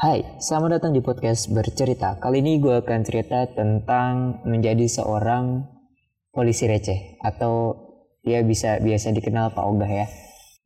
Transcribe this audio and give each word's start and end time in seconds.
Hai, 0.00 0.24
selamat 0.40 0.80
datang 0.80 0.96
di 0.96 1.04
podcast 1.04 1.52
bercerita. 1.52 2.16
Kali 2.16 2.40
ini 2.40 2.56
gue 2.56 2.72
akan 2.72 3.04
cerita 3.04 3.44
tentang 3.52 4.40
menjadi 4.48 4.88
seorang 4.88 5.68
polisi 6.32 6.64
receh 6.64 7.20
atau 7.20 7.76
dia 8.24 8.40
bisa 8.40 8.80
biasa 8.80 9.12
dikenal 9.12 9.52
Pak 9.52 9.60
Ogah 9.60 9.92
ya. 9.92 10.08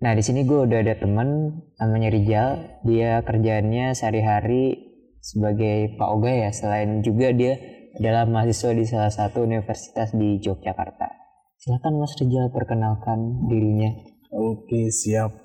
Nah 0.06 0.14
di 0.14 0.22
sini 0.22 0.46
gue 0.46 0.70
udah 0.70 0.86
ada 0.86 0.94
temen 0.94 1.50
namanya 1.82 2.14
Rijal. 2.14 2.78
Dia 2.86 3.26
kerjaannya 3.26 3.98
sehari-hari 3.98 4.94
sebagai 5.18 5.98
Pak 5.98 6.08
Ogah 6.14 6.34
ya. 6.46 6.50
Selain 6.54 7.02
juga 7.02 7.34
dia 7.34 7.58
adalah 7.98 8.30
mahasiswa 8.30 8.70
di 8.70 8.86
salah 8.86 9.10
satu 9.10 9.42
universitas 9.42 10.14
di 10.14 10.38
Yogyakarta. 10.38 11.10
Silakan 11.58 11.98
Mas 11.98 12.14
Rijal 12.22 12.54
perkenalkan 12.54 13.50
dirinya. 13.50 13.98
Oke 14.30 14.94
siap. 14.94 15.43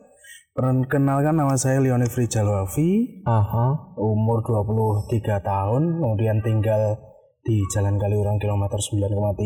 Perkenalkan 0.59 1.39
nama 1.39 1.55
saya 1.55 1.79
Leoni 1.79 2.11
Frijal 2.11 2.43
Wafi, 2.43 3.23
Aha. 3.23 3.95
umur 3.95 4.43
23 4.43 5.39
tahun, 5.39 6.03
kemudian 6.03 6.43
tinggal 6.43 6.99
di 7.47 7.63
Jalan 7.71 7.95
Kaliurang 7.95 8.35
kilometer 8.43 8.75
9,3. 8.75 9.39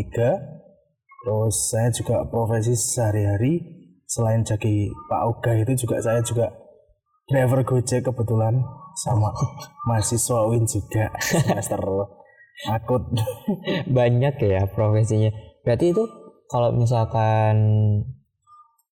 Terus 1.21 1.55
saya 1.69 1.93
juga 1.93 2.25
profesi 2.25 2.73
sehari-hari 2.73 3.61
selain 4.09 4.41
jadi 4.41 4.89
Pak 4.89 5.21
Oga 5.29 5.53
itu 5.53 5.85
juga 5.85 6.01
saya 6.01 6.17
juga 6.25 6.49
driver 7.29 7.61
Gojek 7.61 8.09
kebetulan 8.09 8.65
sama 8.97 9.29
mahasiswa 9.85 10.49
UIN 10.49 10.65
juga 10.65 11.13
semester 11.21 12.09
akut. 12.73 13.05
Banyak 13.85 14.41
ya 14.41 14.65
profesinya. 14.65 15.29
Berarti 15.61 15.93
itu 15.93 16.09
kalau 16.49 16.73
misalkan 16.73 17.53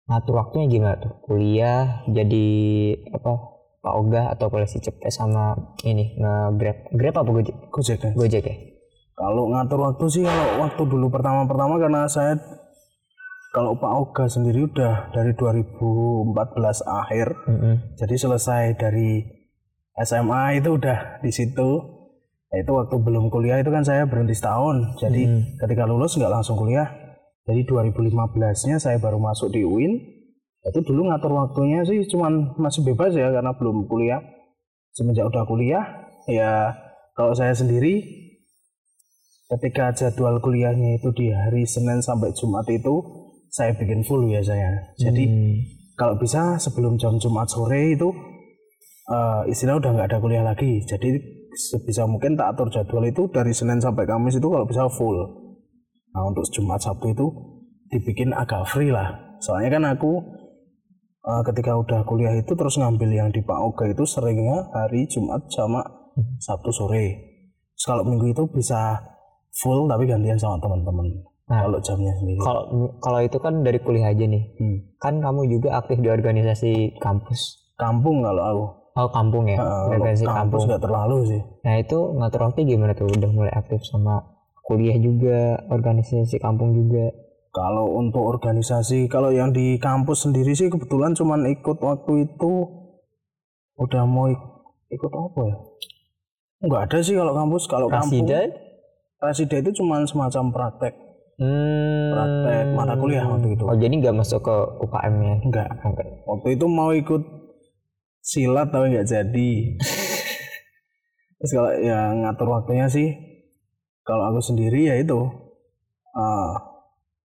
ngatur 0.06 0.34
waktunya 0.38 0.66
gimana 0.70 0.96
tuh? 1.02 1.12
Kuliah 1.26 2.06
jadi 2.06 2.46
apa? 3.10 3.58
Pak 3.82 3.94
Ogah 4.02 4.34
atau 4.34 4.50
polisi 4.50 4.82
cepet 4.82 5.14
sama 5.14 5.54
ini 5.86 6.18
nge-grab. 6.18 6.90
Grab 6.90 7.14
apa 7.22 7.30
Gojek? 7.30 7.54
Gojek 7.70 7.98
kan? 8.02 8.12
Gojek 8.18 8.42
ya? 8.42 8.56
Kalau 9.14 9.46
ngatur 9.48 9.78
waktu 9.78 10.04
sih 10.10 10.22
kalau 10.26 10.66
waktu 10.66 10.82
dulu 10.90 11.06
pertama-pertama 11.08 11.78
karena 11.78 12.04
saya 12.10 12.34
kalau 13.54 13.72
Pak 13.80 13.92
Oga 13.96 14.24
sendiri 14.28 14.68
udah 14.68 15.08
dari 15.16 15.32
2014 15.32 16.36
akhir 16.84 17.26
Mm-mm. 17.48 17.96
jadi 17.96 18.14
selesai 18.20 18.76
dari 18.76 19.24
SMA 19.96 20.60
itu 20.60 20.76
udah 20.76 21.24
di 21.24 21.32
situ 21.32 21.96
Nah, 22.46 22.62
itu 22.62 22.70
waktu 22.70 22.94
belum 23.02 23.26
kuliah 23.26 23.58
itu 23.58 23.74
kan 23.74 23.82
saya 23.82 24.06
berhenti 24.06 24.36
setahun 24.38 25.00
jadi 25.02 25.22
Hmm. 25.26 25.42
ketika 25.58 25.82
lulus 25.82 26.14
nggak 26.14 26.30
langsung 26.30 26.54
kuliah 26.54 26.86
jadi 27.46 27.62
2015 27.62 28.10
nya 28.66 28.76
saya 28.82 28.98
baru 28.98 29.22
masuk 29.22 29.54
di 29.54 29.62
UIN 29.62 29.94
itu 30.66 30.82
dulu 30.82 31.06
ngatur 31.06 31.30
waktunya 31.30 31.86
sih 31.86 32.02
cuman 32.10 32.58
masih 32.58 32.82
bebas 32.82 33.14
ya 33.14 33.30
karena 33.30 33.54
belum 33.54 33.86
kuliah. 33.86 34.18
Semenjak 34.90 35.30
udah 35.30 35.46
kuliah 35.46 35.84
ya 36.26 36.74
kalau 37.14 37.30
saya 37.38 37.54
sendiri 37.54 38.02
ketika 39.46 39.94
jadwal 39.94 40.42
kuliahnya 40.42 40.98
itu 40.98 41.14
di 41.14 41.30
hari 41.30 41.62
Senin 41.62 42.02
sampai 42.02 42.34
Jumat 42.34 42.66
itu 42.66 42.98
saya 43.46 43.78
bikin 43.78 44.02
full 44.02 44.26
biasanya 44.26 44.90
jadi 44.98 45.24
Hmm. 45.30 45.54
kalau 45.94 46.18
bisa 46.18 46.58
sebelum 46.58 46.98
jam 46.98 47.14
Jumat 47.22 47.46
sore 47.46 47.94
itu 47.94 48.10
eh, 49.06 49.42
istilah 49.46 49.78
udah 49.78 49.90
nggak 49.94 50.08
ada 50.10 50.18
kuliah 50.18 50.42
lagi. 50.42 50.82
Jadi 50.82 51.14
sebisa 51.54 52.10
mungkin 52.10 52.34
tak 52.34 52.58
atur 52.58 52.74
jadwal 52.74 53.06
itu 53.06 53.30
dari 53.30 53.54
Senin 53.54 53.78
sampai 53.78 54.02
Kamis 54.02 54.34
itu 54.34 54.50
kalau 54.50 54.66
bisa 54.66 54.90
full 54.90 55.45
nah 56.16 56.24
untuk 56.24 56.48
Jumat 56.48 56.80
Sabtu 56.80 57.12
itu 57.12 57.26
dibikin 57.92 58.32
agak 58.32 58.64
free 58.72 58.88
lah 58.88 59.36
soalnya 59.44 59.76
kan 59.76 59.84
aku 59.92 60.24
eh, 61.28 61.42
ketika 61.52 61.76
udah 61.76 62.08
kuliah 62.08 62.32
itu 62.32 62.56
terus 62.56 62.80
ngambil 62.80 63.12
yang 63.12 63.28
di 63.28 63.44
Pak 63.44 63.58
Oga 63.60 63.92
itu 63.92 64.08
seringnya 64.08 64.72
hari 64.72 65.04
Jumat 65.12 65.44
sama 65.52 65.84
Sabtu 66.40 66.72
sore 66.72 67.36
Terus 67.76 67.92
kalau 67.92 68.08
minggu 68.08 68.32
itu 68.32 68.42
bisa 68.48 68.96
full 69.52 69.84
tapi 69.84 70.08
gantian 70.08 70.40
sama 70.40 70.56
teman-teman 70.56 71.12
Nah. 71.46 71.62
kalau 71.62 71.78
jamnya 71.78 72.10
sendiri 72.18 72.42
Kalau 72.42 72.90
kalau 72.98 73.22
itu 73.22 73.38
kan 73.38 73.62
dari 73.62 73.78
kuliah 73.78 74.10
aja 74.10 74.26
nih. 74.26 74.50
Hmm. 74.58 74.98
Kan 74.98 75.22
kamu 75.22 75.46
juga 75.46 75.78
aktif 75.78 76.02
di 76.02 76.10
organisasi 76.10 76.98
kampus. 76.98 77.70
kampung 77.78 78.24
kalau 78.24 78.42
aku 78.42 78.64
Oh 78.96 79.08
kampung 79.12 79.44
ya, 79.46 79.60
kalau 79.60 79.94
organisasi 79.94 80.26
kampus 80.26 80.64
nggak 80.64 80.82
terlalu 80.82 81.18
sih 81.28 81.42
Nah 81.62 81.74
itu 81.78 81.98
ngatur 82.18 82.40
waktu 82.50 82.66
gimana 82.66 82.98
tuh? 82.98 83.06
Udah 83.06 83.30
mulai 83.30 83.52
aktif 83.54 83.84
sama 83.86 84.35
kuliah 84.66 84.98
juga, 84.98 85.62
organisasi 85.70 86.42
kampung 86.42 86.74
juga. 86.74 87.14
Kalau 87.54 87.96
untuk 87.96 88.20
organisasi, 88.20 89.08
kalau 89.08 89.32
yang 89.32 89.54
di 89.54 89.80
kampus 89.80 90.28
sendiri 90.28 90.52
sih 90.52 90.68
kebetulan 90.68 91.16
cuman 91.16 91.48
ikut 91.48 91.78
waktu 91.80 92.28
itu 92.28 92.52
udah 93.78 94.04
mau 94.04 94.28
ik- 94.28 94.52
ikut 94.92 95.08
apa 95.08 95.40
ya? 95.40 95.56
Enggak 96.66 96.80
ada 96.90 96.98
sih 97.00 97.14
kalau 97.16 97.32
kampus. 97.32 97.64
Kalau 97.64 97.88
kampung, 97.88 98.28
Rasida? 99.16 99.56
Itu 99.56 99.70
cuman 99.80 100.04
semacam 100.04 100.52
praktek, 100.52 100.94
Hmm. 101.40 102.12
praktek 102.12 102.64
mata 102.76 102.94
kuliah 102.98 103.24
waktu 103.24 103.56
itu. 103.56 103.64
Oh 103.64 103.76
jadi 103.76 103.94
nggak 103.94 104.16
masuk 104.16 104.44
ke 104.44 104.56
UKM 104.84 105.14
ya? 105.22 105.34
Enggak. 105.40 105.68
Enggak. 105.80 106.06
Waktu 106.28 106.48
itu 106.60 106.66
mau 106.68 106.90
ikut 106.92 107.22
silat 108.20 108.68
tapi 108.68 108.92
nggak 108.92 109.08
jadi. 109.08 109.50
Terus 111.40 111.52
kalau 111.52 111.72
yang 111.76 112.24
ngatur 112.24 112.48
waktunya 112.48 112.88
sih, 112.88 113.12
kalau 114.06 114.30
aku 114.30 114.40
sendiri 114.40 114.86
ya 114.86 114.96
itu, 114.96 115.18
eh, 116.12 116.52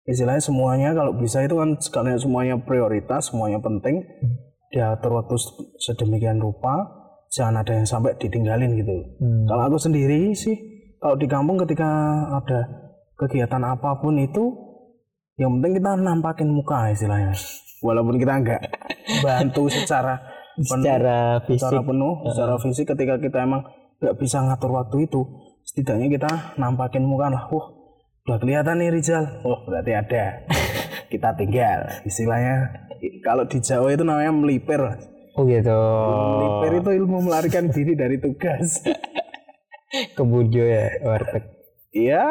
istilahnya 0.04 0.42
semuanya 0.42 0.90
kalau 0.92 1.14
bisa 1.14 1.40
itu 1.40 1.54
kan 1.54 1.78
sekalian 1.78 2.18
semuanya 2.18 2.56
prioritas, 2.60 3.30
semuanya 3.30 3.62
penting, 3.62 4.02
diatur 4.68 5.22
waktu 5.22 5.38
se- 5.38 5.54
sedemikian 5.80 6.42
rupa, 6.42 6.90
jangan 7.30 7.62
ada 7.62 7.74
yang 7.74 7.86
sampai 7.86 8.18
ditinggalin 8.18 8.76
gitu. 8.76 8.96
Hmm. 9.22 9.46
Kalau 9.46 9.64
aku 9.70 9.78
sendiri 9.78 10.34
sih, 10.34 10.58
kalau 10.98 11.16
di 11.16 11.30
kampung 11.30 11.56
ketika 11.58 11.88
ada 12.34 12.60
kegiatan 13.16 13.62
apa 13.62 14.02
pun 14.02 14.18
itu, 14.18 14.50
yang 15.38 15.58
penting 15.58 15.78
kita 15.78 15.92
nampakin 15.96 16.50
muka 16.50 16.90
istilahnya. 16.90 17.38
Walaupun 17.82 18.18
kita 18.18 18.34
enggak 18.38 18.62
bantu 19.22 19.70
secara 19.74 20.18
penuh, 20.54 20.82
Secara 20.82 21.18
fisik. 21.46 21.62
secara 21.62 21.82
penuh, 21.82 22.14
secara 22.28 22.54
fisik 22.58 22.86
ketika 22.90 23.16
kita 23.18 23.38
emang 23.42 23.62
nggak 23.98 24.18
bisa 24.18 24.42
ngatur 24.42 24.72
waktu 24.76 25.06
itu, 25.06 25.22
setidaknya 25.66 26.08
kita 26.12 26.32
nampakin 26.58 27.04
muka 27.06 27.28
lah. 27.32 27.44
Wah, 27.50 27.68
udah 28.28 28.38
kelihatan 28.38 28.82
nih 28.82 28.90
Rizal. 28.94 29.42
Wah, 29.46 29.62
berarti 29.66 29.92
ada. 29.96 30.26
kita 31.12 31.36
tinggal. 31.36 31.80
Istilahnya 32.08 32.72
kalau 33.26 33.44
di 33.46 33.60
Jawa 33.60 33.92
itu 33.92 34.04
namanya 34.08 34.32
melipir. 34.32 34.82
Oh 35.36 35.44
gitu. 35.48 35.80
Melipir 36.40 36.72
itu 36.80 36.90
ilmu 37.04 37.18
melarikan 37.28 37.68
diri 37.76 37.94
dari 37.94 38.18
tugas. 38.18 38.80
Kebujo 40.18 40.64
ya 40.64 40.88
warteg. 41.04 41.44
Iya, 41.92 42.24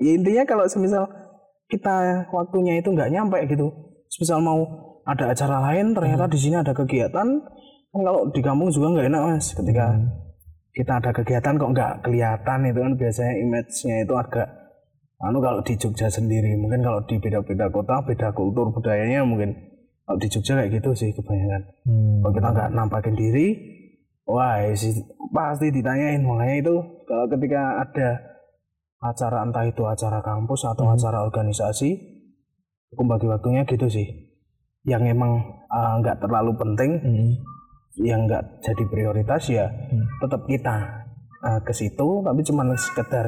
ya 0.00 0.10
intinya 0.16 0.48
kalau 0.48 0.64
semisal 0.64 1.04
kita 1.68 2.28
waktunya 2.32 2.80
itu 2.80 2.88
nggak 2.88 3.12
nyampe 3.12 3.36
gitu. 3.44 3.68
Semisal 4.08 4.40
mau 4.40 4.64
ada 5.04 5.34
acara 5.34 5.60
lain, 5.68 5.92
ternyata 5.92 6.24
di 6.32 6.38
sini 6.40 6.56
ada 6.56 6.72
kegiatan. 6.72 7.28
Kalau 7.92 8.32
di 8.32 8.40
kampung 8.40 8.72
juga 8.72 8.96
nggak 8.96 9.06
enak 9.12 9.22
mas. 9.28 9.52
Ketika 9.52 9.92
kita 10.72 10.92
ada 10.98 11.10
kegiatan 11.12 11.60
kok 11.60 11.70
nggak 11.76 11.92
kelihatan 12.00 12.58
itu 12.64 12.78
kan 12.80 12.92
biasanya 12.96 13.34
image-nya 13.44 13.96
itu 14.08 14.14
agak 14.16 14.48
anu 15.22 15.38
kalau 15.38 15.60
di 15.62 15.76
Jogja 15.76 16.08
sendiri 16.08 16.56
mungkin 16.56 16.80
kalau 16.82 17.04
di 17.04 17.20
beda-beda 17.20 17.68
kota 17.68 18.00
beda 18.02 18.32
kultur 18.32 18.72
budayanya 18.72 19.22
mungkin 19.22 19.52
kalau 20.02 20.18
di 20.18 20.28
Jogja 20.32 20.58
kayak 20.58 20.80
gitu 20.80 20.90
sih 20.96 21.10
kebanyakan 21.12 21.62
Hmm. 21.86 22.18
kalau 22.24 22.32
kita 22.34 22.48
nggak 22.56 22.68
nampakin 22.72 23.14
diri 23.14 23.46
wah 24.24 24.58
ya 24.58 24.72
sih, 24.72 24.96
pasti 25.30 25.68
ditanyain 25.70 26.24
makanya 26.24 26.56
itu 26.58 26.74
kalau 27.04 27.26
ketika 27.28 27.62
ada 27.84 28.10
acara 29.02 29.38
entah 29.42 29.64
itu 29.66 29.82
acara 29.84 30.18
kampus 30.24 30.64
atau 30.64 30.88
Hmm. 30.88 30.94
acara 30.96 31.22
organisasi 31.22 31.90
aku 32.96 33.02
bagi 33.04 33.26
waktunya 33.28 33.62
gitu 33.68 33.86
sih 33.86 34.08
yang 34.82 35.06
emang 35.06 35.38
uh, 35.70 36.00
nggak 36.02 36.18
terlalu 36.18 36.56
penting 36.58 36.90
Hmm. 36.98 37.30
Yang 38.00 38.24
nggak 38.24 38.64
jadi 38.64 38.84
prioritas 38.88 39.42
ya 39.52 39.66
Hmm. 39.68 40.06
tetap 40.24 40.48
kita 40.48 40.76
uh, 41.44 41.60
ke 41.60 41.72
situ 41.76 42.08
tapi 42.24 42.40
cuma 42.40 42.64
sekedar 42.72 43.26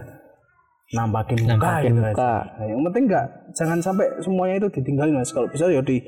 nampakin 0.92 1.44
muka 1.44 1.52
Nampakin 1.56 1.92
gitu 1.92 2.00
muka. 2.00 2.32
Nah, 2.60 2.66
yang 2.68 2.80
penting 2.88 3.04
nggak 3.08 3.26
jangan 3.52 3.78
sampai 3.80 4.06
semuanya 4.24 4.56
itu 4.64 4.68
ditinggalin 4.80 5.16
mas 5.16 5.32
kalau 5.32 5.48
bisa 5.48 5.68
ya 5.68 5.84
di 5.84 6.00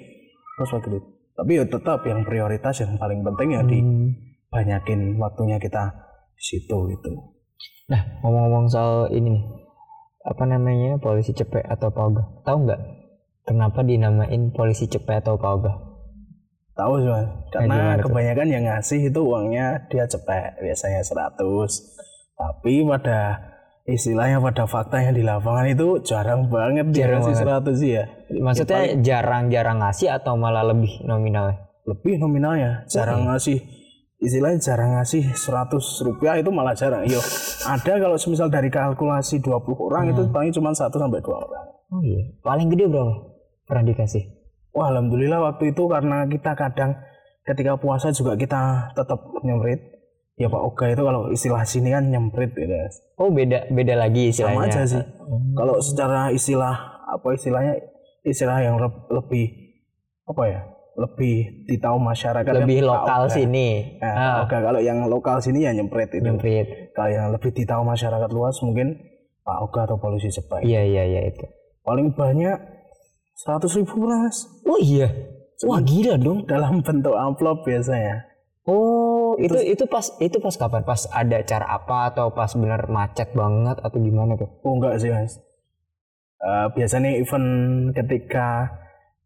terus 0.57 0.73
gitu 0.73 0.99
tapi 1.37 1.61
ya 1.61 1.65
tetap 1.69 2.01
yang 2.09 2.25
prioritas 2.25 2.81
yang 2.81 2.97
paling 2.97 3.21
penting 3.21 3.49
ya 3.53 3.63
di 3.65 3.79
Hmm. 3.85 4.09
banyakin 4.49 5.21
waktunya 5.21 5.61
kita 5.61 5.93
di 6.33 6.43
situ 6.43 6.77
gitu. 6.97 7.13
Nah, 7.93 8.03
ngomong-ngomong 8.25 8.67
soal 8.67 9.13
ini 9.13 9.37
nih, 9.37 9.45
apa 10.25 10.43
namanya 10.43 10.97
polisi 10.99 11.31
cepet 11.31 11.63
atau 11.71 11.93
pauga? 11.93 12.25
Tahu 12.43 12.57
nggak 12.67 12.81
kenapa 13.45 13.85
dinamain 13.85 14.51
polisi 14.51 14.89
cepet 14.89 15.23
atau 15.23 15.37
pauga? 15.39 15.86
Tahu 16.77 16.93
sih 17.01 17.09
Mas. 17.09 17.27
Karena 17.49 17.97
kebanyakan 17.97 18.49
yang 18.53 18.65
ngasih 18.69 19.09
itu 19.09 19.21
uangnya 19.25 19.89
dia 19.89 20.05
cepet, 20.05 20.61
biasanya 20.61 21.01
100. 21.01 21.41
Tapi 22.37 22.85
pada 22.85 23.41
istilahnya 23.89 24.45
pada 24.45 24.69
faktanya 24.69 25.17
di 25.17 25.25
lapangan 25.25 25.65
itu 25.73 26.05
jarang 26.05 26.53
banget 26.53 26.93
dia 26.93 27.09
Jarang 27.09 27.25
ngasih. 27.25 27.49
100 27.49 27.81
sih 27.81 27.91
ya. 27.97 28.05
Maksudnya 28.29 28.83
jarang-jarang 29.01 29.81
ngasih 29.81 30.13
atau 30.21 30.37
malah 30.37 30.69
lebih 30.69 31.01
nominalnya? 31.09 31.65
Lebih 31.89 32.21
nominalnya, 32.21 32.85
jarang 32.93 33.25
ngasih 33.25 33.57
istilahnya 34.21 34.61
jarang 34.61 35.01
ngasih 35.01 35.33
100 35.33 35.81
rupiah 36.05 36.37
itu 36.37 36.53
malah 36.53 36.77
jarang. 36.77 37.09
Yo, 37.09 37.25
ada 37.65 37.93
kalau 37.97 38.21
semisal 38.21 38.53
dari 38.53 38.69
kalkulasi 38.69 39.41
20 39.41 39.65
orang 39.81 40.13
itu 40.13 40.29
paling 40.29 40.53
cuma 40.53 40.77
1 40.77 40.93
sampai 40.93 41.25
2 41.25 41.33
orang. 41.33 41.67
Oh 41.89 42.05
iya. 42.05 42.37
Paling 42.45 42.69
gede 42.69 42.85
berapa? 42.91 43.17
Pernah 43.65 43.85
dikasih? 43.87 44.36
Wah, 44.77 44.93
alhamdulillah 44.93 45.41
waktu 45.41 45.73
itu 45.73 45.89
karena 45.89 46.29
kita 46.29 46.53
kadang 46.53 47.01
ketika 47.43 47.81
puasa 47.81 48.13
juga 48.13 48.37
kita 48.37 48.93
tetap 48.93 49.17
nyemprit. 49.41 49.81
Ya 50.37 50.53
Pak 50.53 50.61
Oga 50.61 50.93
itu 50.93 51.01
kalau 51.01 51.33
istilah 51.33 51.65
sini 51.65 51.89
kan 51.89 52.13
nyemprit 52.13 52.53
gitu. 52.53 52.69
Oh 53.17 53.33
beda 53.33 53.73
beda 53.73 53.97
lagi 53.97 54.29
istilahnya. 54.29 54.61
Sama 54.61 54.69
aja 54.69 54.81
sih. 54.85 55.03
Kalau 55.57 55.81
secara 55.81 56.29
istilah 56.29 56.77
apa 57.09 57.25
istilahnya 57.33 57.81
istilah 58.21 58.61
yang 58.61 58.77
leb- 58.77 59.09
lebih 59.09 59.49
apa 60.29 60.43
ya? 60.45 60.61
Lebih 60.93 61.65
ditahu 61.65 61.97
masyarakat 61.97 62.53
Lebih 62.53 62.85
lokal 62.85 63.29
Oga. 63.29 63.33
sini. 63.33 63.97
Nah, 63.97 64.13
Ah, 64.13 64.35
Oga 64.45 64.61
kalau 64.61 64.81
yang 64.81 65.09
lokal 65.09 65.41
sini 65.41 65.65
ya 65.65 65.73
nyemprit 65.73 66.13
itu. 66.13 66.21
nyemprit. 66.21 66.93
Kalau 66.93 67.09
yang 67.09 67.33
lebih 67.33 67.57
ditahu 67.57 67.81
masyarakat 67.81 68.29
luas 68.29 68.61
mungkin 68.61 68.93
Pak 69.41 69.59
Oga 69.65 69.89
atau 69.89 69.97
polisi 69.97 70.29
Jepai. 70.29 70.69
Iya 70.69 70.85
iya 70.85 71.03
iya 71.07 71.21
itu. 71.33 71.49
Paling 71.81 72.13
banyak 72.13 72.76
100 73.37 73.69
ribu 73.77 74.09
mas 74.09 74.49
Oh 74.65 74.81
iya. 74.81 75.13
Wah 75.65 75.81
gila 75.81 76.17
dong. 76.17 76.49
dalam 76.49 76.81
bentuk 76.81 77.17
amplop 77.17 77.65
biasanya. 77.65 78.25
Oh 78.65 79.37
itu 79.37 79.57
itu 79.63 79.85
pas 79.87 80.05
itu 80.21 80.37
pas 80.41 80.57
kapan? 80.57 80.83
Pas 80.85 81.05
ada 81.13 81.37
acara 81.41 81.67
apa 81.69 82.13
atau 82.13 82.33
pas 82.33 82.51
bener 82.57 82.89
macet 82.89 83.31
banget 83.37 83.77
atau 83.81 83.99
gimana 84.01 84.41
tuh? 84.41 84.49
Oh 84.65 84.81
enggak 84.81 84.97
sih 85.01 85.13
mas. 85.13 85.37
Eh, 86.37 86.67
biasanya 86.77 87.17
event 87.17 87.49
ketika 87.97 88.73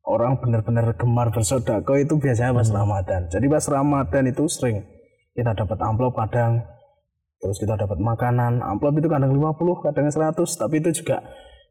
orang 0.06 0.38
benar-benar 0.42 0.94
gemar 0.98 1.30
bersodako 1.30 1.98
itu 1.98 2.18
biasanya 2.18 2.54
pas 2.54 2.70
Ramadan. 2.70 3.30
Jadi 3.30 3.46
pas 3.46 3.64
Ramadan 3.66 4.24
itu 4.26 4.46
sering 4.50 4.86
kita 5.34 5.54
dapat 5.54 5.78
amplop 5.78 6.18
kadang 6.18 6.66
terus 7.40 7.56
kita 7.58 7.74
dapat 7.78 7.98
makanan. 7.98 8.60
Amplop 8.60 9.00
itu 9.00 9.08
kadang 9.08 9.32
50, 9.32 9.86
kadang 9.86 10.06
100, 10.12 10.60
tapi 10.60 10.74
itu 10.84 10.90
juga 11.02 11.24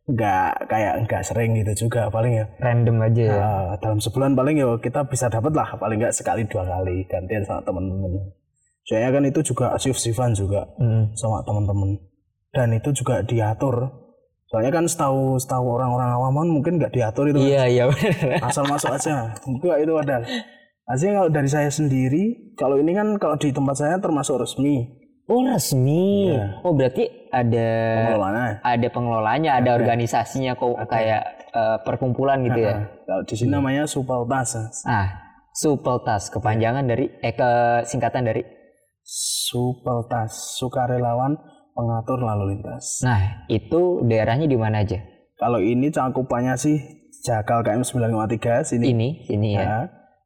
enggak 0.09 0.65
kayak 0.65 0.93
enggak 0.99 1.21
sering 1.21 1.53
gitu 1.55 1.85
juga 1.85 2.09
paling 2.09 2.33
ya. 2.35 2.45
Random 2.57 2.97
aja 2.99 3.21
ya. 3.21 3.35
eh, 3.37 3.69
dalam 3.77 3.97
sebulan 3.97 4.33
paling 4.33 4.57
ya 4.57 4.67
kita 4.75 5.05
bisa 5.05 5.29
dapat 5.29 5.53
lah 5.53 5.69
paling 5.75 6.01
enggak 6.01 6.11
sekali 6.11 6.43
dua 6.43 6.65
kali 6.65 7.05
gantian 7.05 7.41
sama 7.41 7.61
teman-teman. 7.61 8.33
Soalnya 8.81 9.09
kan 9.11 9.23
itu 9.23 9.39
juga 9.45 9.77
shift-shiftan 9.77 10.33
juga 10.33 10.65
Mm. 10.75 11.13
sama 11.13 11.39
teman-teman 11.41 12.01
dan 12.49 12.73
itu 12.73 12.89
juga 12.91 13.21
diatur 13.21 13.93
soalnya 14.49 14.73
kan 14.73 14.89
setahu 14.89 15.37
setahu 15.37 15.77
orang-orang 15.77 16.09
awam 16.09 16.49
mungkin 16.49 16.81
nggak 16.81 16.89
diatur 16.89 17.29
itu 17.29 17.37
Iya 17.37 17.69
iya 17.69 17.83
bener. 17.85 18.41
asal 18.41 18.65
masuk 18.65 18.89
aja 18.89 19.29
enggak 19.45 19.77
itu 19.79 19.93
ada 19.93 20.25
Aslinya 20.89 21.21
kalau 21.21 21.29
dari 21.29 21.45
saya 21.45 21.69
sendiri 21.69 22.57
kalau 22.57 22.81
ini 22.81 22.97
kan 22.97 23.13
kalau 23.21 23.37
di 23.37 23.53
tempat 23.53 23.77
saya 23.77 24.01
termasuk 24.01 24.41
resmi 24.41 24.89
Oh 25.29 25.45
resmi. 25.45 26.33
Iya. 26.33 26.57
Oh 26.65 26.73
berarti 26.73 27.29
ada 27.29 27.69
pengelolanya 28.01 28.53
ada 28.65 28.87
pengelolanya, 28.89 29.49
ada 29.55 29.69
organisasinya 29.77 30.57
kok 30.57 30.73
kayak 30.89 31.21
eh, 31.49 31.77
perkumpulan 31.85 32.41
gitu 32.43 32.59
ya. 32.59 32.75
Kalau 33.05 33.21
di 33.23 33.33
sini 33.37 33.49
namanya 33.49 33.85
Supeltas 33.85 34.57
Ah, 34.83 35.07
Supeltas 35.53 36.27
kepanjangan 36.29 36.81
dari 36.83 37.13
eh 37.21 37.31
ke 37.31 37.49
singkatan 37.85 38.25
dari. 38.25 38.41
Supeltas 39.49 40.57
sukarelawan 40.57 41.33
pengatur 41.73 42.19
lalu 42.19 42.53
lintas 42.53 43.01
Nah, 43.01 43.47
itu 43.47 44.03
daerahnya 44.03 44.45
di 44.45 44.53
mana 44.53 44.81
aja? 44.81 44.99
kalau 45.33 45.57
ini 45.57 45.87
cakupannya 45.87 46.53
sih 46.53 46.77
Jakal 47.19 47.63
KM 47.63 47.81
953 47.81 48.61
sini 48.65 48.91
Ini, 48.91 49.09
sini 49.23 49.49
ya. 49.55 49.63
Nah, 49.63 49.85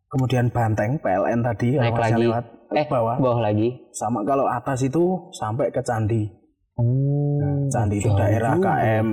kemudian 0.09 0.49
Banteng 0.49 0.97
PLN 0.97 1.39
tadi 1.41 1.77
Naik 1.77 1.95
lagi. 1.95 2.25
lewat 2.25 2.45
Eh, 2.73 2.85
bawah 2.85 3.15
bawah 3.15 3.39
lagi. 3.39 3.77
sama 3.89 4.21
kalau 4.21 4.45
atas 4.45 4.81
itu 4.81 5.29
sampai 5.31 5.69
ke 5.69 5.79
Candi. 5.79 6.25
Oh, 6.73 7.37
Candi 7.67 7.97
itu 7.97 8.09
daerah. 8.11 8.57
KM 8.57 9.07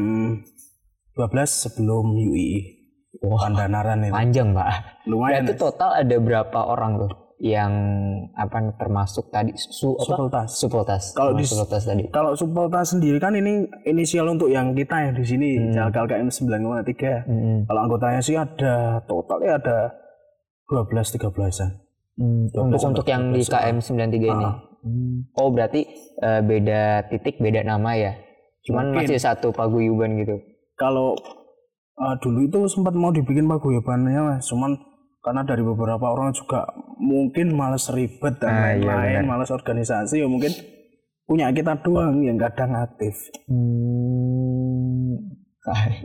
12 1.12 1.21
sebelum 1.45 2.11
UI. 2.11 2.81
Wah, 3.21 3.43
Pandanaran 3.43 4.01
itu. 4.03 4.15
panjang, 4.15 4.49
Pak. 4.51 4.69
Lumayan. 5.05 5.45
Berarti 5.45 5.55
total 5.55 5.91
ada 5.95 6.17
berapa 6.17 6.61
orang 6.62 6.93
tuh 6.97 7.12
yang 7.37 7.73
apa 8.33 8.77
termasuk 8.77 9.29
tadi 9.29 9.53
su 9.53 9.93
apa? 9.93 10.05
Supeltas. 10.07 10.49
Supeltas. 10.55 11.03
Kalau 11.12 11.33
Oh, 11.33 11.37
di- 11.37 11.45
Supeltas 11.45 11.83
tadi. 11.85 12.05
Kalau 12.09 12.33
Supeltas 12.33 12.87
sendiri 12.91 13.17
kan 13.17 13.33
ini 13.33 13.65
inisial 13.83 14.25
untuk 14.27 14.49
yang 14.49 14.73
kita 14.73 14.97
yang 15.03 15.12
di 15.12 15.25
sini 15.27 15.49
Hmm. 15.59 15.73
Jalkal 15.75 16.05
KM 16.07 16.29
953. 16.29 17.27
Mm-mm. 17.27 17.59
Kalau 17.65 17.81
anggotanya 17.83 18.21
sih 18.21 18.37
ada 18.37 18.75
totalnya 19.05 19.57
ada 19.59 19.79
12 20.67 21.11
13-an. 21.11 21.71
Hmm, 22.20 22.52
Untuk 22.52 22.76
12 22.76 22.90
untuk 22.93 23.06
yang 23.08 23.32
di 23.32 23.40
KM 23.40 23.81
93 23.81 24.28
ini. 24.28 24.44
Ah. 24.44 24.61
Oh, 25.37 25.49
berarti 25.49 25.88
eh, 26.19 26.40
beda 26.40 27.08
titik, 27.08 27.40
beda 27.40 27.64
nama 27.64 27.96
ya. 27.96 28.12
Cuman 28.61 28.93
Mungkin. 28.93 29.08
masih 29.08 29.17
satu 29.17 29.50
paguyuban 29.50 30.20
gitu. 30.20 30.37
Kalau 30.76 31.17
uh, 31.96 32.14
dulu 32.20 32.44
itu 32.44 32.61
sempat 32.69 32.93
mau 32.93 33.08
dibikin 33.08 33.44
paguyubannya 33.44 34.20
mas, 34.20 34.44
cuman 34.49 34.76
karena 35.20 35.44
dari 35.44 35.61
beberapa 35.61 36.06
orang 36.06 36.32
juga 36.32 36.64
mungkin 36.96 37.52
males 37.52 37.88
ribet 37.88 38.37
dan 38.37 38.49
Ah, 38.49 38.73
iya, 38.73 38.84
lain-lain, 38.84 39.25
males 39.25 39.49
organisasi 39.49 40.20
ya 40.20 40.28
mungkin 40.28 40.52
punya 41.25 41.52
kita 41.52 41.81
doang 41.81 42.20
yang 42.20 42.37
kadang 42.37 42.73
aktif. 42.75 43.16
Hmm. 43.49 45.16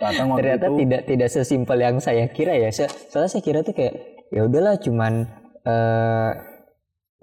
Waktu 0.00 0.20
Ternyata 0.36 0.66
itu 0.68 0.76
tidak 0.84 1.02
tidak 1.08 1.28
sesimpel 1.28 1.78
yang 1.80 1.96
saya 1.96 2.28
kira 2.28 2.52
ya. 2.54 2.68
So- 2.68 2.92
Soalnya 3.08 3.30
saya 3.30 3.40
kira 3.40 3.64
tuh 3.64 3.72
kayak 3.72 4.13
ya 4.32 4.46
udahlah 4.46 4.76
cuman 4.80 5.12
eh, 5.64 6.30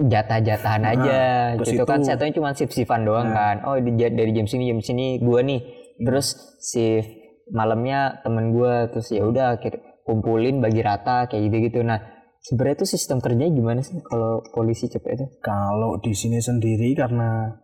jatah-jatahan 0.01 0.81
Nah, 0.81 0.93
aja 0.97 1.19
gitu 1.61 1.85
kan. 1.85 2.01
situ. 2.01 2.09
Saya 2.09 2.17
tahu 2.17 2.29
cuma 2.41 2.49
shift-shiftan 2.57 3.05
doang 3.05 3.29
kan. 3.29 3.61
Oh 3.69 3.77
di, 3.77 3.93
dari 3.93 4.31
jam 4.33 4.49
sini 4.49 4.69
jam 4.73 4.81
sini 4.81 5.21
gua 5.21 5.45
nih. 5.45 5.61
Terus 6.01 6.57
shift 6.61 7.09
malamnya 7.53 8.21
temen 8.25 8.49
gua 8.55 8.89
terus 8.89 9.13
ya 9.13 9.21
udah 9.27 9.61
kumpulin 10.01 10.57
bagi 10.63 10.81
rata 10.81 11.29
kayak 11.29 11.51
gitu-gitu. 11.51 11.85
Nah, 11.85 12.01
sebenarnya 12.41 12.81
itu 12.81 12.87
sistem 12.97 13.21
kerjanya 13.21 13.53
gimana 13.53 13.85
sih 13.85 14.01
kalau 14.01 14.41
polisi 14.49 14.89
cepet 14.89 15.13
itu? 15.13 15.25
kalau 15.45 16.01
di 16.01 16.13
sini 16.17 16.41
sendiri 16.41 16.97
karena 16.97 17.61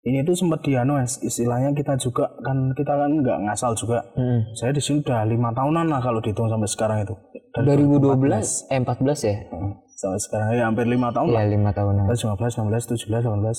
ini 0.00 0.24
tuh 0.24 0.32
sempat 0.32 0.64
dianu 0.64 0.96
istilahnya 1.02 1.76
kita 1.76 1.92
juga 2.00 2.32
kan 2.40 2.72
kita 2.72 2.88
kan 2.88 3.10
nggak 3.20 3.38
ngasal 3.44 3.76
juga. 3.76 4.00
Hmm. 4.16 4.48
Saya 4.56 4.72
di 4.72 4.80
sini 4.80 5.04
udah 5.04 5.28
lima 5.28 5.52
tahunan 5.52 5.92
lah 5.92 6.00
kalau 6.00 6.24
dihitung 6.24 6.48
sampai 6.48 6.68
sekarang 6.68 6.98
itu. 7.04 7.14
Dari 7.52 7.84
2012 7.84 8.72
eh 8.72 8.78
14 8.80 9.28
ya? 9.28 9.34
Heeh, 9.44 9.72
sampai 10.00 10.20
sekarang 10.24 10.48
ya 10.56 10.64
hampir 10.64 10.86
lima 10.88 11.12
tahun 11.12 11.28
lah. 11.36 11.42
Iya, 11.44 11.52
lima 11.52 11.70
tahunan. 11.76 12.04
15, 12.08 12.16
19, 12.16 12.96
17, 12.96 13.28
18, 13.28 13.52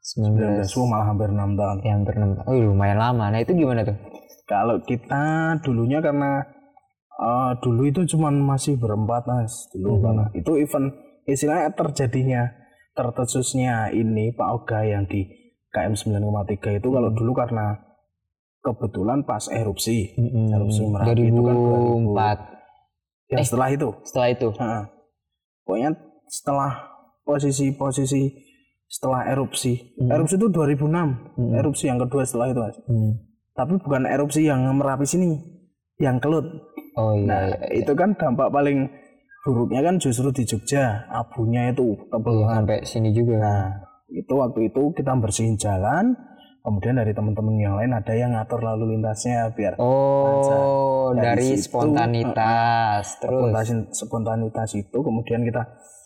19 0.00 0.68
19, 0.68 0.80
oh, 0.80 0.86
malah 0.88 1.06
hampir 1.08 1.28
enam 1.28 1.56
tahun. 1.56 1.76
yang 1.84 2.00
berenam. 2.04 2.40
Oh, 2.44 2.56
lumayan 2.56 2.98
lama. 3.00 3.28
Nah, 3.32 3.40
itu 3.40 3.52
gimana 3.52 3.84
tuh? 3.84 3.96
Kalau 4.48 4.80
kita 4.82 5.56
dulunya 5.62 6.00
karena 6.00 6.44
eh, 7.16 7.52
dulu 7.60 7.84
itu 7.84 8.04
cuman 8.16 8.36
masih 8.40 8.76
berempat 8.76 9.28
mas 9.28 9.68
dulu 9.70 9.96
Hmm. 9.96 10.02
karena 10.04 10.24
itu 10.32 10.52
event 10.56 10.88
istilahnya 11.24 11.70
terjadinya 11.76 12.42
tertesusnya 12.96 13.92
ini 13.92 14.32
Pak 14.34 14.48
Oga 14.50 14.80
yang 14.82 15.04
di 15.04 15.28
KM 15.70 15.94
9,3 15.94 16.76
itu 16.76 16.88
Hmm. 16.90 16.96
kalau 16.96 17.10
dulu 17.10 17.32
karena 17.32 17.78
kebetulan 18.60 19.22
pas 19.22 19.46
erupsi. 19.48 20.12
Erupsi 20.50 20.82
Merapi 20.84 21.22
itu 21.24 21.40
kan 21.40 21.56
2004 21.56 22.38
yang 23.30 23.40
setelah 23.40 23.68
itu. 23.70 23.88
setelah 24.02 24.28
itu. 24.28 24.48
Heeh. 24.52 24.82
pokoknya 25.62 25.90
setelah 26.26 26.72
posisi-posisi 27.22 28.22
setelah 28.84 29.22
erupsi. 29.24 29.94
Hmm. 29.96 30.10
erupsi 30.10 30.34
itu 30.34 30.50
2006 30.50 31.38
erupsi 31.54 31.86
yang 31.86 31.98
kedua 31.98 32.26
setelah 32.26 32.50
itu 32.50 32.58
mas. 32.58 32.76
Hmm. 32.84 33.12
tapi 33.54 33.78
bukan 33.78 34.02
erupsi 34.04 34.44
yang 34.44 34.66
merapi 34.74 35.06
sini 35.06 35.38
yang 35.96 36.18
kelut 36.18 36.42
oh 36.98 37.14
iya, 37.14 37.22
nah 37.22 37.42
iya. 37.70 37.86
itu 37.86 37.92
kan 37.94 38.18
dampak 38.18 38.50
paling 38.50 38.90
buruknya 39.40 39.80
kan 39.80 39.96
justru 39.96 40.28
di 40.34 40.44
Jogja. 40.44 41.06
Abunya 41.08 41.70
itu 41.70 41.96
tebel 42.12 42.34
Iya, 42.34 42.46
sampai 42.60 42.78
sini 42.84 43.08
juga. 43.10 43.40
Nah 43.40 43.68
itu 44.10 44.32
waktu 44.34 44.70
itu 44.70 44.90
kita 44.94 45.14
bersihin 45.18 45.54
jalan 45.56 46.18
kemudian 46.60 47.00
dari 47.00 47.16
teman-teman 47.16 47.56
yang 47.56 47.74
lain 47.80 47.96
ada 47.96 48.12
yang 48.12 48.36
ngatur 48.36 48.60
lalu 48.60 48.98
lintasnya 48.98 49.48
biar 49.56 49.80
oh 49.80 51.16
Dari 51.16 51.24
dari, 51.24 51.48
situ, 51.56 51.72
spontanitas 51.72 53.16
terus? 53.18 53.40
spontanitas, 53.48 53.96
spontanitas 53.96 54.70
itu 54.76 54.98
kemudian 55.00 55.40
kita 55.42 55.62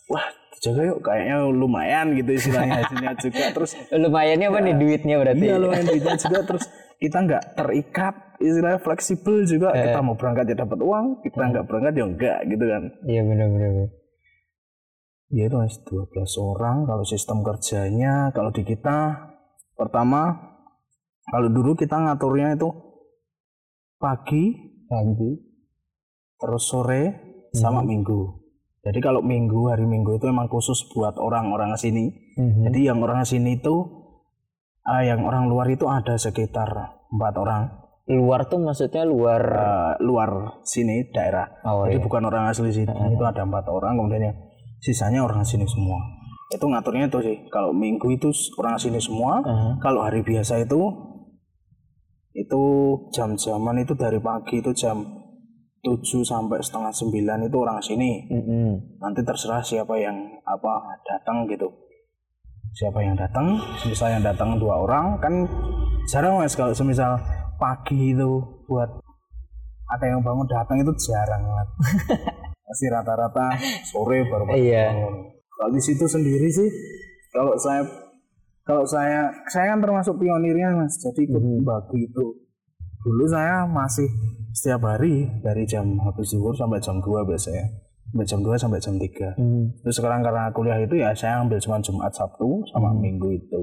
wah 0.08 0.26
jaga 0.64 0.80
yuk 0.88 0.99
kayaknya 1.04 1.37
lumayan 1.52 2.16
gitu 2.16 2.30
istilahnya 2.40 2.78
hasilnya 2.80 3.12
juga. 3.20 3.44
Terus 3.52 3.70
lumayannya 3.92 4.46
apa 4.49 4.58
nih 4.64 4.75
duitnya 4.80 5.16
berarti? 5.20 5.44
Iya 5.44 5.56
lumayan 5.61 5.84
duitnya 5.84 6.16
juga. 6.16 6.40
Terus 6.49 6.64
kita 6.96 7.16
nggak 7.20 7.42
terikat 7.52 8.14
istilahnya 8.40 8.80
fleksibel 8.80 9.44
juga. 9.44 9.76
Kita 9.76 10.00
mau 10.00 10.16
berangkat 10.16 10.44
ya 10.49 10.56
dapat 10.64 10.78
uang 10.80 11.20
kita 11.20 11.42
nggak 11.52 11.64
berangkat 11.68 11.92
ya 12.00 12.04
enggak 12.08 12.38
gitu 12.49 12.64
kan. 12.64 12.82
Iya 13.04 13.20
benar-benar. 13.28 13.70
ya 13.76 13.87
itu 15.35 15.57
mas 15.59 15.75
12 15.83 16.14
orang 16.38 16.87
kalau 16.87 17.03
sistem 17.03 17.43
kerjanya 17.43 18.31
kalau 18.31 18.55
di 18.55 18.62
kita 18.62 19.19
pertama 19.75 20.55
kalau 21.26 21.50
dulu 21.50 21.75
kita 21.75 21.99
ngaturnya 21.99 22.55
itu 22.55 22.71
pagi 23.99 24.55
pagi 24.87 25.33
terus 26.38 26.64
sore 26.71 27.03
sama 27.50 27.83
minggu 27.83 28.45
Jadi 28.85 29.00
kalau 29.00 29.25
minggu 29.25 29.73
hari 29.73 29.88
minggu 29.88 30.21
itu 30.21 30.29
emang 30.29 30.45
khusus 30.53 30.85
buat 30.93 31.17
orang-orang 31.17 31.73
sini. 31.73 32.37
Mhm. 32.37 32.69
Jadi 32.69 32.85
yang 32.85 33.00
orang 33.00 33.25
sini 33.25 33.57
itu 33.57 33.73
ah, 34.85 35.00
yang 35.00 35.25
orang 35.25 35.49
luar 35.49 35.73
itu 35.73 35.88
ada 35.88 36.21
sekitar 36.21 36.69
empat 37.09 37.35
orang 37.41 37.62
Luar 38.05 38.45
tuh 38.53 38.61
maksudnya 38.61 39.09
luar 39.09 39.41
Eh, 39.41 39.93
luar 40.05 40.61
sini 40.69 41.09
daerah. 41.09 41.49
oh 41.64 41.88
Jadi 41.88 41.97
iya. 41.97 42.05
bukan 42.05 42.23
orang 42.29 42.53
asli 42.53 42.69
sini 42.69 42.93
itu 42.93 43.25
ada 43.25 43.49
empat 43.49 43.64
orang 43.73 43.97
kemudian 43.97 44.29
yang 44.29 44.37
sisanya 44.85 45.25
orang 45.25 45.41
sini 45.41 45.64
semua. 45.64 45.97
Itu 46.53 46.69
ngaturnya 46.69 47.09
itu 47.09 47.19
sih. 47.25 47.37
Kalau 47.49 47.73
minggu 47.73 48.12
itu 48.12 48.29
orang 48.61 48.76
sini 48.76 49.00
semua. 49.00 49.41
Aha. 49.41 49.81
Kalau 49.81 50.05
hari 50.05 50.21
biasa 50.21 50.61
itu 50.61 50.93
itu 52.37 52.62
jam-jaman 53.14 53.81
itu 53.81 53.97
dari 53.97 54.21
pagi 54.21 54.61
itu 54.61 54.75
jam 54.76 55.00
7 55.85 56.25
sampai 56.25 56.59
setengah 56.61 56.93
9 56.93 57.49
itu 57.49 57.57
orang 57.57 57.81
sini. 57.81 58.29
Mhm. 58.29 59.00
Nanti 59.00 59.21
terserah 59.25 59.64
siapa 59.64 59.97
yang 59.97 60.17
apa 60.45 61.00
datang 61.09 61.49
gitu. 61.49 61.73
Siapa 62.75 63.00
yang 63.07 63.14
datang, 63.14 63.62
misal 63.87 64.11
yang 64.11 64.25
datang 64.26 64.59
dua 64.59 64.83
orang 64.83 65.14
kan 65.23 65.47
jarang 66.11 66.43
mas 66.43 66.59
kalau 66.59 66.75
semisal 66.75 67.14
pagi 67.55 68.11
itu 68.11 68.43
buat 68.67 68.91
ada 69.95 70.05
yang 70.11 70.19
bangun 70.26 70.43
datang 70.50 70.83
itu 70.83 70.91
jarang 71.07 71.38
banget. 71.47 71.69
Pasti 72.64 72.87
rata-rata 72.88 73.47
sore 73.85 74.25
baru 74.25 74.44
pada 74.44 74.56
Iya. 74.56 74.88
bangun. 74.90 75.14
Kalau 75.30 75.71
di 75.71 75.80
situ 75.80 76.04
sendiri 76.04 76.49
sih 76.49 76.68
kalau 77.30 77.54
saya 77.54 77.85
kalau 78.62 78.83
saya 78.83 79.28
saya 79.47 79.71
kan 79.71 79.80
termasuk 79.80 80.16
pionirnya 80.16 80.73
mas. 80.73 80.97
Jadi 80.97 81.28
ikut 81.28 81.42
bagi 81.61 82.00
itu. 82.02 82.26
Dulu 83.00 83.25
saya 83.26 83.68
masih 83.68 84.09
setiap 84.50 84.80
hari 84.83 85.28
dari 85.38 85.62
jam 85.64 85.85
habis 86.00 86.33
zuhur 86.33 86.56
sampai 86.56 86.80
jam 86.80 86.99
2 86.99 87.21
biasanya. 87.23 87.68
Sampai 88.09 88.25
jam 88.25 88.40
2 88.40 88.56
sampai 88.56 88.78
jam 88.78 88.94
3 88.97 89.35
Mhm. 89.37 89.83
terus 89.83 89.94
sekarang 89.94 90.23
karena 90.23 90.49
kuliah 90.50 90.78
itu 90.78 90.94
ya 90.94 91.12
saya 91.12 91.38
ambil 91.38 91.59
cuma 91.59 91.76
Jumat 91.78 92.11
Sabtu 92.11 92.64
sama 92.71 92.94
Minggu 92.94 93.28
itu. 93.35 93.62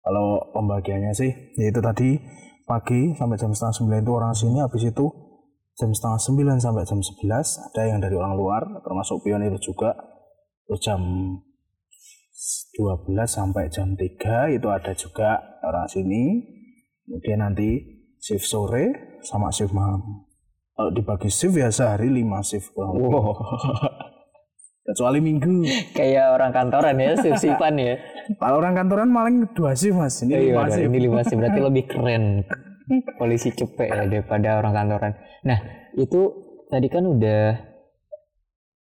Kalau 0.00 0.50
pembagiannya 0.50 1.12
sih 1.12 1.30
ya 1.54 1.68
itu 1.68 1.78
tadi 1.78 2.18
pagi 2.64 3.14
sampai 3.14 3.36
jam 3.36 3.52
setengah 3.52 3.74
sembilan 3.76 4.00
itu 4.00 4.12
orang 4.12 4.32
sini 4.32 4.58
habis 4.58 4.82
itu 4.82 5.06
jam 5.76 5.92
setengah 5.92 6.20
sembilan 6.20 6.56
sampai 6.56 6.88
jam 6.88 7.00
11 7.04 7.68
ada 7.72 7.82
yang 7.84 7.98
dari 8.00 8.16
orang 8.16 8.34
luar 8.34 8.62
termasuk 8.80 9.20
pionir 9.20 9.52
juga. 9.60 9.92
Terus 10.66 10.80
jam 10.80 11.00
12 12.76 13.12
sampai 13.28 13.68
jam 13.68 13.92
3 13.92 14.56
itu 14.56 14.68
ada 14.72 14.92
juga 14.96 15.60
orang 15.62 15.86
sini. 15.86 16.42
Kemudian 17.06 17.38
nanti 17.44 17.80
shift 18.18 18.48
sore 18.48 19.20
sama 19.22 19.52
shift 19.52 19.76
malam. 19.76 20.26
Kalau 20.74 20.90
dibagi 20.92 21.28
shift 21.28 21.54
ya 21.54 21.68
sehari 21.68 22.08
5 22.08 22.24
shift. 22.42 22.72
Kurang 22.72 22.96
lebih. 22.96 23.12
Wow. 23.12 23.36
kecuali 24.86 25.18
minggu. 25.18 25.66
Kayak 25.98 26.38
orang 26.38 26.54
kantoran 26.54 26.94
ya, 26.94 27.18
sip-sipan 27.18 27.74
ya. 27.74 27.98
kalau 28.38 28.62
orang 28.62 28.78
kantoran 28.78 29.10
paling 29.10 29.36
dua 29.50 29.74
shift 29.74 29.98
mas. 29.98 30.14
Ini 30.22 30.30
Iya, 30.30 30.40
lima 30.40 30.62
udah, 30.62 30.74
shift. 30.78 30.86
ini 30.86 30.98
lima 31.02 31.20
sih 31.26 31.34
berarti 31.34 31.60
lebih 31.60 31.84
keren 31.90 32.24
polisi 33.18 33.50
cepet 33.50 33.86
ya 33.90 34.04
daripada 34.06 34.62
orang 34.62 34.72
kantoran. 34.74 35.12
Nah 35.46 35.58
itu 35.98 36.20
tadi 36.70 36.86
kan 36.86 37.06
udah 37.06 37.42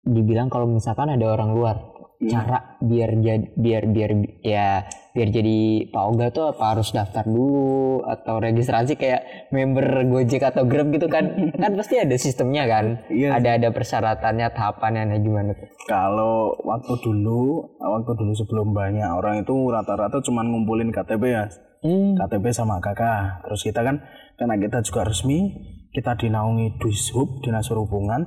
dibilang 0.04 0.48
kalau 0.48 0.64
misalkan 0.68 1.12
ada 1.12 1.26
orang 1.28 1.52
luar, 1.52 1.76
cara 2.24 2.80
biar 2.80 3.10
jadi 3.20 3.46
biar 3.52 3.84
biar 3.92 4.10
ya 4.40 4.88
biar 5.12 5.28
jadi 5.28 5.58
Pak 5.92 6.04
Oga 6.06 6.26
tuh 6.32 6.44
apa 6.52 6.64
harus 6.76 6.88
daftar 6.96 7.24
dulu 7.28 8.00
atau 8.04 8.40
registrasi 8.40 8.96
kayak 8.96 9.52
member 9.52 10.08
Gojek 10.08 10.40
atau 10.44 10.64
Grab 10.64 10.88
gitu 10.96 11.08
kan? 11.12 11.36
kan 11.62 11.72
pasti 11.76 12.00
ada 12.00 12.16
sistemnya 12.16 12.64
kan? 12.64 13.04
Iya. 13.12 13.36
Ada 13.36 13.60
ada 13.60 13.68
persyaratannya, 13.72 14.48
tahapannya, 14.56 15.02
nah 15.12 15.18
gimana 15.20 15.52
tuh? 15.52 15.68
kalau 15.90 16.54
waktu 16.62 17.02
dulu 17.02 17.66
waktu 17.82 18.12
dulu 18.14 18.32
sebelum 18.38 18.70
banyak 18.70 19.10
orang 19.10 19.42
itu 19.42 19.54
rata-rata 19.74 20.22
cuma 20.22 20.46
ngumpulin 20.46 20.94
KTP 20.94 21.22
ya 21.26 21.50
Hmm. 21.80 22.12
KTP 22.12 22.52
sama 22.52 22.76
KK 22.78 23.02
terus 23.40 23.60
kita 23.62 23.80
kan 23.80 24.04
karena 24.36 24.54
kita 24.56 24.80
juga 24.80 25.04
resmi 25.04 25.48
kita 25.90 26.12
dinaungi 26.14 26.76
Dishub 26.76 27.40
Dinas 27.40 27.66
Perhubungan 27.66 28.20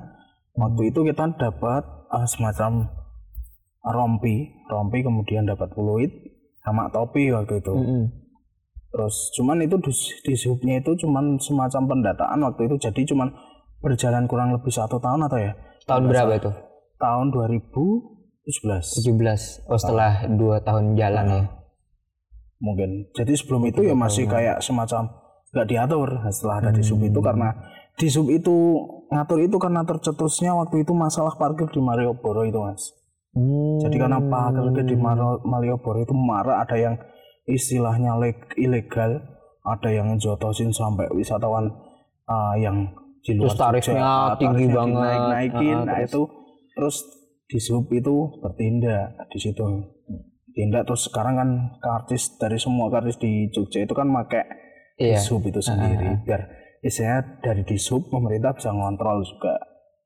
waktu 0.53 0.89
itu 0.89 1.01
kita 1.01 1.37
dapat 1.37 1.85
ah, 2.09 2.25
semacam 2.25 2.89
rompi 3.83 4.35
rompi 4.65 4.99
kemudian 5.01 5.43
dapat 5.43 5.69
fluid 5.71 6.09
sama 6.59 6.89
topi 6.89 7.29
waktu 7.29 7.59
itu 7.59 7.73
Mm-mm. 7.73 8.03
terus 8.89 9.29
cuman 9.35 9.61
itu 9.61 9.75
dis- 9.79 10.17
Dishubnya 10.23 10.79
itu 10.79 10.95
cuman 10.97 11.37
semacam 11.37 11.81
pendataan 11.89 12.39
waktu 12.41 12.71
itu 12.71 12.75
jadi 12.79 13.01
cuman 13.11 13.29
berjalan 13.83 14.25
kurang 14.25 14.49
lebih 14.49 14.71
satu 14.71 14.97
tahun 14.97 15.27
atau 15.27 15.37
ya 15.37 15.53
Tahun 15.83 16.07
berapa 16.07 16.31
itu? 16.39 16.51
tahun 16.95 17.35
2017 17.35 19.03
17. 19.03 19.67
Oh 19.67 19.75
setelah 19.75 20.23
dua 20.31 20.63
tahun 20.63 20.95
jalan 20.95 21.25
ya. 21.27 21.43
Mungkin 22.63 23.11
jadi 23.11 23.35
sebelum 23.35 23.67
itu 23.67 23.83
ya 23.83 23.91
masih 23.93 24.23
kayak 24.25 24.57
semacam 24.57 25.11
nggak 25.51 25.67
diatur 25.67 26.09
Nah, 26.15 26.31
setelah 26.31 26.55
ada 26.57 26.71
di 26.71 26.81
sub 26.81 26.97
itu 26.97 27.19
karena 27.19 27.51
di 27.93 28.07
sub 28.07 28.25
itu 28.25 28.55
ngatur 29.07 29.43
itu 29.43 29.59
karena 29.59 29.83
tercetusnya 29.83 30.55
waktu 30.55 30.81
itu 30.81 30.95
masalah 30.95 31.35
parkir 31.35 31.67
di 31.67 31.77
Malioboro 31.77 32.41
itu 32.41 32.57
mas 32.57 32.81
Hmm. 33.33 33.81
jadi 33.81 33.97
karena 33.99 34.21
parkir 34.23 34.85
di 34.85 34.95
Malioboro 35.43 35.99
itu 35.99 36.13
marah 36.13 36.61
ada 36.61 36.77
yang 36.77 36.95
istilahnya 37.43 38.15
leg- 38.15 38.53
ilegal 38.55 39.19
ada 39.61 39.89
yang 39.89 40.15
jotosin 40.15 40.69
sampai 40.69 41.09
wisatawan 41.09 41.67
ah, 42.25 42.55
yang 42.55 42.93
di 43.19 43.33
luar 43.33 43.49
Terus 43.49 43.57
tarifnya 43.57 44.03
Jogja, 44.03 44.35
tinggi 44.37 44.65
banget. 44.69 44.99
naik-naikin 44.99 45.75
Ah, 45.75 45.83
nah 45.83 45.95
terus? 45.97 46.07
itu 46.07 46.21
terus 46.73 46.95
di 47.43 47.57
sub 47.57 47.85
itu 47.89 48.13
bertindak 48.37 49.03
di 49.27 49.39
situ 49.39 49.63
tindak 50.53 50.85
terus 50.85 51.05
sekarang 51.05 51.35
kan 51.35 51.49
kartis 51.77 52.33
dari 52.35 52.55
semua 52.55 52.87
kartis 52.87 53.17
di 53.17 53.49
Jogja 53.49 53.81
itu 53.81 53.91
kan 53.91 54.07
pakai 54.07 54.43
Iya. 54.95 55.17
sub 55.17 55.41
itu 55.41 55.57
sendiri 55.57 56.21
biar 56.21 56.41
istilahnya 56.79 57.41
dari 57.41 57.61
di 57.61 57.75
sub 57.75 58.05
pemerintah 58.07 58.53
bisa 58.53 58.69
ngontrol 58.69 59.21
juga. 59.23 59.57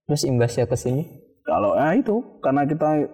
Terus 0.05 0.23
imbasnya 0.23 0.63
ke 0.63 0.75
sini? 0.75 1.03
kalau 1.43 1.75
ya 1.75 1.91
itu 1.93 2.39
karena 2.39 2.63
kita 2.63 3.07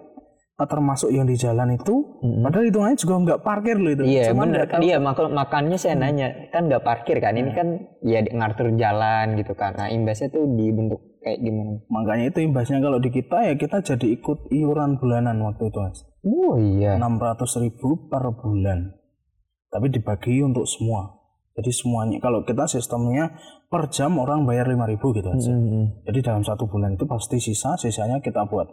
termasuk 0.56 1.10
yang 1.10 1.22
di 1.22 1.34
jalan 1.34 1.74
itu 1.74 2.18
Mm-mm. 2.18 2.42
padahal 2.42 2.62
hitungannya 2.64 2.94
juga 2.96 3.14
nggak 3.16 3.40
parkir 3.42 3.74
loh 3.74 3.90
itu. 3.90 4.02
Iya 4.04 4.30
Cuman 4.30 4.48
bener. 4.48 4.66
kan 4.66 4.78
iya 4.80 4.96
mak- 4.98 5.30
makanya 5.32 5.74
saya 5.74 5.94
nanya 5.94 6.30
kan 6.48 6.66
nggak 6.66 6.82
parkir 6.82 7.18
kan? 7.18 7.34
Ini 7.34 7.50
kan 7.50 7.68
ya 8.02 8.22
ngatur 8.22 8.70
jalan 8.72 9.34
gitu 9.34 9.50
kan. 9.52 9.74
Nah 9.74 9.86
imbasnya 9.88 10.30
tuh 10.30 10.46
dibentuk 10.48 10.98
kayak 11.20 11.42
gimana? 11.42 11.82
Makanya 11.86 12.24
itu 12.28 12.38
imbasnya 12.40 12.78
kalau 12.78 12.98
di 12.98 13.10
kita 13.10 13.38
ya 13.44 13.54
kita 13.54 13.82
jadi 13.84 14.06
ikut 14.14 14.38
iuran 14.48 14.94
bulanan 14.96 15.38
waktu 15.40 15.68
itu 15.68 15.78
mas 15.80 15.98
oh 16.24 16.56
iya. 16.58 16.96
600 16.96 17.62
ribu 17.62 18.08
per 18.08 18.24
bulan. 18.34 18.96
Tapi 19.68 19.86
dibagi 19.92 20.40
untuk 20.40 20.64
semua. 20.64 21.24
Jadi 21.54 21.70
semuanya 21.70 22.18
kalau 22.18 22.42
kita 22.42 22.66
sistemnya 22.66 23.30
per 23.70 23.86
jam 23.94 24.18
orang 24.18 24.42
bayar 24.42 24.66
5 24.66 24.90
ribu 24.90 25.14
gitu 25.14 25.30
aja 25.30 25.54
Mm-mm. 25.54 26.02
jadi 26.02 26.18
dalam 26.30 26.42
satu 26.42 26.66
bulan 26.66 26.98
itu 26.98 27.06
pasti 27.06 27.38
sisa 27.38 27.78
sisanya 27.78 28.18
kita 28.18 28.42
buat. 28.50 28.66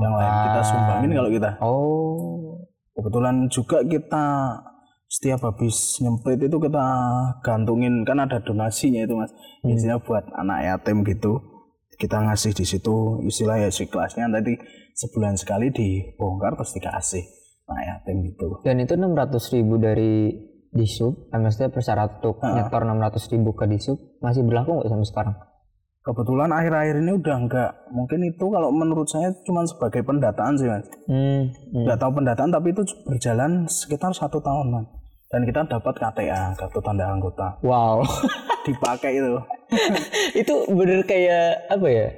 Yang 0.00 0.14
lain 0.16 0.34
kita 0.48 0.60
sumbangin 0.64 1.10
kalau 1.12 1.30
kita. 1.30 1.50
Oh. 1.60 2.56
Kebetulan 2.96 3.52
juga 3.52 3.84
kita 3.84 4.24
setiap 5.12 5.44
habis 5.44 6.00
nyemprit 6.00 6.40
itu 6.40 6.56
kita 6.56 6.84
gantungin 7.44 8.00
kan 8.08 8.16
ada 8.16 8.40
donasinya 8.40 9.04
itu 9.04 9.12
mas. 9.12 9.32
Istilah 9.60 10.00
buat 10.00 10.24
anak 10.32 10.64
yatim 10.64 11.04
gitu. 11.04 11.36
Kita 12.00 12.24
ngasih 12.24 12.56
di 12.56 12.64
situ 12.64 13.20
istilah 13.28 13.60
ya 13.60 13.68
si 13.68 13.84
kelasnya 13.92 14.32
nanti 14.32 14.56
sebulan 14.94 15.40
sekali 15.40 15.72
dibongkar 15.72 16.56
terus 16.56 16.72
dikasih. 16.76 17.24
Anak 17.72 17.84
yatim 17.88 18.26
gitu 18.26 18.60
dan 18.66 18.76
itu 18.82 18.98
600 18.98 19.54
ribu 19.54 19.78
dari 19.78 20.34
disub 20.72 21.30
kan 21.30 21.44
maksudnya 21.44 21.70
persyarat 21.70 22.20
untuk 22.20 22.42
nyetor 22.42 22.82
600 22.84 23.32
ribu 23.32 23.54
ke 23.54 23.64
disub 23.70 23.96
masih 24.18 24.42
berlaku 24.44 24.80
nggak 24.80 24.90
sampai 24.90 25.08
sekarang? 25.08 25.36
Kebetulan 26.02 26.50
akhir-akhir 26.50 26.96
ini 26.98 27.12
udah 27.14 27.36
enggak 27.38 27.70
mungkin 27.94 28.26
itu 28.26 28.44
kalau 28.50 28.74
menurut 28.74 29.06
saya 29.06 29.30
cuma 29.46 29.62
sebagai 29.62 30.02
pendataan 30.02 30.58
sih 30.58 30.66
mas. 30.66 30.90
Hmm. 31.06 31.54
hmm. 31.54 31.86
nggak 31.86 31.98
tahu 32.02 32.10
pendataan 32.18 32.50
tapi 32.50 32.74
itu 32.74 32.82
berjalan 33.06 33.70
sekitar 33.70 34.10
satu 34.10 34.42
tahun 34.42 34.66
man 34.74 34.84
dan 35.32 35.48
kita 35.48 35.64
dapat 35.64 35.94
KTA 35.96 36.52
kartu 36.60 36.80
tanda 36.84 37.08
anggota. 37.08 37.56
Wow. 37.64 38.04
Dipakai 38.68 39.16
itu. 39.16 39.32
Itu 40.44 40.68
bener 40.68 41.08
kayak 41.08 41.72
apa 41.72 41.88
ya 41.88 42.08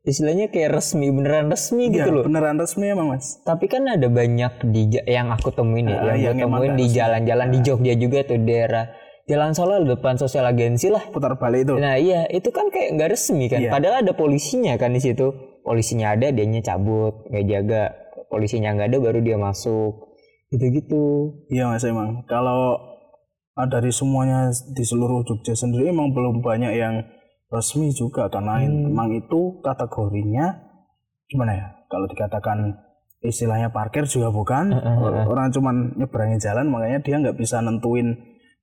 istilahnya 0.00 0.48
kayak 0.48 0.80
resmi 0.80 1.12
beneran 1.12 1.52
resmi 1.52 1.92
gitu 1.92 2.08
Iya, 2.08 2.16
loh 2.16 2.24
beneran 2.24 2.56
resmi 2.56 2.88
emang 2.88 3.12
mas 3.12 3.44
Tapi 3.44 3.68
kan 3.68 3.84
ada 3.84 4.08
banyak 4.08 4.64
di 4.72 4.88
yang 5.04 5.28
aku 5.28 5.52
temuin 5.52 5.92
ya, 5.92 6.00
Ah, 6.00 6.16
yang, 6.16 6.34
yang 6.34 6.36
gue 6.36 6.46
emang 6.48 6.60
temuin 6.64 6.74
di 6.80 6.86
jalan-jalan 6.88 7.48
di 7.52 7.58
Jogja 7.60 7.94
juga 8.00 8.18
tuh 8.24 8.40
daerah 8.40 8.84
Jalan 9.30 9.54
Solo 9.54 9.78
depan 9.86 10.18
sosial 10.18 10.42
agensi 10.42 10.90
lah. 10.90 11.06
putar 11.14 11.38
balik 11.38 11.62
itu 11.68 11.78
Nah 11.78 11.94
iya 11.94 12.26
itu 12.26 12.50
kan 12.50 12.66
kayak 12.66 12.98
nggak 12.98 13.10
resmi 13.14 13.46
kan. 13.46 13.62
Iya. 13.62 13.70
Padahal 13.70 14.02
ada 14.02 14.12
polisinya 14.18 14.74
kan 14.74 14.90
di 14.90 14.98
situ. 14.98 15.30
Polisinya 15.62 16.18
ada, 16.18 16.34
dianya 16.34 16.58
cabut, 16.66 17.30
nggak 17.30 17.46
jaga. 17.46 17.84
Polisinya 18.26 18.74
nggak 18.74 18.90
ada, 18.90 18.98
baru 18.98 19.22
dia 19.22 19.38
masuk. 19.38 20.10
Gitu-gitu. 20.50 21.30
iya 21.46 21.70
mas 21.70 21.86
emang 21.86 22.26
kalau 22.26 22.74
ah, 23.54 23.68
dari 23.70 23.94
semuanya 23.94 24.50
di 24.50 24.82
seluruh 24.82 25.22
Jogja 25.22 25.54
sendiri 25.54 25.94
emang 25.94 26.10
belum 26.10 26.42
banyak 26.42 26.74
yang 26.74 27.06
resmi 27.50 27.90
juga 27.90 28.30
karena 28.30 28.62
Hmm. 28.62 28.94
emang 28.94 29.10
itu 29.10 29.58
kategorinya 29.60 30.70
gimana 31.26 31.52
ya? 31.54 31.66
Kalau 31.90 32.06
dikatakan 32.06 32.78
istilahnya 33.20 33.74
parkir 33.74 34.06
juga 34.06 34.30
bukan. 34.30 34.70
Orang 35.26 35.50
cuman 35.50 35.98
nyebrangin 35.98 36.38
jalan 36.38 36.70
makanya 36.70 37.02
dia 37.02 37.18
nggak 37.18 37.36
bisa 37.36 37.58
nentuin 37.60 38.16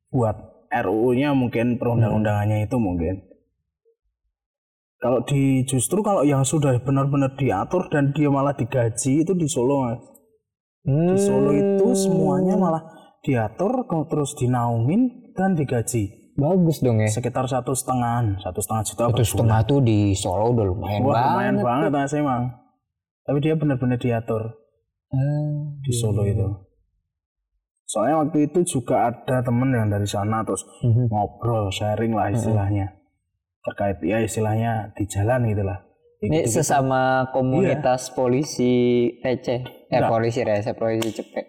buat 0.09 0.35
RUU-nya 0.71 1.35
mungkin 1.35 1.79
perundang-undangannya 1.79 2.67
itu 2.67 2.75
mungkin. 2.79 3.27
Kalau 4.97 5.21
di 5.29 5.61
justru 5.69 6.01
kalau 6.01 6.25
yang 6.25 6.41
sudah 6.41 6.73
benar-benar 6.81 7.37
diatur 7.37 7.85
dan 7.93 8.17
dia 8.17 8.33
malah 8.33 8.57
digaji 8.57 9.21
itu 9.21 9.37
di 9.37 9.45
Solo 9.45 9.85
mas. 9.85 10.01
Hmm. 10.87 11.13
di 11.13 11.17
Solo 11.19 11.51
itu 11.53 11.87
semuanya 11.93 12.55
malah 12.55 12.83
diatur 13.21 13.85
terus 14.07 14.33
dinaungin 14.39 15.35
dan 15.35 15.53
digaji 15.53 16.26
bagus 16.37 16.77
dong 16.79 17.01
ya. 17.01 17.09
sekitar 17.09 17.43
satu 17.43 17.73
setengah 17.73 18.37
satu 18.39 18.59
setengah 18.61 18.83
juta 18.85 19.03
Satu 19.09 19.23
setengah 19.25 19.59
tuh 19.63 19.79
di 19.81 20.13
Solo 20.13 20.53
udah 20.53 20.65
lumayan 20.65 21.01
Wah, 21.01 21.11
banget. 21.11 21.27
lumayan 21.27 21.55
banget 21.59 21.89
mas 21.91 22.13
emang 22.13 22.43
tapi 23.23 23.37
dia 23.39 23.53
benar-benar 23.53 23.97
diatur 23.97 24.53
Ah, 25.07 25.51
di 25.79 25.91
Solo 25.91 26.23
itu 26.23 26.45
soalnya 27.83 28.21
waktu 28.21 28.45
itu 28.45 28.59
juga 28.69 29.07
ada 29.07 29.39
temen 29.39 29.71
yang 29.71 29.87
dari 29.87 30.05
sana 30.05 30.43
terus 30.43 30.61
mhm. 30.83 31.07
ngobrol 31.07 31.67
sharing 31.67 32.11
lah 32.11 32.27
istilahnya 32.29 32.91
terkait 33.63 33.97
ya 34.01 34.19
istilahnya 34.19 34.91
di 34.93 35.03
jalan 35.05 35.41
gitu 35.45 35.63
lah 35.63 35.79
Ini 36.17 36.45
sesama 36.45 37.29
komunitas 37.29 38.09
polisi 38.09 39.05
receh, 39.21 39.61
eh 39.61 39.69
Iya. 39.87 40.01
Enggak. 40.01 40.09
polisi 40.09 40.41
receh, 40.41 40.73
polisi 40.73 41.09
cepet. 41.13 41.45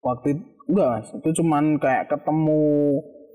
waktu 0.00 0.26
itu 0.32 0.42
enggak 0.66 0.88
mas 0.90 1.08
itu 1.12 1.28
cuman 1.38 1.64
kayak 1.76 2.08
ketemu 2.08 2.60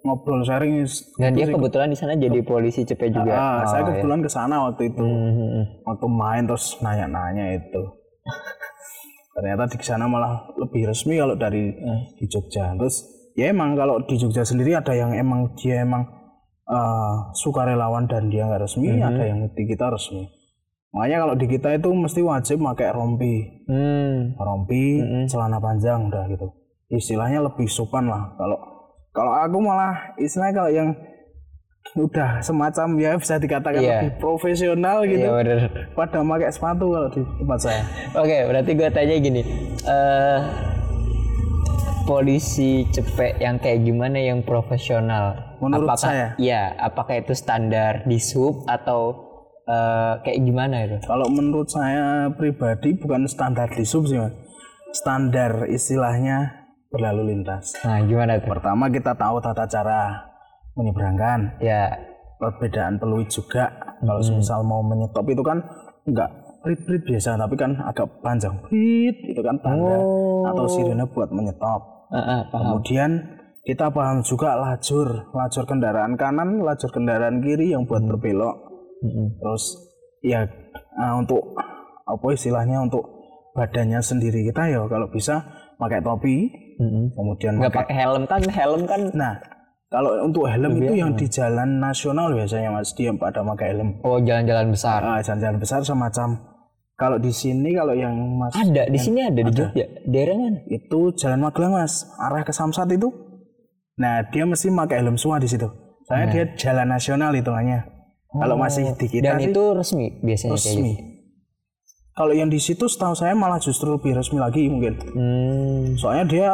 ngobrol 0.03 0.43
sharing 0.43 0.83
Dan 1.15 1.31
dia 1.33 1.47
sih. 1.47 1.53
kebetulan 1.53 1.87
di 1.87 1.95
sana 1.95 2.13
jadi 2.13 2.39
polisi 2.41 2.83
cepet 2.83 3.09
juga. 3.09 3.31
Ah, 3.31 3.39
Oh, 3.57 3.59
saya 3.65 3.81
ya. 3.81 3.87
kebetulan 3.89 4.19
ke 4.19 4.29
sana 4.29 4.55
waktu 4.61 4.83
itu 4.85 5.01
Mhm. 5.01 5.83
waktu 5.83 6.05
main 6.05 6.43
terus 6.43 6.75
nanya-nanya 6.77 7.55
itu 7.55 7.81
ternyata 9.33 9.65
di 9.65 9.79
sana 9.79 10.05
malah 10.05 10.45
lebih 10.55 10.85
resmi 10.85 11.15
kalau 11.15 11.33
dari 11.33 11.73
di 12.13 12.25
Jogja 12.25 12.75
terus 12.75 13.01
ya 13.33 13.49
emang 13.49 13.73
kalau 13.73 13.97
di 13.99 14.13
Jogja 14.13 14.43
sendiri 14.43 14.75
ada 14.75 14.93
yang 14.93 15.11
emang 15.11 15.55
dia 15.55 15.81
emang 15.81 16.05
eh, 16.63 17.15
sukarelawan 17.33 18.05
dan 18.05 18.27
dia 18.27 18.45
nggak 18.45 18.61
resmi 18.61 18.93
ada 18.93 19.23
yang 19.23 19.49
di 19.49 19.63
kita 19.65 19.87
resmi 19.87 20.29
makanya 20.89 21.17
kalau 21.19 21.33
di 21.33 21.47
kita 21.47 21.73
itu 21.73 21.89
mesti 21.89 22.21
wajib 22.21 22.61
pakai 22.61 22.91
rompi 22.91 23.35
Hmm. 23.65 24.35
rompi 24.35 24.99
celana 25.25 25.57
panjang 25.57 26.07
udah 26.07 26.23
gitu 26.29 26.47
istilahnya 26.89 27.41
lebih 27.41 27.65
sopan 27.65 28.05
lah 28.05 28.35
kalau 28.35 28.72
kalau 29.13 29.31
aku 29.31 29.57
malah 29.59 29.93
istilahnya 30.17 30.53
kalau 30.55 30.71
yang 30.71 30.89
udah 31.93 32.41
semacam 32.41 32.87
ya 32.97 33.11
bisa 33.13 33.37
dikatakan 33.37 33.77
Iya. 33.77 34.01
lebih 34.01 34.11
profesional 34.17 35.05
gitu 35.05 35.21
Iya 35.21 35.31
bener. 35.31 35.59
pada 35.93 36.19
pakai 36.19 36.49
sepatu 36.49 36.85
kalau 36.89 37.07
di 37.07 37.21
tempat 37.21 37.59
saya 37.59 37.83
Oke, 38.13 38.37
berarti 38.43 38.71
gue 38.73 38.89
tanya 38.89 39.15
gini. 39.15 39.41
eh 39.83 40.39
polisi 42.03 42.83
cepet 42.89 43.39
yang 43.39 43.55
kayak 43.57 43.79
gimana 43.81 44.17
yang 44.17 44.41
profesional? 44.41 45.55
Menurut 45.61 45.87
apakah, 45.87 46.03
saya? 46.03 46.27
Iya, 46.35 46.75
apakah 46.75 47.15
itu 47.15 47.31
standar 47.31 48.03
di 48.03 48.19
sub 48.19 48.65
atau 48.65 49.15
eh, 49.63 50.13
kayak 50.19 50.39
gimana 50.41 50.75
itu? 50.83 50.97
kalau 51.05 51.29
menurut 51.29 51.69
saya 51.69 52.27
pribadi 52.29 52.91
bukan 52.93 53.23
standar 53.25 53.69
di 53.69 53.85
sub 53.85 54.03
sih 54.03 54.17
Mas. 54.17 54.35
standar 54.91 55.67
istilahnya 55.67 56.62
berlalu 56.93 57.33
lintas. 57.33 57.73
Nah, 57.81 58.05
gimana 58.05 58.37
tuh? 58.37 58.53
pertama 58.53 58.85
kita 58.93 59.17
tahu 59.17 59.41
tata 59.41 59.65
cara 59.65 60.29
menyeberangkan. 60.77 61.57
Ya, 61.57 61.97
perbedaan 62.37 63.01
peluit 63.01 63.33
juga. 63.33 63.73
Kalau 63.97 64.21
misal 64.21 64.61
mau 64.61 64.85
menyetop 64.85 65.25
itu 65.25 65.41
kan 65.41 65.65
enggak 66.05 66.29
prit-prit 66.61 67.01
biasa 67.03 67.35
tapi 67.35 67.55
kan 67.57 67.73
agak 67.81 68.07
panjang. 68.21 68.53
Prit 68.69 69.17
itu 69.25 69.41
kan 69.41 69.57
tanda 69.65 69.97
atau 70.53 70.65
sirene 70.69 71.09
buat 71.09 71.33
menyetop. 71.33 71.81
Eh, 72.13 72.19
eh, 72.21 72.41
paham. 72.53 72.77
kemudian 72.77 73.11
kita 73.65 73.89
paham 73.89 74.21
juga 74.21 74.53
lajur. 74.59 75.33
Lajur 75.33 75.65
kendaraan 75.65 76.13
kanan 76.13 76.61
lajur 76.61 76.93
kendaraan 76.93 77.41
kiri 77.41 77.73
yang 77.73 77.89
buat 77.89 78.05
berbelok. 78.05 78.73
Mm-mm. 79.03 79.35
terus 79.35 79.83
ya 80.23 80.47
ah, 80.95 81.19
untuk 81.19 81.43
apa 82.07 82.27
istilahnya 82.31 82.87
untuk 82.87 83.03
badannya 83.51 83.99
sendiri 83.99 84.47
kita 84.47 84.71
ya 84.71 84.79
kalau 84.87 85.11
bisa 85.11 85.43
pakai 85.75 85.99
topi 85.99 86.47
Mm-mm. 86.77 87.05
kemudian 87.11 87.51
Nggak 87.57 87.73
pakai 87.75 87.95
helm 87.95 88.23
kan? 88.23 88.41
Helm 88.45 88.81
kan? 88.83 89.01
nah 89.13 89.33
kalau 89.87 90.25
untuk 90.25 90.49
helm 90.49 90.73
itu 90.75 90.93
yang 90.95 91.13
di 91.13 91.27
jalan 91.27 91.77
nasional 91.77 92.33
biasanya 92.33 92.69
mas 92.69 92.93
dia 92.93 93.13
pada 93.13 93.41
pakai 93.41 93.71
helm 93.71 94.01
Oh, 94.01 94.17
jalan-jalan 94.17 94.73
besar. 94.73 94.99
Ah, 94.99 95.19
jalan-jalan 95.19 95.57
besar 95.57 95.79
semacam 95.81 96.29
kalau 96.93 97.17
di 97.17 97.29
sini 97.29 97.73
kalau 97.73 97.93
yang 97.93 98.13
mas 98.33 98.53
Ada 98.53 98.85
di 98.85 98.97
sini 98.97 99.21
ada 99.21 99.37
di 99.37 99.49
Jogja. 99.49 99.85
Daerah 100.03 100.33
mana? 100.33 100.59
itu 100.65 100.99
jalan 101.13 101.39
Magelang 101.39 101.73
mas 101.73 102.05
arah 102.15 102.41
ke 102.41 102.49
Samsat 102.49 102.89
itu 102.91 103.09
nah 103.93 104.25
dia 104.25 104.41
mesti 104.43 104.67
pakai 104.67 104.97
helm 104.99 105.13
semua 105.13 105.37
di 105.37 105.45
situ 105.45 105.69
saya 106.03 106.25
dia 106.25 106.49
jalan 106.53 106.89
nasional 106.89 107.29
hitungannya 107.29 107.85
kalau 108.29 108.57
masih 108.57 108.89
di 108.91 109.05
kita 109.07 109.29
Dan 109.29 109.37
sih 109.39 109.53
itu 109.53 109.63
resmi 109.71 110.05
biasanya 110.19 110.57
kayak 110.57 110.73
gitu. 110.73 111.12
Kalau 112.13 112.31
yang 112.31 112.47
di 112.47 112.57
situ 112.57 112.85
setahu 112.85 113.13
saya 113.13 113.33
malah 113.33 113.57
justru 113.57 113.89
lebih 113.89 114.13
resmi 114.13 114.37
lagi 114.37 114.65
mungkin 114.65 114.93
Hmm. 115.09 115.93
soalnya 115.95 116.25
dia 116.25 116.51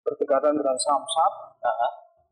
berdekatan 0.00 0.52
dengan 0.52 0.76
Samsat 0.76 1.32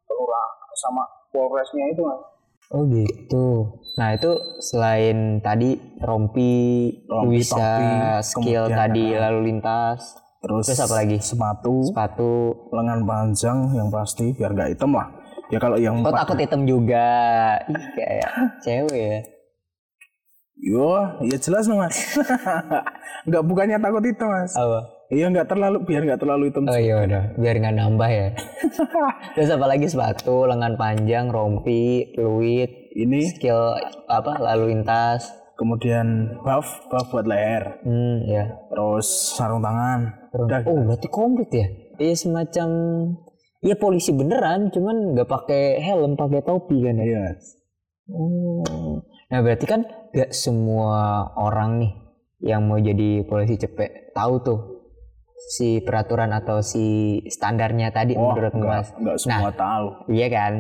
kelurahan 0.05 0.51
sama 0.75 1.03
Polresnya 1.29 1.85
itu 1.91 2.03
mas 2.03 2.21
Oh 2.67 2.81
gitu. 2.87 3.77
Nah 3.95 4.17
itu 4.17 4.33
selain 4.59 5.39
tadi 5.39 5.77
rompi, 6.01 6.91
Rompi, 7.05 7.39
bisa 7.39 7.55
topi, 7.55 8.25
skill 8.25 8.65
tadi 8.67 9.13
lalu 9.13 9.41
lintas, 9.47 10.01
terus, 10.41 10.67
Terus 10.67 10.81
apa 10.81 10.95
lagi? 10.97 11.21
sepatu 11.21 11.85
sepatu. 11.85 12.33
lengan 12.73 13.05
panjang 13.05 13.59
yang 13.71 13.89
pasti 13.89 14.33
biar 14.33 14.51
nggak 14.51 14.71
hitam 14.71 14.91
lah 14.91 15.07
ya 15.47 15.61
kalau 15.61 15.77
yang 15.77 16.01
Oh 16.01 16.09
pa- 16.09 16.25
takut 16.25 16.41
hitam 16.41 16.65
juga. 16.65 17.05
Ih, 17.69 17.85
kayak 17.95 18.31
cewek 18.65 18.97
ya. 18.97 19.19
Yo 20.65 20.89
ya 21.21 21.37
jelas 21.37 21.69
dong 21.69 21.77
mas 21.77 21.93
nggak 23.29 23.45
bukannya 23.45 23.77
takut 23.77 24.01
hitam 24.01 24.27
mas 24.27 24.57
Apa? 24.57 24.81
iya 25.09 25.29
nggak 25.29 25.45
terlalu 25.47 25.85
biar 25.85 26.03
nggak 26.03 26.17
terlalu 26.19 26.49
hitam 26.49 26.65
Oh 26.65 26.75
iya 26.75 26.97
udah, 26.99 27.37
biar 27.37 27.55
nggak 27.55 27.77
nambah 27.77 28.09
ya. 28.09 28.29
Terus 29.37 29.53
apa 29.53 29.67
lagi 29.67 29.85
sepatu, 29.85 30.49
lengan 30.49 30.75
panjang, 30.75 31.29
rompi, 31.29 32.09
fluid, 32.11 32.71
ini 32.91 33.29
skill 33.29 33.77
apa 34.09 34.41
lalu 34.41 34.73
lintas. 34.73 35.29
kemudian 35.55 36.35
buff 36.43 36.67
buff 36.89 37.13
buat 37.13 37.23
leher 37.25 37.79
Hmm 37.87 38.27
ya. 38.27 38.59
terus 38.67 39.39
sarung 39.39 39.63
tangan 39.63 40.11
udah 40.35 40.67
Oh 40.67 40.83
berarti 40.83 41.07
komplit 41.07 41.47
ya? 41.47 41.67
Iya 41.95 42.15
semacam 42.19 42.69
Iya 43.61 43.79
polisi 43.79 44.11
beneran, 44.11 44.69
cuman 44.69 45.15
nggak 45.15 45.25
pakai 45.25 45.79
helm, 45.79 46.19
pakai 46.19 46.43
topi 46.43 46.83
kan 46.83 46.97
ya. 46.97 47.05
iya 47.05 47.19
Mas. 47.31 47.45
Oh. 48.11 48.99
Nah 49.35 49.43
berarti 49.43 49.67
kan 49.67 49.83
gak 50.15 50.31
semua 50.31 51.27
orang 51.35 51.83
nih 51.83 51.93
yang 52.47 52.71
mau 52.71 52.79
jadi 52.79 53.27
polisi 53.27 53.59
cepet 53.59 54.15
tahu 54.15 54.35
tuh 54.47 54.61
si 55.59 55.83
peraturan 55.83 56.31
atau 56.31 56.63
si 56.63 57.19
standarnya 57.27 57.91
tadi 57.91 58.15
oh 58.15 58.31
menurut 58.31 58.55
nggak 58.55 58.79
Mas. 58.79 58.89
nggak 58.95 59.17
semua 59.19 59.51
tahu 59.51 59.87
Iya 60.07 60.27
kan? 60.31 60.53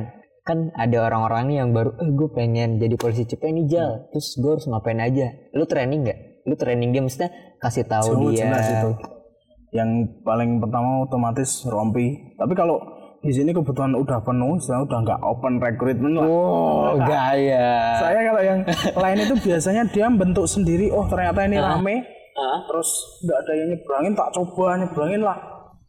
Kan 0.43 0.59
ada 0.75 1.07
orang-orang 1.07 1.55
nih 1.55 1.57
yang 1.63 1.71
baru, 1.71 1.95
eh 2.03 2.11
gue 2.11 2.29
pengen 2.35 2.77
jadi 2.83 2.99
polisi 2.99 3.25
cepet 3.31 3.49
nih 3.55 3.65
Jal. 3.71 3.91
Hmm. 3.95 4.05
Terus 4.11 4.29
gue 4.43 4.51
harus 4.59 4.67
ngapain 4.67 4.99
aja? 4.99 5.27
Lu 5.55 5.65
training 5.71 6.05
nggak? 6.05 6.19
Lu 6.51 6.55
training 6.59 6.91
dia 6.91 7.01
maksudnya 7.01 7.31
kasih 7.63 7.87
tahu 7.87 8.11
Jauh 8.11 8.29
dia. 8.35 8.43
jelas 8.45 8.67
itu 8.69 8.91
yang 9.75 9.91
paling 10.23 10.63
pertama 10.63 11.03
otomatis 11.03 11.67
rompi 11.67 12.39
tapi 12.39 12.55
kalau 12.55 12.79
di 13.25 13.33
sini 13.33 13.51
kebetulan 13.51 13.97
udah 13.97 14.21
penuh 14.21 14.61
saya 14.61 14.85
udah 14.85 14.99
nggak 15.01 15.21
open 15.21 15.57
recruitment 15.57 16.15
lah 16.15 16.29
Oh 16.29 16.93
gaya. 17.01 17.97
saya 17.97 18.21
kalau 18.23 18.43
yang 18.45 18.61
lain 19.03 19.19
itu 19.19 19.35
biasanya 19.41 19.83
dia 19.89 20.07
bentuk 20.07 20.45
sendiri 20.45 20.93
oh 20.93 21.09
ternyata 21.09 21.41
ini 21.43 21.57
rame 21.57 22.05
Hah? 22.35 22.59
terus 22.69 22.89
nggak 23.23 23.39
ada 23.41 23.53
yang 23.55 23.69
nyebrangin 23.73 24.13
tak 24.13 24.29
coba 24.31 24.77
nyebrangin 24.77 25.23
lah 25.23 25.39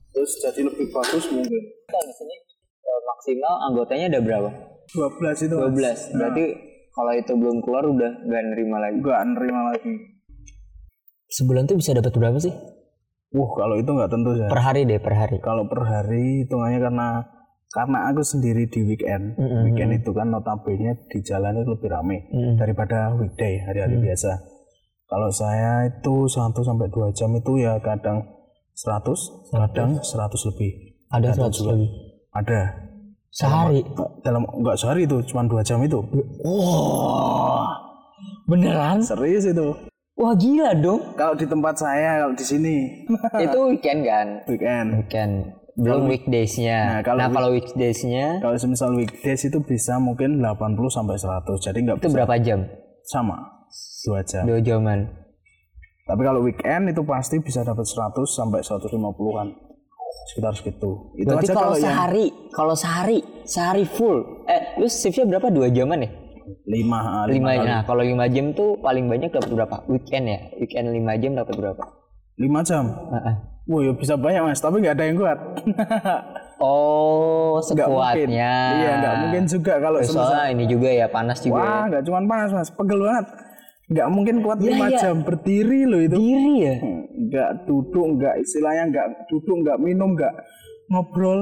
terus 0.10 0.32
jadi 0.40 0.64
lebih 0.64 0.88
bagus 0.90 1.28
mungkin 1.28 1.60
di 1.86 2.14
sini 2.14 2.36
eh, 2.82 3.00
maksimal 3.04 3.54
anggotanya 3.68 4.06
ada 4.10 4.20
berapa? 4.22 4.50
12 4.86 5.50
itu 5.50 5.56
12. 5.58 6.16
Berarti 6.16 6.44
kalau 6.90 7.12
itu 7.12 7.34
belum 7.34 7.58
keluar 7.60 7.84
udah 7.84 8.12
nggak 8.24 8.44
nerima 8.48 8.78
lagi. 8.80 8.96
nggak 9.02 9.22
nerima 9.28 9.62
lagi 9.70 9.94
Sebulan 11.28 11.66
tuh 11.66 11.76
bisa 11.76 11.92
dapat 11.92 12.14
berapa 12.14 12.38
sih? 12.38 12.54
Wah 13.36 13.52
kalau 13.54 13.76
itu 13.76 13.90
nggak 13.90 14.08
tentu 14.08 14.32
ya 14.34 14.48
Per 14.48 14.58
hari 14.58 14.82
deh, 14.84 14.98
per 14.98 15.14
hari. 15.14 15.38
kalau 15.40 15.68
per 15.68 15.84
hari 15.84 16.42
hitungannya 16.42 16.80
karena 16.80 17.08
karena 17.68 18.08
aku 18.08 18.24
sendiri 18.24 18.66
di 18.66 18.82
weekend 18.82 19.36
Mm-mm. 19.36 19.68
weekend 19.68 19.92
itu 19.94 20.10
kan 20.10 20.28
notabene 20.28 20.96
di 21.06 21.20
jalan 21.20 21.52
itu 21.58 21.70
lebih 21.70 21.90
rame 21.90 22.18
Mm. 22.26 22.56
daripada 22.56 23.12
weekday 23.14 23.60
hari-hari 23.60 24.00
biasa 24.00 24.32
kalau 25.06 25.28
saya 25.28 25.84
itu 25.86 26.26
1 26.26 26.34
sampai 26.56 26.88
2 26.88 27.12
jam 27.12 27.30
itu 27.30 27.52
ya 27.58 27.76
kadang 27.78 28.24
100 28.74 29.52
kadang 29.52 30.00
100 30.00 30.08
lebih 30.46 30.72
Ada 31.08 31.28
Ada 31.30 31.46
100 31.46 31.52
juga. 31.54 31.72
lebih. 31.74 31.90
ada 32.32 32.60
Sehari. 33.30 33.84
dalam 34.22 34.48
enggak 34.50 34.76
sehari 34.76 35.04
itu 35.04 35.20
cuma 35.26 35.44
dua 35.44 35.60
jam 35.60 35.78
itu 35.80 36.00
Wah. 36.40 37.68
Beneran? 38.46 39.02
serius 39.02 39.44
itu 39.44 39.76
Wah 40.16 40.32
gila 40.32 40.72
dong. 40.80 41.12
Kalau 41.20 41.36
di 41.36 41.44
tempat 41.44 41.76
saya, 41.76 42.24
kalau 42.24 42.34
di 42.40 42.46
sini 42.48 42.76
itu 43.46 43.60
weekend 43.68 44.00
kan? 44.08 44.28
weekend. 44.48 44.88
Weekend. 45.04 45.34
Belum 45.76 46.08
weekdays-nya. 46.08 46.78
Nah, 46.80 46.88
Nah, 46.88 47.00
kalau 47.04 47.20
kalau, 47.36 47.50
weekdays-nya 47.52 48.40
Kalau 48.40 48.56
semisal 48.56 48.96
weekdays 48.96 49.44
itu 49.44 49.60
bisa 49.60 50.00
mungkin 50.00 50.40
80 50.40 50.88
sampai 50.88 51.20
100. 51.20 51.60
Jadi 51.60 51.78
nggak 51.84 51.98
itu 52.00 52.08
bisa 52.08 52.16
berapa 52.16 52.36
jam? 52.40 52.60
sama 53.06 53.38
dua 54.08 54.24
jam. 54.24 54.48
Dua 54.48 54.64
jaman. 54.64 55.06
Tapi 56.08 56.22
kalau 56.24 56.42
weekend 56.42 56.90
itu 56.90 57.04
pasti 57.04 57.44
bisa 57.44 57.68
dapat 57.68 57.84
100 57.84 58.16
sampai 58.24 58.64
150-an. 58.64 59.48
Sekitar 60.32 60.56
segitu. 60.56 61.12
Itu 61.20 61.28
Berarti 61.28 61.52
aja 61.52 61.54
kalau 61.54 61.76
kalau 61.76 61.76
yang 61.76 61.86
sehari, 61.92 62.26
kalau 62.56 62.76
sehari, 62.78 63.20
sehari 63.44 63.84
full. 63.84 64.48
Eh, 64.48 64.80
lu 64.80 64.88
shiftnya 64.88 65.28
berapa? 65.28 65.52
Dua 65.52 65.68
jaman 65.70 66.08
ya? 66.08 66.10
5 66.46 66.70
ah, 66.94 67.26
Lima. 67.26 67.52
kali. 67.52 67.66
Nah, 67.66 67.82
kalau 67.84 68.02
lima 68.02 68.26
jam 68.28 68.52
tuh 68.52 68.78
paling 68.78 69.06
banyak 69.06 69.30
dapat 69.30 69.50
berapa? 69.50 69.76
Weekend 69.88 70.26
ya? 70.26 70.40
Weekend 70.56 70.90
lima 70.90 71.14
jam 71.16 71.34
dapat 71.34 71.54
berapa? 71.54 71.84
5 72.36 72.62
jam. 72.62 72.86
Heeh. 73.12 73.36
Wah, 73.66 73.82
ya 73.82 73.92
bisa 73.92 74.14
banyak 74.14 74.42
mas, 74.44 74.62
tapi 74.62 74.78
nggak 74.78 74.94
ada 74.94 75.06
yang 75.06 75.18
kuat. 75.18 75.40
Oh, 76.56 77.58
sekuatnya. 77.60 78.54
Iya, 78.78 78.92
nggak 79.02 79.16
mungkin 79.20 79.44
juga 79.46 79.74
kalau 79.76 79.98
Eh, 79.98 80.06
semisal 80.06 80.24
Soalnya 80.30 80.54
ini 80.54 80.66
juga 80.66 80.88
ya 80.88 81.08
panas 81.10 81.42
juga. 81.42 81.58
ya. 81.58 81.66
Wah, 81.66 81.84
nggak 81.90 82.04
cuma 82.06 82.20
panas 82.24 82.50
mas, 82.52 82.70
pegel 82.70 83.00
banget. 83.02 83.26
Nggak 83.86 84.08
mungkin 84.08 84.36
kuat 84.40 84.58
Iya, 84.60 84.70
5 84.72 84.86
iya. 84.86 84.98
jam 84.98 85.16
berdiri 85.22 85.82
loh 85.84 86.00
itu. 86.00 86.16
Diri 86.16 86.54
ya. 86.62 86.76
Hmm, 86.78 87.02
Nggak 87.26 87.50
duduk, 87.66 88.06
nggak 88.16 88.36
istilahnya 88.40 88.84
nggak 88.88 89.08
duduk, 89.28 89.58
nggak 89.62 89.78
minum, 89.80 90.10
nggak 90.14 90.34
ngobrol. 90.88 91.42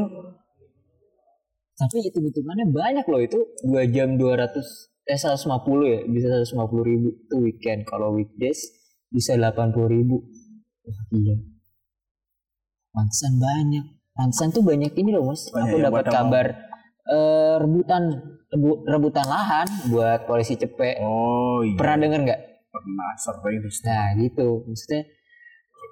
Tapi 1.74 1.98
itu 2.00 2.20
hitungannya 2.20 2.66
banyak 2.70 3.06
loh 3.06 3.20
itu 3.20 3.40
dua 3.66 3.84
jam 3.86 4.16
200 4.16 4.93
eh 5.04 5.20
150 5.20 5.84
ya 5.84 6.00
bisa 6.08 6.28
150 6.48 6.84
ribu 6.84 7.08
itu 7.16 7.36
weekend. 7.44 7.84
Kalau 7.88 8.16
weekdays 8.16 8.60
bisa 9.12 9.36
80 9.36 9.76
ribu. 9.88 10.24
Wah 10.84 11.00
iya 11.16 11.36
pantesan 12.94 13.42
banyak. 13.42 13.86
Pantesan 14.14 14.54
tuh 14.54 14.62
banyak 14.62 14.94
ini 14.94 15.10
loh 15.10 15.34
mas. 15.34 15.50
Banyak 15.50 15.66
aku 15.66 15.76
yang 15.82 15.86
dapat 15.90 16.06
kabar 16.06 16.46
eh, 17.10 17.56
rebutan 17.58 18.04
rebu- 18.54 18.86
rebutan 18.86 19.26
lahan 19.26 19.68
buat 19.90 20.30
polisi 20.30 20.56
cepet. 20.56 21.02
Oh 21.02 21.66
iya. 21.66 21.76
pernah 21.76 21.98
denger 22.06 22.20
nggak? 22.30 22.42
Pernah 22.70 23.12
sering. 23.18 23.60
Nah 23.90 24.08
gitu, 24.22 24.48
maksudnya 24.70 25.02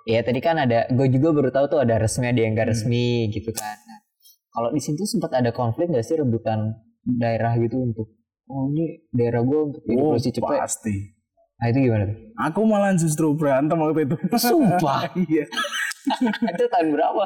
ya 0.05 0.19
tadi 0.21 0.39
kan 0.39 0.61
ada, 0.61 0.85
gue 0.89 1.07
juga 1.09 1.33
baru 1.33 1.49
tahu 1.49 1.65
tuh 1.77 1.79
ada 1.81 1.97
resmi 1.97 2.25
ada 2.29 2.41
yang 2.41 2.57
gak 2.57 2.73
resmi 2.73 3.29
gitu 3.29 3.53
kan. 3.53 3.77
Nah, 3.85 3.99
kalau 4.49 4.69
di 4.73 4.81
situ 4.81 5.05
sempat 5.05 5.33
ada 5.37 5.53
konflik 5.53 5.93
gak 5.93 6.05
sih 6.05 6.17
rebutan 6.17 6.73
daerah 7.05 7.53
gitu 7.61 7.81
untuk 7.85 8.07
oh 8.51 8.67
ini 8.69 9.07
daerah 9.09 9.39
gue 9.41 9.59
untuk 9.71 9.81
Oh, 9.95 10.19
cepet. 10.19 10.43
pasti. 10.43 10.95
Nah 11.55 11.69
itu 11.69 11.87
gimana 11.87 12.03
tuh? 12.05 12.17
Aku 12.41 12.59
malah 12.65 12.91
justru 12.93 13.31
berantem 13.33 13.77
waktu 13.77 14.03
itu. 14.03 14.15
Sumpah, 14.35 15.07
iya. 15.31 15.45
itu 16.51 16.63
tahun 16.67 16.87
berapa? 16.91 17.23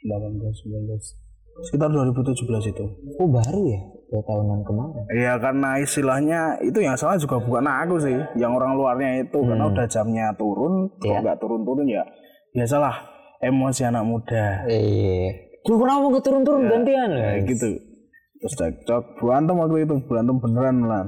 19 0.00 1.68
sekitar 1.68 1.86
2017 1.86 2.72
itu 2.72 2.84
Oh 3.14 3.28
baru 3.28 3.62
ya, 3.68 3.80
dua 4.08 4.22
tahunan 4.22 4.64
kemarin. 4.64 5.04
Iya 5.08 5.38
karena 5.38 5.78
istilahnya 5.78 6.40
itu 6.58 6.80
yang 6.80 6.96
salah 6.96 7.14
juga 7.14 7.38
bukan 7.38 7.62
aku 7.62 8.00
sih, 8.00 8.16
yang 8.34 8.50
orang 8.50 8.74
luarnya 8.74 9.22
itu 9.22 9.38
karena 9.38 9.68
udah 9.68 9.86
jamnya 9.86 10.34
turun, 10.34 10.88
Hmm. 10.88 10.98
Kalau 10.98 11.20
nggak 11.22 11.38
turun-turun 11.38 11.86
ya 11.86 12.02
biasalah 12.50 12.96
emosi 13.38 13.82
anak 13.82 14.02
muda 14.02 14.66
Eh, 14.66 15.28
gue 15.58 15.76
kenapa 15.76 16.12
gak 16.12 16.22
turun-turun 16.22 16.62
gantian? 16.64 17.10
kayak 17.10 17.42
gitu. 17.46 17.68
Terus 18.36 18.54
cekcok 18.54 19.02
berantem 19.16 19.56
waktu 19.56 19.76
itu 19.82 19.94
berantem 20.02 20.36
beneran 20.36 20.78
lan. 20.82 21.06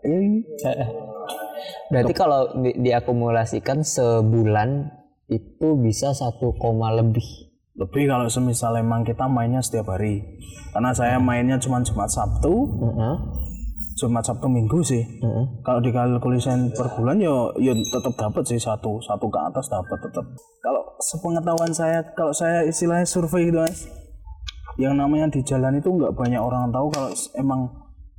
Eh, 0.00 0.44
Berarti 1.86 2.12
kalau 2.12 2.52
di- 2.58 2.76
diakumulasikan 2.78 3.80
sebulan 3.80 4.90
itu 5.26 5.68
bisa 5.78 6.12
satu 6.12 6.52
koma 6.54 6.92
lebih. 6.92 7.24
lebih 7.74 8.06
kalau 8.06 8.28
semisal 8.28 8.76
emang 8.76 9.02
kita 9.02 9.26
mainnya 9.26 9.58
setiap 9.58 9.90
hari, 9.90 10.22
karena 10.70 10.94
saya 10.94 11.18
mainnya 11.18 11.58
cuma 11.58 11.82
Jumat 11.82 12.06
Sabtu, 12.06 12.70
Heeh, 12.70 13.14
Jumat 13.94 14.24
Sabtu 14.26 14.50
Minggu 14.50 14.82
sih. 14.82 15.00
heeh. 15.00 15.46
Kalau 15.62 15.80
dikalkulasikan 15.80 16.72
per 16.74 16.90
bulan 16.98 17.20
ya 17.22 17.30
ya 17.62 17.72
tetap 17.72 18.14
dapat 18.18 18.42
sih 18.42 18.58
satu 18.58 18.98
satu 18.98 19.30
ke 19.30 19.38
atas 19.38 19.70
dapat 19.70 19.98
tetap. 20.02 20.26
Kalau 20.64 20.82
sepengetahuan 20.98 21.70
saya 21.70 22.02
kalau 22.18 22.34
saya 22.34 22.66
istilahnya 22.66 23.06
survei 23.06 23.48
gitu 23.48 23.62
mas, 23.62 23.86
yang 24.80 24.98
namanya 24.98 25.30
di 25.30 25.40
jalan 25.46 25.78
itu 25.78 25.86
nggak 25.86 26.14
banyak 26.18 26.42
orang 26.42 26.74
tahu 26.74 26.90
kalau 26.90 27.10
emang 27.38 27.70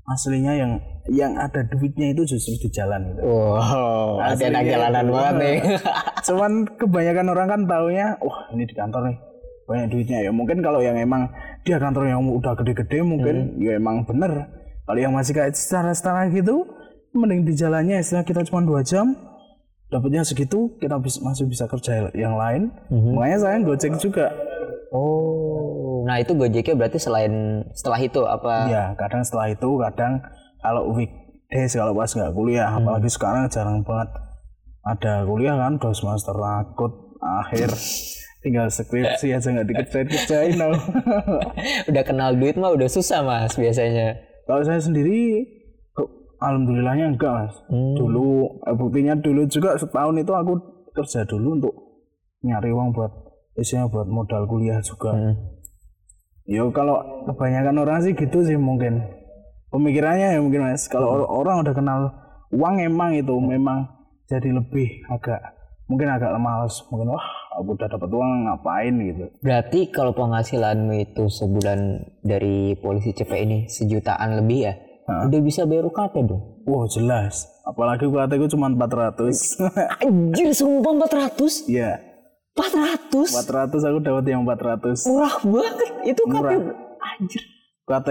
aslinya 0.06 0.54
yang 0.54 0.71
yang 1.10 1.34
ada 1.38 1.62
duitnya 1.69 2.13
itu 2.13 2.38
justru 2.38 2.58
di 2.65 2.69
jalan 2.73 3.13
gitu. 3.13 3.21
Wow, 3.25 4.21
ada 4.21 4.41
anak 4.41 4.63
jalanan 4.65 5.06
itu. 5.06 5.13
banget 5.13 5.36
nih. 5.38 5.58
Cuman 6.30 6.51
kebanyakan 6.78 7.28
orang 7.30 7.47
kan 7.49 7.62
taunya, 7.69 8.08
wah 8.21 8.49
ini 8.54 8.65
di 8.65 8.73
kantor 8.73 9.13
nih 9.13 9.17
banyak 9.65 9.88
duitnya 9.93 10.19
ya. 10.25 10.32
Mungkin 10.34 10.62
kalau 10.62 10.82
yang 10.82 10.97
emang 10.97 11.30
dia 11.65 11.78
kantor 11.82 12.10
yang 12.10 12.21
udah 12.21 12.54
gede-gede 12.58 13.01
mungkin 13.06 13.58
ya 13.62 13.78
emang 13.78 14.06
bener. 14.06 14.64
Kalau 14.86 15.00
yang 15.02 15.13
masih 15.13 15.34
kayak 15.34 15.58
setara-setara 15.58 16.30
gitu, 16.30 16.65
mending 17.12 17.41
di 17.43 17.54
jalannya 17.54 18.00
istilah 18.00 18.21
kita 18.21 18.45
cuma 18.45 18.62
dua 18.62 18.86
jam, 18.86 19.17
dapatnya 19.89 20.21
segitu 20.21 20.78
kita 20.78 20.98
bis- 20.98 21.21
masih 21.21 21.45
bisa 21.45 21.65
kerja 21.65 22.10
yang 22.13 22.36
lain. 22.36 22.69
Makanya 22.89 23.38
saya 23.41 23.58
gojek 23.62 23.98
juga. 23.98 24.30
Oh, 24.95 26.06
nah 26.08 26.21
itu 26.21 26.32
Gojeknya 26.32 26.78
berarti 26.78 27.02
selain 27.02 27.65
setelah 27.76 28.00
itu 28.00 28.24
apa? 28.24 28.69
Iya, 28.69 28.86
kadang 28.95 29.28
setelah 29.28 29.52
itu, 29.52 29.69
kadang 29.76 30.24
kalau 30.62 30.95
weekdays 30.95 31.76
kalau 31.76 31.91
pas 31.91 32.08
nggak 32.08 32.32
kuliah, 32.32 32.69
apalagi 32.71 33.10
sekarang 33.12 33.52
jarang 33.52 33.84
banget 33.84 34.10
ada 34.86 35.26
kuliah 35.28 35.60
kan, 35.60 35.76
udah 35.76 35.91
semester 35.91 36.32
akut 36.38 36.93
akhir 37.19 37.74
tinggal 38.45 38.69
skripsi 38.69 39.34
aja 39.36 39.48
nggak 39.52 39.67
dikerjain 39.74 40.08
kerjain. 40.08 40.56
Udah 41.89 42.04
kenal 42.06 42.38
duit 42.38 42.56
mah 42.56 42.71
udah 42.71 42.88
susah 42.88 43.19
mas 43.19 43.58
biasanya. 43.58 44.15
Kalau 44.45 44.62
saya 44.62 44.77
sendiri 44.77 45.43
alhamdulillahnya 46.38 47.12
enggak 47.12 47.31
mas 47.31 47.55
Hmm. 47.67 47.95
dulu 47.95 48.25
eh, 48.62 48.75
buktinya 48.75 49.13
dulu 49.15 49.47
juga 49.47 49.75
setahun 49.75 50.15
itu 50.15 50.31
aku 50.31 50.53
kerja 50.91 51.23
dulu 51.23 51.47
untuk 51.53 51.73
nyari 52.41 52.69
uang 52.69 52.91
buat 52.91 53.12
isinya 53.55 53.88
buat 53.88 54.05
modal 54.05 54.45
kuliah 54.45 54.79
juga 54.79 55.12
Hmm. 55.12 55.36
Yo 56.45 56.69
kalau 56.69 57.01
kebanyakan 57.25 57.73
orang 57.79 57.99
sih 57.99 58.13
gitu 58.13 58.45
sih 58.45 58.53
mungkin 58.53 59.01
pemikirannya 59.67 60.38
ya 60.38 60.39
mungkin 60.39 60.62
mas. 60.62 60.86
Kalau 60.86 61.10
or- 61.10 61.29
orang 61.36 61.65
udah 61.65 61.73
kenal 61.73 61.99
uang 62.53 62.75
emang 62.79 63.17
itu 63.17 63.34
memang 63.34 63.89
jadi 64.25 64.53
lebih 64.53 65.10
agak 65.10 65.41
mungkin 65.86 66.05
agak 66.08 66.38
males 66.38 66.86
mungkin 66.88 67.10
wah 67.10 67.25
udah 67.56 67.88
dapat 67.88 68.10
uang 68.12 68.32
ngapain 68.52 68.94
gitu. 69.00 69.26
Berarti 69.39 69.88
kalau 69.91 70.12
penghasilanmu 70.12 70.94
itu 71.00 71.32
sebulan 71.32 71.80
dari 72.20 72.76
polisi 72.80 73.15
cepet 73.15 73.39
ini 73.48 73.58
sejutaan 73.72 74.44
lebih 74.44 74.60
ya, 74.68 74.74
udah 75.08 75.39
bisa 75.39 75.63
bayar 75.63 75.88
UKT 75.88 76.15
dong. 76.28 76.44
Wah 76.68 76.86
jelas. 76.89 77.48
Apalagi 77.63 78.10
UKT 78.10 78.32
gue 78.36 78.50
cuma 78.52 78.68
400. 78.68 79.32
Anjir 80.04 80.50
sumpah 80.52 80.91
400? 81.08 81.72
Iya 81.72 82.15
400? 82.56 83.36
400 83.36 83.84
aku 83.84 84.00
dapat 84.00 84.24
yang 84.32 84.48
400. 84.48 85.04
Murah 85.12 85.36
banget. 85.44 85.91
Itu 86.08 86.24
kan 86.32 86.41
Murah. 86.41 86.56
anjir. 87.04 87.44
UKT 87.86 88.10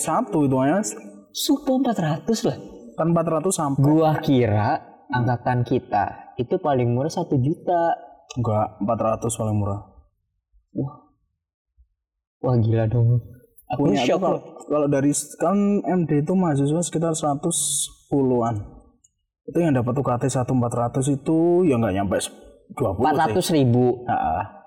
satu 0.00 0.48
itu 0.48 0.56
mas. 0.56 0.96
Sumpah 1.36 1.92
400 1.92 2.48
lah. 2.48 2.56
Kan 2.96 3.12
400 3.12 3.52
sampai. 3.52 3.84
Gua 3.84 4.16
kira 4.24 4.80
angkatan 5.12 5.62
kita 5.68 6.34
itu 6.40 6.56
paling 6.56 6.96
murah 6.96 7.12
satu 7.12 7.36
juta. 7.36 8.11
Enggak 8.32 8.66
400 8.80 9.38
paling 9.38 9.56
murah. 9.56 9.80
Wah 12.42 12.56
gila 12.58 12.84
dong. 12.88 13.22
Aku 13.70 13.88
punya 13.88 14.04
shock 14.04 14.20
kalau, 14.20 14.40
kalau 14.66 14.86
dari 14.86 15.12
kan 15.38 15.56
MD 15.80 16.20
itu 16.20 16.32
mahasiswa 16.34 16.80
sekitar 16.82 17.16
110-an 17.16 18.56
itu 19.42 19.58
yang 19.58 19.74
dapat 19.74 19.96
UKT 19.96 20.22
1400 20.28 21.16
itu 21.18 21.38
ya 21.64 21.74
nggak 21.76 21.94
nyampe 21.94 22.16
20 22.72 23.00
400 23.00 23.56
ribu. 23.56 24.04
Nah, 24.04 24.60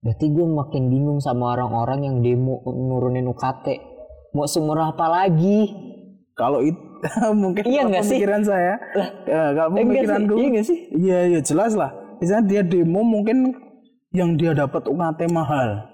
Berarti 0.00 0.32
gue 0.32 0.46
makin 0.48 0.88
bingung 0.88 1.20
sama 1.20 1.52
orang-orang 1.52 2.08
yang 2.08 2.16
demo 2.20 2.64
nurunin 2.64 3.28
UKT. 3.28 3.66
Mau 4.32 4.48
semurah 4.48 4.96
apa 4.96 5.06
lagi? 5.06 5.68
kalau 6.32 6.64
itu 6.64 6.80
mungkin 7.36 7.68
Iya 7.68 7.84
kalau 7.84 7.90
nggak 7.92 8.04
sih? 8.04 8.16
pemikiran 8.16 8.42
saya 8.42 8.64
ya, 8.64 8.76
kalau 8.88 9.04
Eh, 9.28 9.48
enggak 9.52 9.66
sih? 9.68 9.76
pemikiranku 9.76 10.34
Iya 10.40 10.62
iya 10.96 11.18
iya 11.28 11.40
jelas 11.44 11.72
lah 11.76 11.92
misalnya 12.20 12.44
dia 12.46 12.62
demo 12.62 13.00
mungkin 13.02 13.56
yang 14.12 14.36
dia 14.36 14.52
dapat 14.52 14.86
UKT 14.86 15.26
mahal. 15.32 15.88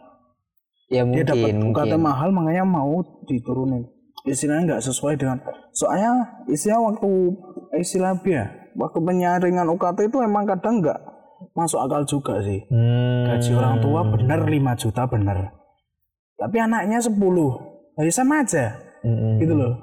Ya 0.87 1.03
dia 1.03 1.25
dapat 1.27 1.55
mungkin, 1.55 1.73
UKT 1.75 1.95
mungkin. 1.95 2.03
mahal 2.03 2.29
makanya 2.31 2.65
mau 2.67 3.03
diturunin. 3.27 3.87
Istilahnya 4.27 4.75
nggak 4.75 4.83
sesuai 4.83 5.15
dengan 5.19 5.39
soalnya 5.71 6.43
istilah 6.51 6.83
waktu 6.83 7.11
istilah 7.79 8.19
dia 8.27 8.51
waktu 8.75 8.99
penyaringan 8.99 9.71
UKT 9.71 10.11
itu 10.11 10.19
emang 10.23 10.45
kadang 10.47 10.83
nggak 10.83 10.99
masuk 11.55 11.79
akal 11.81 12.03
juga 12.05 12.43
sih. 12.43 12.67
Hmm. 12.69 13.27
gaji 13.27 13.51
orang 13.55 13.79
tua 13.81 14.01
bener 14.07 14.41
5 14.45 14.83
juta 14.83 15.03
bener. 15.07 15.39
Tapi 16.37 16.57
anaknya 16.59 16.99
10 17.01 17.17
ya 18.03 18.13
sama 18.13 18.43
aja. 18.43 18.77
Mm-mm. 19.07 19.39
gitu 19.39 19.55
loh. 19.55 19.75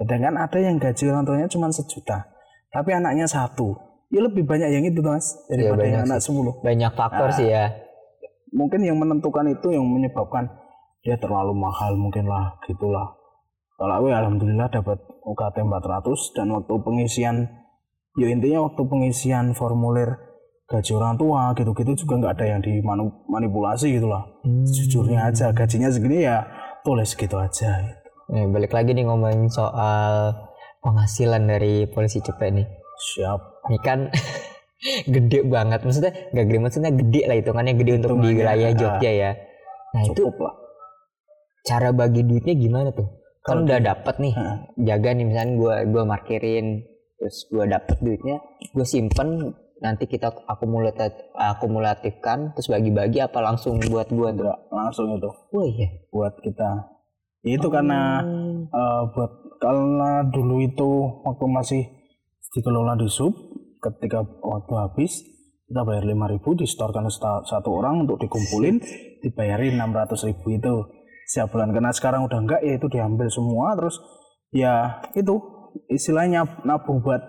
Sedangkan 0.00 0.32
ada 0.40 0.58
yang 0.58 0.80
gaji 0.80 1.02
orang 1.12 1.28
tuanya 1.28 1.46
cuma 1.50 1.68
sejuta 1.68 2.30
tapi 2.70 2.90
anaknya 2.94 3.26
satu 3.26 3.74
ya 4.10 4.20
lebih 4.20 4.42
banyak 4.42 4.68
yang 4.68 4.84
itu 4.84 5.00
mas 5.00 5.38
daripada 5.46 5.80
banyak 5.80 5.94
yang 5.94 6.04
anak 6.04 6.18
sih. 6.18 6.34
10 6.34 6.60
banyak 6.60 6.92
faktor 6.92 7.28
Ah. 7.28 7.34
sih 7.34 7.46
ya 7.46 7.64
mungkin 8.50 8.82
yang 8.82 8.98
menentukan 8.98 9.46
itu 9.48 9.70
yang 9.70 9.86
menyebabkan 9.86 10.50
dia 11.00 11.14
terlalu 11.16 11.54
mahal 11.54 11.94
mungkin 11.94 12.26
lah 12.26 12.58
gitulah 12.62 13.14
kalau 13.74 13.94
aku 13.96 14.06
ya 14.08 14.20
alhamdulillah 14.20 14.68
dapat 14.68 14.98
UKT 15.22 15.56
400 15.62 16.34
dan 16.34 16.50
waktu 16.50 16.74
pengisian 16.76 17.36
ya 18.14 18.26
intinya 18.26 18.66
waktu 18.66 18.82
pengisian 18.82 19.54
formulir 19.54 20.18
gaji 20.66 20.92
orang 20.92 21.14
tua 21.14 21.50
gitu-gitu 21.52 21.94
juga 21.96 22.14
nggak 22.20 22.34
ada 22.36 22.46
yang 22.48 22.60
dimanipulasi 22.60 23.90
gitu 23.92 24.06
lah 24.06 24.22
Hmm. 24.40 24.62
jujurnya 24.64 25.26
aja 25.26 25.50
gajinya 25.50 25.88
segini 25.88 26.22
ya 26.22 26.46
tulis 26.80 27.12
gitu 27.12 27.36
aja 27.36 27.96
Nih, 28.26 28.46
balik 28.46 28.70
lagi 28.70 28.90
nih 28.90 29.02
ngomongin 29.04 29.46
soal 29.46 30.30
penghasilan 30.80 31.42
dari 31.44 31.84
polisi 31.86 32.18
cepet 32.18 32.50
nih 32.52 32.66
siap 32.96 33.42
ini 33.66 33.78
kan? 33.80 34.08
Gede 35.12 35.44
banget. 35.44 35.84
Maksudnya 35.84 36.12
gak 36.32 36.44
gede 36.46 36.58
maksudnya 36.58 36.88
gede 36.90 37.22
lah 37.28 37.36
hitungannya. 37.36 37.74
Gede 37.74 37.92
untuk 37.98 38.16
di 38.16 38.32
Hitungannya, 38.32 38.38
wilayah 38.38 38.68
ah. 38.68 38.74
Jogja 38.74 39.10
ya. 39.12 39.30
Nah 39.90 40.02
itu 40.02 40.22
lah. 40.30 40.54
cara 41.60 41.88
bagi 41.90 42.22
duitnya 42.22 42.54
gimana 42.54 42.88
tuh? 42.88 43.04
Kan 43.40 43.44
Kalau 43.44 43.62
udah 43.64 43.76
di- 43.76 43.86
dapet 43.86 44.14
nih. 44.18 44.34
Jaga 44.78 45.08
nih 45.12 45.24
misalnya 45.26 45.52
gua 45.54 45.74
gua 45.84 46.02
markirin 46.06 46.66
terus 47.16 47.44
gua 47.46 47.68
dapet 47.68 48.00
duitnya 48.00 48.40
gue 48.72 48.86
simpen 48.86 49.52
nanti 49.76 50.04
kita 50.04 50.32
akumulatif 50.44 51.12
akumulatifkan 51.34 52.52
terus 52.52 52.64
bagi-bagi 52.66 53.20
apa 53.20 53.38
langsung 53.38 53.76
buat 53.82 54.08
gua 54.08 54.32
tuh? 54.32 54.48
Langsung 54.70 55.12
itu. 55.12 55.28
Oh 55.28 55.64
iya. 55.66 55.88
Buat 56.08 56.40
kita. 56.40 56.88
Ya 57.42 57.52
itu 57.56 57.68
karena 57.68 58.24
Hmm. 58.24 58.64
eh, 58.66 59.02
buat 59.12 59.32
karena 59.56 60.24
dulu 60.24 60.60
itu 60.60 60.90
waktu 61.20 61.44
masih 61.46 61.82
dikelola 62.50 62.98
di 62.98 63.06
sub 63.06 63.32
ketika 63.80 64.22
waktu 64.22 64.74
habis 64.76 65.12
kita 65.70 65.86
bayar 65.86 66.02
5000 66.02 66.42
disetorkan 66.58 67.06
seta- 67.06 67.46
satu 67.46 67.70
orang 67.78 68.02
untuk 68.04 68.18
dikumpulin 68.18 68.82
dibayarin 69.22 69.78
600 69.78 70.26
ribu 70.26 70.50
itu. 70.50 70.74
Setiap 71.30 71.54
bulan 71.54 71.70
karena 71.70 71.94
sekarang 71.94 72.26
udah 72.26 72.42
enggak 72.42 72.60
ya 72.66 72.74
itu 72.74 72.90
diambil 72.90 73.30
semua 73.30 73.78
terus 73.78 74.02
ya 74.50 74.98
itu 75.14 75.38
istilahnya 75.86 76.42
nabung 76.66 77.06
buat 77.06 77.22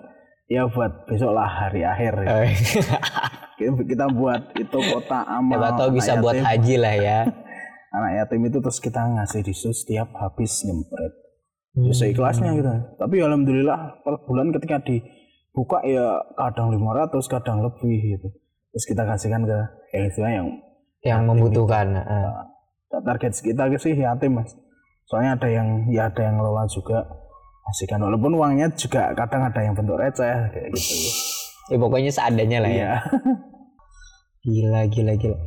ya 0.49 0.65
buat 0.65 1.05
besok 1.05 1.37
lah 1.37 1.45
hari 1.45 1.85
akhir. 1.85 2.13
Ya. 2.25 2.33
Kita- 3.61 4.09
buat 4.09 4.57
itu 4.57 4.73
kota 4.89 5.21
amal 5.21 5.61
siapa 5.61 5.77
tahu 5.77 5.89
bisa 5.93 6.17
buat 6.17 6.33
haji 6.33 6.75
lah 6.81 6.95
ya. 6.97 7.19
Anak 7.95 8.11
yatim 8.25 8.41
itu 8.49 8.57
terus 8.57 8.81
kita 8.81 9.05
ngasih 9.05 9.45
di 9.45 9.53
sus 9.53 9.85
setiap 9.85 10.09
habis 10.17 10.65
nyempret 10.65 11.20
Hmm. 11.71 11.87
ya 11.87 11.93
seikhlasnya 11.95 12.51
gitu. 12.59 12.67
Tapi 12.99 13.15
alhamdulillah 13.23 14.03
per 14.03 14.19
bulan 14.27 14.51
ketika 14.51 14.83
dibuka 14.83 15.79
ya 15.87 16.19
kadang 16.35 16.75
500 16.75 17.15
kadang 17.31 17.63
lebih 17.63 18.19
gitu. 18.19 18.27
Terus 18.75 18.85
kita 18.87 19.03
kasihkan 19.07 19.47
ke 19.47 19.59
yang 19.95 20.03
istilahnya 20.07 20.37
yang 20.43 20.49
yang 21.01 21.21
membutuhkan 21.27 21.95
eh. 21.95 22.31
target 22.91 23.31
kita 23.39 23.71
sih 23.79 23.95
yatim 23.95 24.43
mas. 24.43 24.51
Soalnya 25.07 25.39
ada 25.39 25.47
yang 25.47 25.87
ya 25.87 26.11
ada 26.11 26.21
yang 26.27 26.39
ngelola 26.39 26.67
juga 26.67 27.07
kasihkan. 27.71 28.03
Walaupun 28.03 28.35
uangnya 28.35 28.67
juga 28.75 29.15
kadang 29.15 29.47
ada 29.47 29.59
yang 29.63 29.71
bentuk 29.71 29.95
receh 29.95 30.51
kayak 30.51 30.75
gitu. 30.75 30.93
Ya 31.71 31.77
pokoknya 31.79 32.11
seadanya 32.11 32.59
lah 32.67 32.71
ya. 32.71 32.75
Iya. 32.75 32.91
Gila 34.41 34.81
gila 34.89 35.13
gila. 35.21 35.37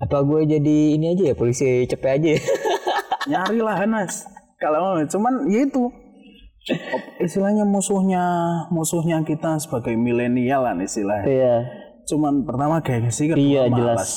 Apa 0.00 0.24
gue 0.24 0.40
jadi 0.48 0.76
ini 0.96 1.12
aja 1.12 1.22
ya 1.30 1.34
polisi 1.36 1.84
cepet 1.84 2.10
aja 2.16 2.28
ya? 2.34 2.40
nyari 3.30 3.60
lah 3.60 3.84
mas 3.84 4.24
kalau 4.58 4.98
cuman 5.04 5.46
ya 5.46 5.64
itu. 5.64 5.88
Istilahnya 7.16 7.64
musuhnya 7.64 8.24
musuhnya 8.68 9.24
kita 9.24 9.56
sebagai 9.56 9.96
milenial 9.96 10.60
lah 10.62 10.76
istilahnya. 10.76 11.24
Iya. 11.24 11.54
Cuman 12.04 12.44
pertama 12.44 12.80
gengsi 12.80 13.24
kedua 13.26 13.40
Iya, 13.40 13.62
jelas. 13.68 14.10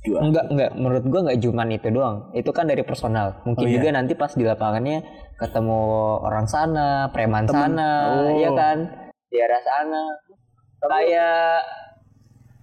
Dua. 0.00 0.22
enggak 0.22 0.46
enggak. 0.48 0.70
Menurut 0.74 1.04
gue 1.04 1.20
nggak 1.20 1.38
cuman 1.40 1.68
itu 1.70 1.88
doang. 1.90 2.16
Itu 2.32 2.50
kan 2.54 2.64
dari 2.64 2.80
personal. 2.80 3.42
Mungkin 3.42 3.66
Oh, 3.66 3.68
iya. 3.68 3.76
juga 3.76 3.88
nanti 3.92 4.12
pas 4.14 4.32
di 4.32 4.44
lapangannya 4.46 5.02
ketemu 5.36 5.80
orang 6.22 6.46
sana 6.46 7.10
preman 7.10 7.44
sana 7.44 7.90
Oh. 8.22 8.30
iya 8.32 8.50
kan? 8.54 8.78
Di 9.26 9.36
arah 9.36 9.60
sana. 9.60 10.02
Kayak 10.80 11.60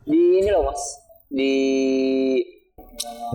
di 0.04 0.22
ini 0.40 0.50
loh 0.50 0.72
mas. 0.72 0.82
Di 1.28 1.54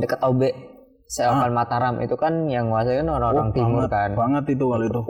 dekat 0.00 0.18
OB 0.18 0.71
Selokan 1.12 1.52
Mataram 1.52 2.00
itu 2.00 2.16
kan 2.16 2.48
yang 2.48 2.72
nguasain 2.72 3.04
kan 3.04 3.08
orang-orang 3.12 3.52
Oh, 3.52 3.54
timur 3.54 3.84
banget, 3.84 3.92
kan. 3.92 4.10
banget 4.16 4.44
itu 4.56 4.64
kalau 4.64 4.84
itu. 4.88 5.00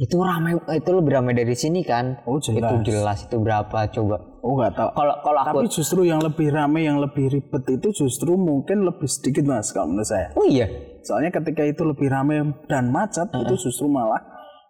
Itu 0.00 0.16
ramai 0.20 0.52
itu 0.76 0.90
lebih 0.92 1.12
ramai 1.16 1.32
dari 1.32 1.56
sini 1.56 1.80
kan? 1.80 2.20
Oh 2.28 2.36
itu 2.36 2.56
jelas 2.56 2.84
jelas 2.84 3.18
itu 3.24 3.36
berapa 3.40 3.78
coba? 3.96 4.16
Oh 4.44 4.60
nggak 4.60 4.72
tahu. 4.76 4.88
Kalau 4.92 5.14
kalau 5.24 5.40
aku 5.40 5.56
tapi 5.64 5.68
justru 5.72 6.00
yang 6.04 6.20
lebih 6.20 6.52
ramai 6.52 6.84
yang 6.84 7.00
lebih 7.00 7.32
ribet 7.32 7.64
itu 7.80 7.88
justru 7.96 8.36
mungkin 8.36 8.84
lebih 8.84 9.08
sedikit 9.08 9.44
mas 9.48 9.72
kalau 9.72 9.88
menurut 9.88 10.08
saya. 10.08 10.36
Oh 10.36 10.44
iya? 10.44 10.68
Soalnya 11.00 11.32
ketika 11.32 11.64
itu 11.64 11.80
lebih 11.84 12.08
ramai 12.12 12.44
dan 12.68 12.92
macet 12.92 13.28
itu 13.32 13.56
justru 13.56 13.88
malah 13.88 14.20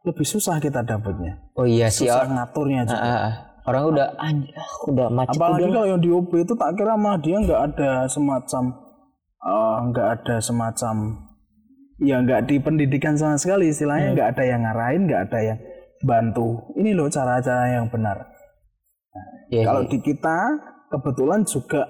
lebih 0.06 0.26
susah 0.26 0.62
kita 0.62 0.86
dapatnya. 0.86 1.42
Oh 1.58 1.66
iya 1.66 1.90
sih 1.90 2.06
susah 2.06 2.30
ngaturnya 2.30 2.86
juga. 2.86 3.02
Ah, 3.02 3.18
ah. 3.18 3.34
orang 3.66 3.82
udah 3.94 4.06
anjir 4.14 4.54
ah, 4.54 4.70
udah 4.86 5.08
macet 5.10 5.34
apalagi 5.38 5.66
udah. 5.66 5.74
kalau 5.74 5.86
yang 5.90 6.00
di 6.02 6.10
OB 6.10 6.30
itu 6.42 6.54
tak 6.54 6.70
kira 6.78 6.94
mah 6.94 7.18
dia 7.18 7.36
nggak 7.38 7.60
ada 7.70 7.90
semacam 8.06 8.89
eh, 9.40 9.76
nggak 9.86 10.08
ada 10.14 10.36
semacam 10.38 10.96
ya 11.98 12.16
nggak 12.18 12.40
di 12.44 12.56
pendidikan 12.58 13.14
sama 13.14 13.36
sekali 13.36 13.68
Hmm. 13.68 13.72
istilahnya 13.72 14.08
nggak 14.12 14.28
ada 14.32 14.44
yang 14.44 14.60
ngarahin 14.62 15.02
nggak 15.04 15.22
ada 15.28 15.38
yang 15.42 15.58
bantu 16.00 16.48
ini 16.74 16.92
loh 16.92 17.06
cara-cara 17.06 17.70
yang 17.70 17.88
benar 17.88 18.24
Iya 19.50 19.66
kalau 19.66 19.82
sih. 19.84 19.90
di 19.90 19.98
kita 20.00 20.38
kebetulan 20.88 21.42
juga 21.42 21.82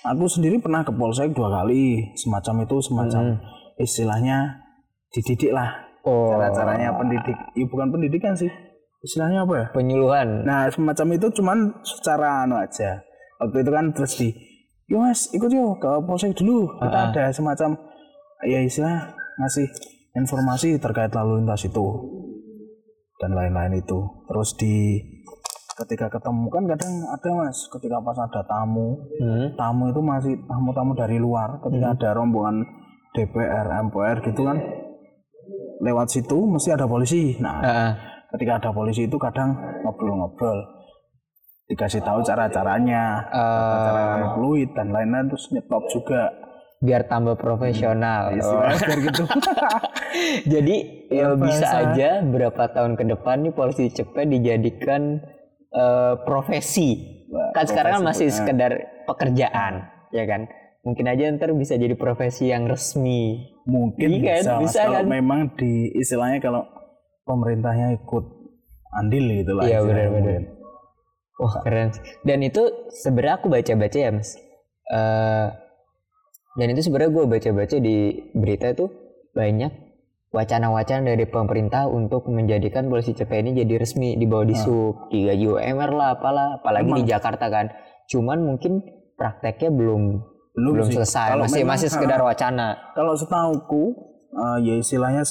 aku 0.00 0.24
sendiri 0.24 0.56
pernah 0.58 0.80
ke 0.80 0.90
polsek 0.90 1.34
dua 1.34 1.50
kali 1.52 2.14
semacam 2.14 2.64
itu 2.64 2.76
semacam 2.80 3.22
istilahnya 3.76 4.64
dididik 5.10 5.52
lah 5.52 5.68
Hmm. 6.00 6.08
oh 6.08 6.32
cara-caranya 6.32 6.96
pendidik 6.96 7.36
ya 7.52 7.64
bukan 7.66 7.92
pendidikan 7.92 8.32
sih 8.32 8.48
istilahnya 9.00 9.44
apa 9.44 9.54
ya 9.54 9.66
penyuluhan 9.70 10.44
Nah 10.44 10.64
semacam 10.68 11.06
itu 11.12 11.28
cuman 11.34 11.58
secara 11.82 12.44
anu 12.44 12.56
aja. 12.56 13.00
Waktu 13.36 13.64
itu 13.64 13.70
kan 13.70 13.84
terus 13.92 14.12
di, 14.16 14.28
yo 14.90 14.98
mas 14.98 15.30
ikut 15.30 15.46
yuk 15.48 15.78
ke 15.78 15.90
polsek 16.02 16.34
dulu. 16.34 16.66
Kita 16.76 16.98
ada 17.08 17.30
semacam 17.30 17.78
ya 18.42 18.58
istilah 18.58 19.14
ngasih 19.38 19.66
informasi 20.12 20.76
terkait 20.76 21.14
lalu 21.14 21.40
lintas 21.40 21.62
itu 21.62 21.86
dan 23.16 23.30
lain-lain 23.32 23.78
itu. 23.78 23.98
Terus 24.26 24.58
di 24.58 24.98
ketika 25.78 26.10
ketemu 26.10 26.44
kan 26.50 26.64
kadang 26.68 26.92
ada 27.08 27.30
mas 27.32 27.56
ketika 27.70 28.02
pas 28.02 28.18
ada 28.18 28.44
tamu 28.44 29.00
Hmm. 29.16 29.56
tamu 29.56 29.88
itu 29.88 30.00
masih 30.02 30.36
tamu-tamu 30.44 30.92
dari 30.92 31.16
luar 31.16 31.56
ketika 31.60 31.96
ada 31.96 32.20
rombongan 32.20 32.68
DPR 33.16 33.64
MPR 33.88 34.20
gitu 34.20 34.44
kan 34.44 34.60
lewat 35.80 36.12
situ 36.12 36.36
mesti 36.44 36.76
ada 36.76 36.84
polisi 36.84 37.40
nah 37.40 37.64
Ah, 37.64 37.72
ah. 37.72 37.92
ketika 38.28 38.60
ada 38.60 38.70
polisi 38.76 39.08
itu 39.08 39.16
kadang 39.16 39.56
ngobrol-ngobrol 39.80 40.79
dikasih 41.70 42.02
tahu 42.02 42.26
cara-caranya 42.26 43.30
Eh, 43.30 43.78
cara 43.86 44.34
fluid 44.34 44.74
dan 44.74 44.90
lain-lain 44.90 45.30
terus 45.30 45.46
nyetop 45.54 45.86
juga. 45.94 46.34
Biar 46.82 47.06
tambah 47.06 47.38
profesional. 47.38 48.34
Oh. 48.34 48.38
istilahnya 48.40 48.78
biar 48.88 49.00
gitu. 49.06 49.22
Jadi 50.58 50.76
ya 51.12 51.36
bisa 51.38 51.66
aja 51.70 52.10
berapa 52.26 52.62
tahun 52.74 52.98
ke 52.98 53.04
depan 53.14 53.46
nih 53.46 53.54
polisi 53.54 53.86
cepet 53.94 54.26
dijadikan 54.26 55.22
eh, 55.70 56.14
profesi. 56.26 57.22
Wah, 57.30 57.54
kan 57.54 57.64
sekarang 57.70 58.02
kan 58.02 58.10
masih 58.10 58.26
profesi, 58.26 58.38
sekedar 58.42 58.72
pekerjaan 59.06 59.86
ya 60.10 60.24
kan? 60.26 60.50
Mungkin 60.80 61.06
aja 61.12 61.28
ntar 61.36 61.52
bisa 61.54 61.76
jadi 61.76 61.92
profesi 61.94 62.48
yang 62.50 62.66
resmi. 62.66 63.52
Mungkin 63.68 64.24
kan, 64.24 64.64
bisa, 64.64 64.88
kalau 64.88 65.04
kan? 65.04 65.06
memang 65.06 65.40
di 65.54 65.92
istilahnya 65.94 66.40
kalau 66.40 66.64
pemerintahnya 67.28 68.00
ikut 68.00 68.24
andil 68.96 69.24
gitu 69.44 69.52
lah 69.54 69.62
Iya, 69.68 69.78
benar-benar. 69.86 70.59
Wah 71.40 71.64
keren. 71.64 71.88
Dan 72.20 72.44
itu 72.44 72.62
sebenarnya 72.92 73.40
aku 73.40 73.48
baca-baca 73.48 73.98
ya 73.98 74.10
mas. 74.12 74.36
Eh, 74.92 75.48
dan 76.60 76.66
itu 76.68 76.80
sebenarnya 76.84 77.10
gue 77.16 77.24
baca-baca 77.24 77.76
di 77.80 77.96
berita 78.36 78.76
itu 78.76 78.92
banyak 79.32 79.72
wacana-wacana 80.30 81.14
dari 81.14 81.26
pemerintah 81.26 81.90
untuk 81.90 82.30
menjadikan 82.30 82.86
polisi 82.86 83.16
CP 83.16 83.42
ini 83.42 83.50
jadi 83.56 83.82
resmi 83.82 84.14
di 84.14 84.26
bawah 84.30 84.46
di 84.46 84.54
sub, 84.54 85.10
digaji 85.10 85.46
UMR 85.46 85.90
lah, 85.90 86.08
apalah, 86.14 86.48
apalagi 86.62 87.02
di 87.02 87.04
Jakarta 87.08 87.50
kan. 87.50 87.66
Cuman 88.06 88.42
mungkin 88.46 88.82
prakteknya 89.18 89.70
belum 89.74 90.02
belum, 90.54 90.72
belum 90.76 90.86
sih. 90.90 90.96
selesai, 90.98 91.34
Kalau 91.34 91.44
masih 91.46 91.62
memang, 91.62 91.70
masih 91.78 91.88
sekedar 91.90 92.20
wacana. 92.22 92.68
kalau 92.94 93.14
setauku 93.14 93.84
eh, 94.34 94.58
ya 94.66 94.74
istilahnya 94.78 95.22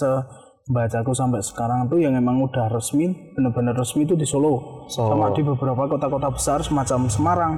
sebacaku 0.69 1.17
sampai 1.17 1.41
sekarang 1.41 1.89
tuh 1.89 1.97
yang 1.97 2.13
emang 2.13 2.45
udah 2.45 2.69
resmi 2.69 3.09
benar-benar 3.33 3.73
resmi 3.73 4.05
itu 4.05 4.13
di 4.13 4.21
Solo 4.21 4.85
Solo. 4.85 5.17
sama 5.17 5.33
di 5.33 5.41
beberapa 5.41 5.89
kota-kota 5.89 6.29
besar 6.29 6.61
semacam 6.61 7.09
Semarang 7.09 7.53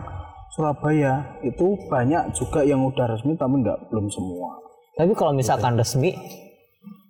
Surabaya 0.56 1.44
itu 1.44 1.76
banyak 1.92 2.32
juga 2.32 2.64
yang 2.64 2.88
udah 2.88 3.12
resmi 3.12 3.36
tapi 3.36 3.60
nggak 3.60 3.92
belum 3.92 4.08
semua 4.08 4.64
Tapi 4.92 5.16
kalau 5.16 5.32
misalkan 5.32 5.80
resmi, 5.80 6.12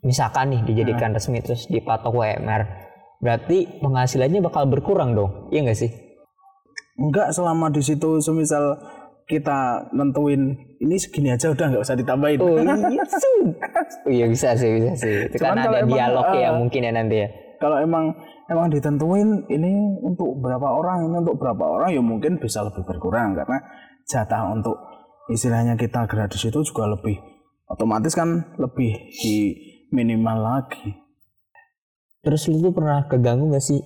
misalkan 0.05 0.53
nih 0.53 0.61
dijadikan 0.69 1.17
resmi 1.17 1.41
terus 1.41 1.65
dipatok 1.65 2.13
WMR, 2.13 2.61
berarti 3.17 3.81
penghasilannya 3.81 4.37
bakal 4.37 4.69
berkurang 4.69 5.17
dong, 5.17 5.49
iya 5.49 5.65
nggak 5.65 5.79
sih? 5.81 5.89
enggak 7.01 7.33
selama 7.33 7.73
di 7.73 7.81
situ 7.81 8.21
semisal 8.21 8.77
kita 9.31 9.87
nentuin 9.95 10.59
ini 10.83 10.95
segini 10.99 11.31
aja 11.31 11.55
udah 11.55 11.71
nggak 11.71 11.83
usah 11.87 11.95
ditambahin 11.95 12.39
Oh 12.43 12.59
iya, 12.59 13.05
su. 13.23 13.31
Oh, 14.03 14.11
iya 14.11 14.25
bisa 14.27 14.51
sih, 14.59 14.67
bisa 14.75 14.91
sih. 14.99 15.31
Itu 15.31 15.39
kan 15.39 15.55
Cuman 15.55 15.63
kalau 15.63 15.71
ada 15.71 15.79
emang, 15.87 15.95
dialog 15.95 16.27
ya 16.35 16.49
eh, 16.51 16.53
mungkin 16.59 16.81
ya 16.83 16.91
nanti 16.91 17.15
ya. 17.23 17.27
kalau 17.63 17.77
emang 17.79 18.05
emang 18.51 18.67
ditentuin 18.67 19.29
ini 19.47 19.71
untuk 20.03 20.35
berapa 20.43 20.67
orang 20.67 21.07
ini 21.07 21.15
untuk 21.23 21.39
berapa 21.39 21.63
orang 21.63 21.95
ya 21.95 22.03
mungkin 22.03 22.35
bisa 22.43 22.67
lebih 22.67 22.83
berkurang 22.83 23.37
karena 23.39 23.57
jatah 24.03 24.51
untuk 24.51 24.75
istilahnya 25.31 25.79
kita 25.79 26.03
gerak 26.11 26.33
di 26.33 26.41
situ 26.41 26.59
juga 26.65 26.91
lebih 26.91 27.15
otomatis 27.71 28.11
kan 28.17 28.57
lebih 28.59 28.91
di 29.23 29.55
minimal 29.93 30.41
lagi 30.41 31.01
Terus 32.21 32.45
lu 32.53 32.61
tuh 32.61 32.73
pernah 32.73 33.09
keganggu 33.09 33.49
gak 33.49 33.65
sih 33.65 33.81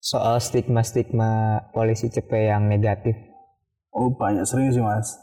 soal 0.00 0.40
stigma-stigma 0.40 1.60
polisi 1.76 2.08
CP 2.08 2.48
yang 2.48 2.72
negatif? 2.72 3.12
Oh 3.94 4.10
banyak 4.18 4.44
sering 4.44 4.74
sih 4.74 4.82
mas. 4.82 5.14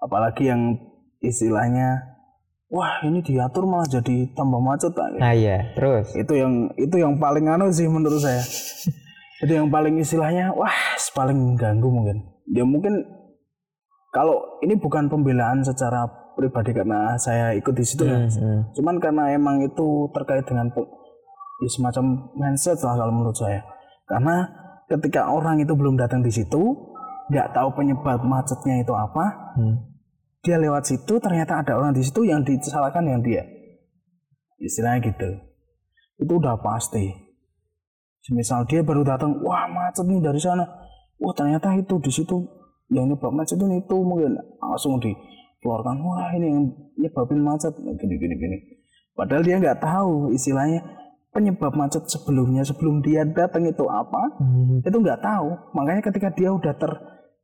Apalagi 0.00 0.48
yang 0.48 0.78
istilahnya 1.20 2.00
wah 2.70 3.02
ini 3.02 3.20
diatur 3.20 3.66
malah 3.66 3.84
jadi 3.90 4.30
tambah 4.32 4.62
macet 4.62 4.94
tak 4.94 5.18
Nah 5.18 5.34
iya, 5.34 5.74
terus. 5.74 6.14
itu 6.14 6.32
yang 6.38 6.70
itu 6.78 6.96
yang 6.96 7.18
paling 7.18 7.50
anu 7.50 7.68
sih 7.68 7.90
menurut 7.90 8.22
saya. 8.22 8.40
Itu 9.40 9.56
yang 9.56 9.72
paling 9.72 9.96
istilahnya 9.96 10.52
wah 10.52 10.68
paling 11.16 11.56
ganggu 11.56 11.88
mungkin. 11.88 12.20
Ya 12.52 12.60
mungkin 12.60 13.00
kalau 14.12 14.60
ini 14.60 14.76
bukan 14.76 15.08
pembelaan 15.08 15.64
secara 15.64 16.04
pribadi 16.36 16.76
karena 16.76 17.16
saya 17.16 17.56
ikut 17.56 17.72
di 17.72 17.80
situ 17.80 18.04
ya 18.04 18.20
Hmm, 18.20 18.28
hmm. 18.28 18.60
cuman 18.76 18.96
karena 19.00 19.32
emang 19.32 19.64
itu 19.64 20.12
terkait 20.12 20.44
dengan 20.44 20.68
ya 21.60 21.68
semacam 21.72 22.32
mindset 22.36 22.84
lah 22.84 23.00
kalau 23.00 23.12
menurut 23.16 23.32
saya. 23.32 23.64
Karena 24.04 24.44
ketika 24.92 25.30
orang 25.30 25.62
itu 25.64 25.72
belum 25.72 25.96
datang 25.96 26.20
di 26.20 26.28
situ 26.28 26.89
nggak 27.30 27.54
tahu 27.54 27.68
penyebab 27.78 28.20
macetnya 28.26 28.82
itu 28.82 28.92
apa. 28.92 29.54
Hmm. 29.56 29.76
dia 30.40 30.56
lewat 30.56 30.88
situ 30.88 31.20
ternyata 31.20 31.60
ada 31.60 31.76
orang 31.76 31.92
di 31.92 32.00
situ 32.00 32.24
yang 32.24 32.40
disalahkan 32.40 33.04
yang 33.04 33.20
dia. 33.20 33.44
Istilahnya 34.56 35.12
gitu. 35.12 35.30
Itu 36.16 36.32
udah 36.40 36.56
pasti. 36.60 37.12
Misal 38.32 38.64
dia 38.64 38.80
baru 38.80 39.04
datang 39.04 39.36
wah 39.40 39.68
macet 39.68 40.04
nih 40.08 40.20
dari 40.20 40.40
sana. 40.40 40.64
Wah 41.20 41.34
ternyata 41.36 41.76
itu 41.76 41.96
di 42.00 42.08
situ 42.08 42.40
yang 42.88 43.08
nyebab 43.08 43.32
macet 43.32 43.60
ini 43.60 43.84
itu 43.84 43.96
mungkin 44.00 44.36
langsung 44.60 44.96
dikeluarkan. 45.00 45.96
Wah 46.04 46.32
ini 46.36 46.46
yang 46.48 46.64
nyebabin 47.00 47.40
macet. 47.44 47.76
Gini 47.76 48.14
gini 48.16 48.34
gini. 48.36 48.56
Padahal 49.12 49.44
dia 49.44 49.60
nggak 49.60 49.80
tahu 49.80 50.32
istilahnya 50.32 50.80
penyebab 51.36 51.76
macet 51.76 52.06
sebelumnya 52.08 52.64
sebelum 52.64 53.04
dia 53.04 53.24
datang 53.28 53.64
itu 53.68 53.84
apa. 53.88 54.40
Hmm. 54.40 54.80
itu 54.84 54.96
nggak 54.96 55.20
tahu. 55.20 55.48
Makanya 55.76 56.00
ketika 56.04 56.28
dia 56.32 56.48
udah 56.52 56.72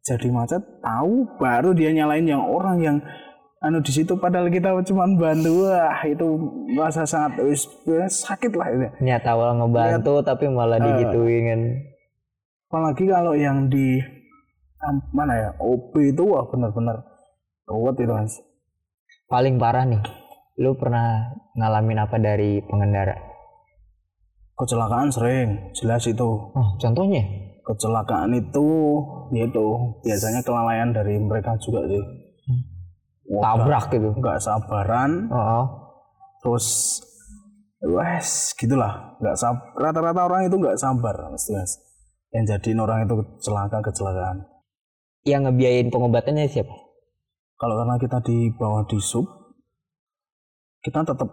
terjadi 0.07 0.31
macet 0.31 0.62
tahu 0.79 1.27
baru 1.35 1.75
dia 1.75 1.90
nyalain 1.90 2.23
yang 2.23 2.47
orang 2.47 2.79
yang 2.79 2.97
anu 3.59 3.83
di 3.83 3.90
situ 3.90 4.14
padahal 4.14 4.47
kita 4.55 4.71
cuma 4.87 5.11
bantu 5.19 5.66
wah 5.66 5.99
itu 6.07 6.27
merasa 6.71 7.03
sangat 7.03 7.42
wis, 7.42 7.66
sakit 8.23 8.55
lah 8.55 8.71
itu 8.71 8.87
Niat 9.03 9.27
awal 9.27 9.59
ngebantu 9.59 10.23
tapi 10.23 10.47
malah 10.47 10.79
digituin 10.79 11.42
kan. 11.51 11.61
apalagi 12.71 13.05
kalau 13.11 13.35
yang 13.35 13.66
di 13.66 13.99
mana 15.11 15.35
ya 15.35 15.51
OP 15.59 15.99
itu 15.99 16.23
wah 16.23 16.47
benar-benar 16.47 17.03
ruwet 17.66 17.99
itu 17.99 18.14
mas 18.14 18.38
Paling 19.27 19.59
parah 19.59 19.83
nih, 19.83 19.99
lu 20.62 20.79
pernah 20.79 21.35
ngalamin 21.59 21.99
apa 21.99 22.14
dari 22.23 22.62
pengendara? 22.62 23.19
kecelakaan 24.55 25.11
sering 25.11 25.75
jelas 25.75 26.07
itu 26.07 26.23
Oh, 26.55 26.69
contohnya? 26.79 27.45
Kecelakaan 27.66 28.31
itu 28.38 28.68
itu 29.35 29.66
biasanya 30.07 30.40
kelalaian 30.46 30.94
dari 30.94 31.18
mereka 31.18 31.59
juga 31.59 31.83
sih. 31.90 32.02
Wah, 33.26 33.42
Tabrak 33.59 33.90
gitu. 33.90 34.14
nggak 34.14 34.38
sabaran. 34.38 35.26
Oh, 35.35 35.66
terus 36.40 37.02
wes 37.83 38.55
gitulah. 38.55 39.18
Nggak 39.18 39.35
sab 39.35 39.59
rata-rata 39.74 40.31
orang 40.31 40.46
itu 40.46 40.57
nggak 40.62 40.79
sabar 40.79 41.35
mesti 41.35 41.59
mas. 41.59 41.74
Yang 42.31 42.55
jadiin 42.55 42.79
orang 42.79 43.02
itu 43.11 43.18
celaka 43.42 43.83
kecelakaan. 43.83 44.46
Yang 45.26 45.50
ngebiayain 45.50 45.90
pengobatannya 45.90 46.46
siapa? 46.46 46.87
kalau 47.57 47.74
karena 47.81 47.96
kita 47.96 48.18
di 48.20 48.52
bawah 48.52 48.85
di 48.85 49.00
sub 49.00 49.24
kita 50.85 51.02
tetap 51.02 51.29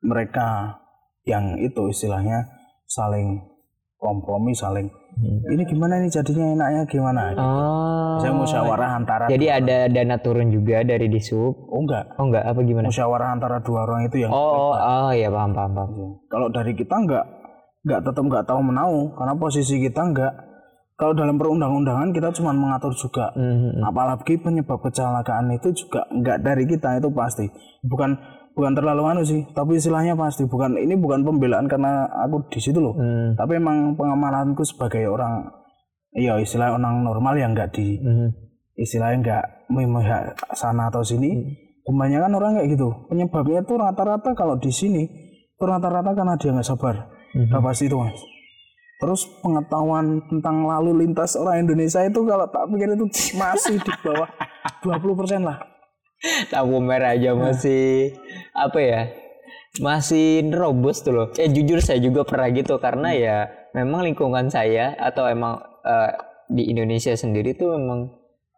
mereka 0.00 0.78
yang 1.26 1.58
itu 1.60 1.90
istilahnya 1.90 2.48
saling 2.86 3.44
kompromi 4.00 4.56
saling 4.56 4.88
ini 5.20 5.62
gimana 5.66 6.00
ini 6.00 6.08
jadinya 6.08 6.46
enaknya 6.56 6.82
gimana? 6.88 7.20
Oh. 7.36 8.16
saya 8.20 8.32
musyawarah 8.32 8.90
antara 9.00 9.24
Jadi 9.28 9.46
ada 9.48 9.88
dana 9.88 10.16
turun 10.20 10.48
juga 10.52 10.84
dari 10.84 11.08
disub. 11.10 11.56
oh 11.68 11.80
enggak. 11.82 12.16
Oh 12.16 12.28
enggak, 12.28 12.44
apa 12.46 12.60
gimana? 12.62 12.86
musyawarah 12.88 13.28
antara 13.36 13.56
dua 13.60 13.84
orang 13.84 14.08
itu 14.08 14.24
yang 14.24 14.32
Oh, 14.32 14.72
oh, 14.72 14.74
oh 14.76 15.12
ya 15.12 15.28
paham, 15.28 15.52
paham, 15.52 15.72
paham. 15.76 15.90
Kalau 16.30 16.48
dari 16.52 16.72
kita 16.72 16.94
nggak 16.94 17.24
nggak 17.80 18.00
tetap 18.04 18.22
nggak 18.24 18.44
tahu 18.44 18.60
menau 18.60 19.08
karena 19.16 19.34
posisi 19.40 19.80
kita 19.80 20.02
nggak 20.12 20.32
kalau 21.00 21.16
dalam 21.16 21.40
perundang-undangan 21.40 22.12
kita 22.12 22.28
cuma 22.36 22.52
mengatur 22.52 22.92
juga. 22.92 23.32
Mhm. 23.32 23.80
apalagi 23.80 24.36
penyebab 24.36 24.84
kecelakaan 24.84 25.48
itu 25.56 25.72
juga 25.72 26.04
nggak 26.12 26.38
dari 26.44 26.64
kita 26.68 27.00
itu 27.00 27.08
pasti. 27.08 27.48
Bukan 27.80 28.39
bukan 28.60 28.76
terlalu 28.76 29.02
anu 29.06 29.22
sih 29.24 29.40
tapi 29.50 29.80
istilahnya 29.80 30.12
pasti 30.12 30.44
bukan 30.44 30.76
ini 30.76 30.92
bukan 30.94 31.24
pembelaan 31.24 31.64
karena 31.64 32.04
aku 32.20 32.44
di 32.46 32.60
situ 32.60 32.76
loh 32.76 32.92
Hmm. 32.92 33.32
tapi 33.34 33.56
emang 33.56 33.96
pengamananku 33.96 34.60
sebagai 34.62 35.08
orang 35.08 35.48
iya 36.12 36.36
istilah 36.36 36.76
orang 36.76 37.00
normal 37.00 37.32
yang 37.34 37.50
nggak 37.50 37.72
di 37.72 37.96
Mhm. 37.96 38.28
istilahnya 38.76 39.16
nggak 39.18 39.44
memihak 39.68 40.22
sana 40.52 40.86
atau 40.86 41.00
sini 41.00 41.56
kebanyakan 41.80 42.32
orang 42.32 42.52
kayak 42.54 42.68
gitu 42.70 42.88
penyebabnya 43.08 43.60
tuh 43.62 43.76
rata-rata 43.76 44.30
kalau 44.34 44.54
di 44.54 44.68
sini 44.68 45.08
itu 45.50 45.64
rata-rata 45.64 46.12
karena 46.12 46.36
dia 46.36 46.52
nggak 46.52 46.66
sabar 46.66 47.08
Mhm. 47.32 47.48
udah 47.48 47.62
pasti 47.62 47.86
itu 47.86 47.96
mas 47.96 48.20
terus 48.96 49.24
pengetahuan 49.40 50.20
tentang 50.28 50.60
lalu 50.62 51.02
lintas 51.02 51.32
orang 51.32 51.64
Indonesia 51.64 52.04
itu 52.04 52.20
kalau 52.20 52.44
tak 52.46 52.68
pikir 52.68 52.92
itu 52.92 53.06
masih 53.34 53.80
di 53.80 53.92
bawah 53.98 54.28
20% 54.84 55.40
lah 55.40 55.56
Lampu 56.52 56.78
merah 56.78 57.16
aja 57.16 57.32
masih 57.32 58.12
apa 58.52 58.78
ya? 58.78 59.00
Masih 59.80 60.44
nerobos 60.44 61.00
tuh 61.00 61.12
loh. 61.14 61.26
Eh 61.38 61.48
jujur 61.48 61.80
saya 61.80 61.96
juga 61.98 62.26
pernah 62.26 62.50
gitu 62.50 62.76
karena 62.76 63.08
ya 63.14 63.36
memang 63.72 64.04
lingkungan 64.04 64.50
saya 64.50 64.92
atau 64.98 65.30
emang 65.30 65.56
eh, 65.86 66.10
di 66.50 66.68
Indonesia 66.68 67.14
sendiri 67.14 67.54
tuh 67.54 67.78
memang 67.78 68.10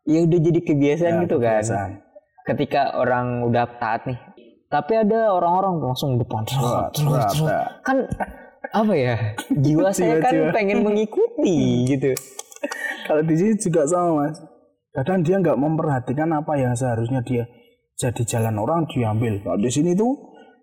ya 0.03 0.25
udah 0.25 0.41
jadi 0.41 0.61
kebiasaan 0.65 1.13
Ya, 1.15 1.23
gitu 1.23 1.37
kan. 1.39 1.61
kebiasaan. 1.63 1.91
Ketika 2.43 2.99
orang 2.99 3.47
udah 3.47 3.65
taat 3.79 4.03
nih, 4.11 4.19
tapi 4.67 4.99
ada 4.99 5.31
orang-orang 5.31 5.79
langsung 5.79 6.19
depan. 6.19 6.43
Terus, 6.43 6.91
terus. 6.91 7.47
Kan 7.87 8.03
apa 8.73 8.95
ya? 8.97 9.15
Jiwa 9.53 9.95
saya 9.95 10.19
kan 10.19 10.51
pengen 10.51 10.83
mengikuti 10.83 11.87
gitu. 11.87 12.11
kalau 13.05 13.23
di 13.23 13.35
sini 13.35 13.55
juga 13.59 13.83
sama 13.85 14.27
mas 14.27 14.39
kadang 14.93 15.25
dia 15.25 15.41
nggak 15.41 15.57
memperhatikan 15.57 16.29
apa 16.37 16.53
yang 16.61 16.77
seharusnya 16.77 17.25
dia 17.25 17.49
jadi 17.97 18.23
jalan 18.25 18.57
orang 18.61 18.85
diambil. 18.89 19.41
Kalau 19.41 19.59
di 19.61 19.71
sini 19.73 19.97
tuh 19.97 20.13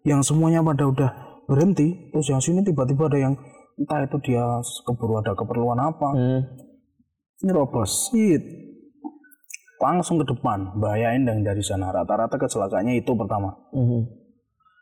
yang 0.05 0.21
semuanya 0.21 0.61
pada 0.61 0.85
udah 0.85 1.11
berhenti 1.49 2.13
terus 2.13 2.29
yang 2.29 2.41
sini 2.41 2.61
tiba-tiba 2.61 3.09
ada 3.09 3.19
yang 3.19 3.33
entah 3.79 4.05
itu 4.05 4.17
dia 4.21 4.43
keburu 4.85 5.23
ada 5.23 5.33
keperluan 5.33 5.79
apa 5.81 6.07
Hmm. 6.13 6.41
nyerobos 7.41 8.11
langsung 9.79 10.19
ke 10.19 10.25
depan 10.27 10.75
bahayain 10.75 11.23
dan 11.23 11.41
dari 11.41 11.63
sana. 11.63 11.89
Rata-rata 11.89 12.35
kecelakaannya 12.35 12.99
itu 12.99 13.11
pertama. 13.15 13.55
Mhm. 13.73 14.19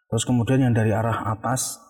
terus 0.08 0.24
kemudian 0.24 0.64
yang 0.64 0.72
dari 0.72 0.96
arah 0.96 1.36
atas 1.36 1.84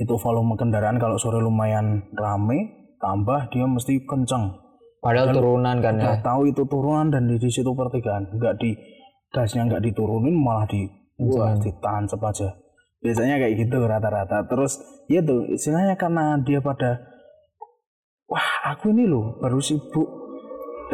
itu 0.00 0.16
volume 0.16 0.56
kendaraan 0.56 0.96
kalau 0.96 1.20
sore 1.20 1.44
lumayan 1.44 2.08
rame 2.16 2.88
tambah 2.96 3.52
dia 3.52 3.68
mesti 3.68 4.00
kenceng 4.08 4.61
Padahal 5.02 5.34
turunan 5.34 5.82
kan 5.82 5.98
ya. 5.98 6.22
tahu 6.22 6.54
itu 6.54 6.62
turunan 6.62 7.10
dan 7.10 7.26
di, 7.26 7.50
situ 7.50 7.74
pertigaan. 7.74 8.30
Nggak 8.38 8.54
di 8.62 8.78
gasnya 9.34 9.66
nggak 9.66 9.82
diturunin 9.82 10.30
malah 10.30 10.70
di 10.70 10.86
wah. 11.18 11.58
ditahan 11.58 12.06
aja 12.06 12.48
biasanya 13.02 13.42
kayak 13.42 13.54
gitu 13.66 13.82
rata-rata. 13.82 14.46
Terus 14.46 14.78
ya 15.10 15.18
tuh 15.26 15.50
istilahnya 15.50 15.98
karena 15.98 16.38
dia 16.46 16.62
pada 16.62 17.02
wah 18.30 18.48
aku 18.70 18.94
ini 18.94 19.10
loh 19.10 19.42
baru 19.42 19.58
sibuk 19.58 20.06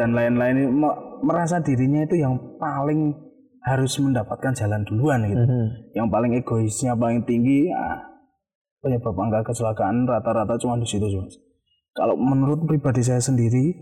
dan 0.01 0.17
lain-lain. 0.17 0.73
Merasa 1.21 1.61
dirinya 1.61 2.01
itu 2.09 2.17
yang 2.17 2.57
paling 2.57 3.29
harus 3.69 3.93
mendapatkan 3.99 4.55
jalan 4.55 4.81
duluan 4.87 5.19
gitu. 5.27 5.43
Mhm. 5.43 5.67
yang 5.93 6.07
paling 6.07 6.31
egoisnya 6.33 6.95
paling 6.95 7.27
tinggi 7.27 7.67
ah, 7.75 7.99
penyebab 8.79 9.11
angka 9.13 9.51
kecelakaan 9.51 10.07
rata-rata 10.07 10.55
cuma 10.57 10.79
di 10.79 10.87
situ 10.87 11.03
cuma 11.11 11.27
kalau 11.91 12.15
menurut 12.15 12.63
pribadi 12.63 13.03
saya 13.03 13.19
sendiri 13.19 13.75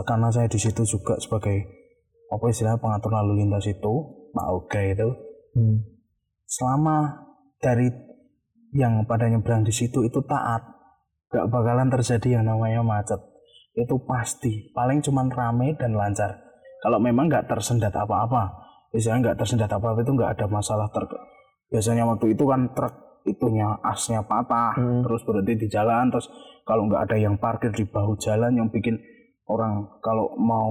karena 0.00 0.32
saya 0.32 0.48
di 0.48 0.56
situ 0.56 0.88
juga 0.88 1.20
sebagai 1.20 1.60
apa 2.32 2.44
istilahnya 2.48 2.80
pengatur 2.80 3.12
lalu 3.12 3.44
lintas 3.44 3.68
itu 3.68 3.92
Pak 4.32 4.46
Oga 4.48 4.80
itu 4.80 5.08
Hmm. 5.52 5.84
selama 6.48 7.28
dari 7.60 7.92
yang 8.72 9.04
pada 9.04 9.28
nyebrang 9.28 9.68
di 9.68 9.72
situ 9.76 10.00
itu 10.00 10.24
taat 10.24 10.64
gak 11.28 11.44
bakalan 11.52 11.92
terjadi 11.92 12.40
yang 12.40 12.48
namanya 12.48 12.80
macet 12.80 13.20
itu 13.76 14.00
pasti 14.08 14.72
paling 14.72 15.04
cuman 15.04 15.28
rame 15.28 15.76
dan 15.76 15.92
lancar 15.92 16.40
kalau 16.80 16.96
memang 16.96 17.28
nggak 17.28 17.52
tersendat 17.52 17.92
apa-apa 17.92 18.48
biasanya 18.96 19.28
nggak 19.28 19.44
tersendat 19.44 19.68
apa-apa 19.68 20.00
itu 20.00 20.12
nggak 20.16 20.40
ada 20.40 20.46
masalah 20.48 20.88
ter 20.88 21.04
biasanya 21.68 22.08
waktu 22.08 22.32
itu 22.32 22.44
kan 22.48 22.72
truk 22.72 22.94
itunya 23.28 23.76
asnya 23.84 24.24
patah 24.24 24.72
Hmm. 24.72 25.04
terus 25.04 25.20
berhenti 25.28 25.56
di 25.56 25.68
jalan 25.68 26.08
terus 26.08 26.32
kalau 26.64 26.88
nggak 26.88 27.12
ada 27.12 27.16
yang 27.20 27.36
parkir 27.36 27.76
di 27.76 27.84
bahu 27.84 28.16
jalan 28.16 28.56
yang 28.56 28.72
bikin 28.72 28.96
orang 29.52 30.00
kalau 30.00 30.32
mau 30.34 30.70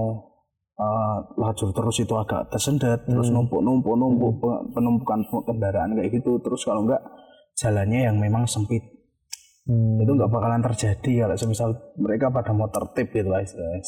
uh, 0.74 1.18
lajur 1.38 1.70
terus 1.70 2.02
itu 2.02 2.14
agak 2.14 2.50
tersendat 2.50 3.06
terus 3.06 3.30
Hmm. 3.30 3.42
numpuk 3.42 3.62
numpuk 3.62 3.94
numpuk 3.94 4.32
pe- 4.38 4.62
penumpukan 4.72 5.20
kendaraan 5.46 5.94
kayak 5.94 6.10
gitu 6.12 6.42
terus 6.42 6.66
kalau 6.66 6.82
nggak 6.82 7.02
jalannya 7.54 8.10
yang 8.10 8.16
memang 8.18 8.44
sempit 8.44 8.82
Hmm. 9.62 10.02
itu 10.02 10.10
nggak 10.10 10.26
bakalan 10.26 10.58
terjadi 10.58 11.22
kalau 11.22 11.38
semisal 11.38 11.70
mereka 11.94 12.34
pada 12.34 12.50
mau 12.50 12.66
tertib 12.66 13.14
gitu 13.14 13.30
istilahnya 13.30 13.78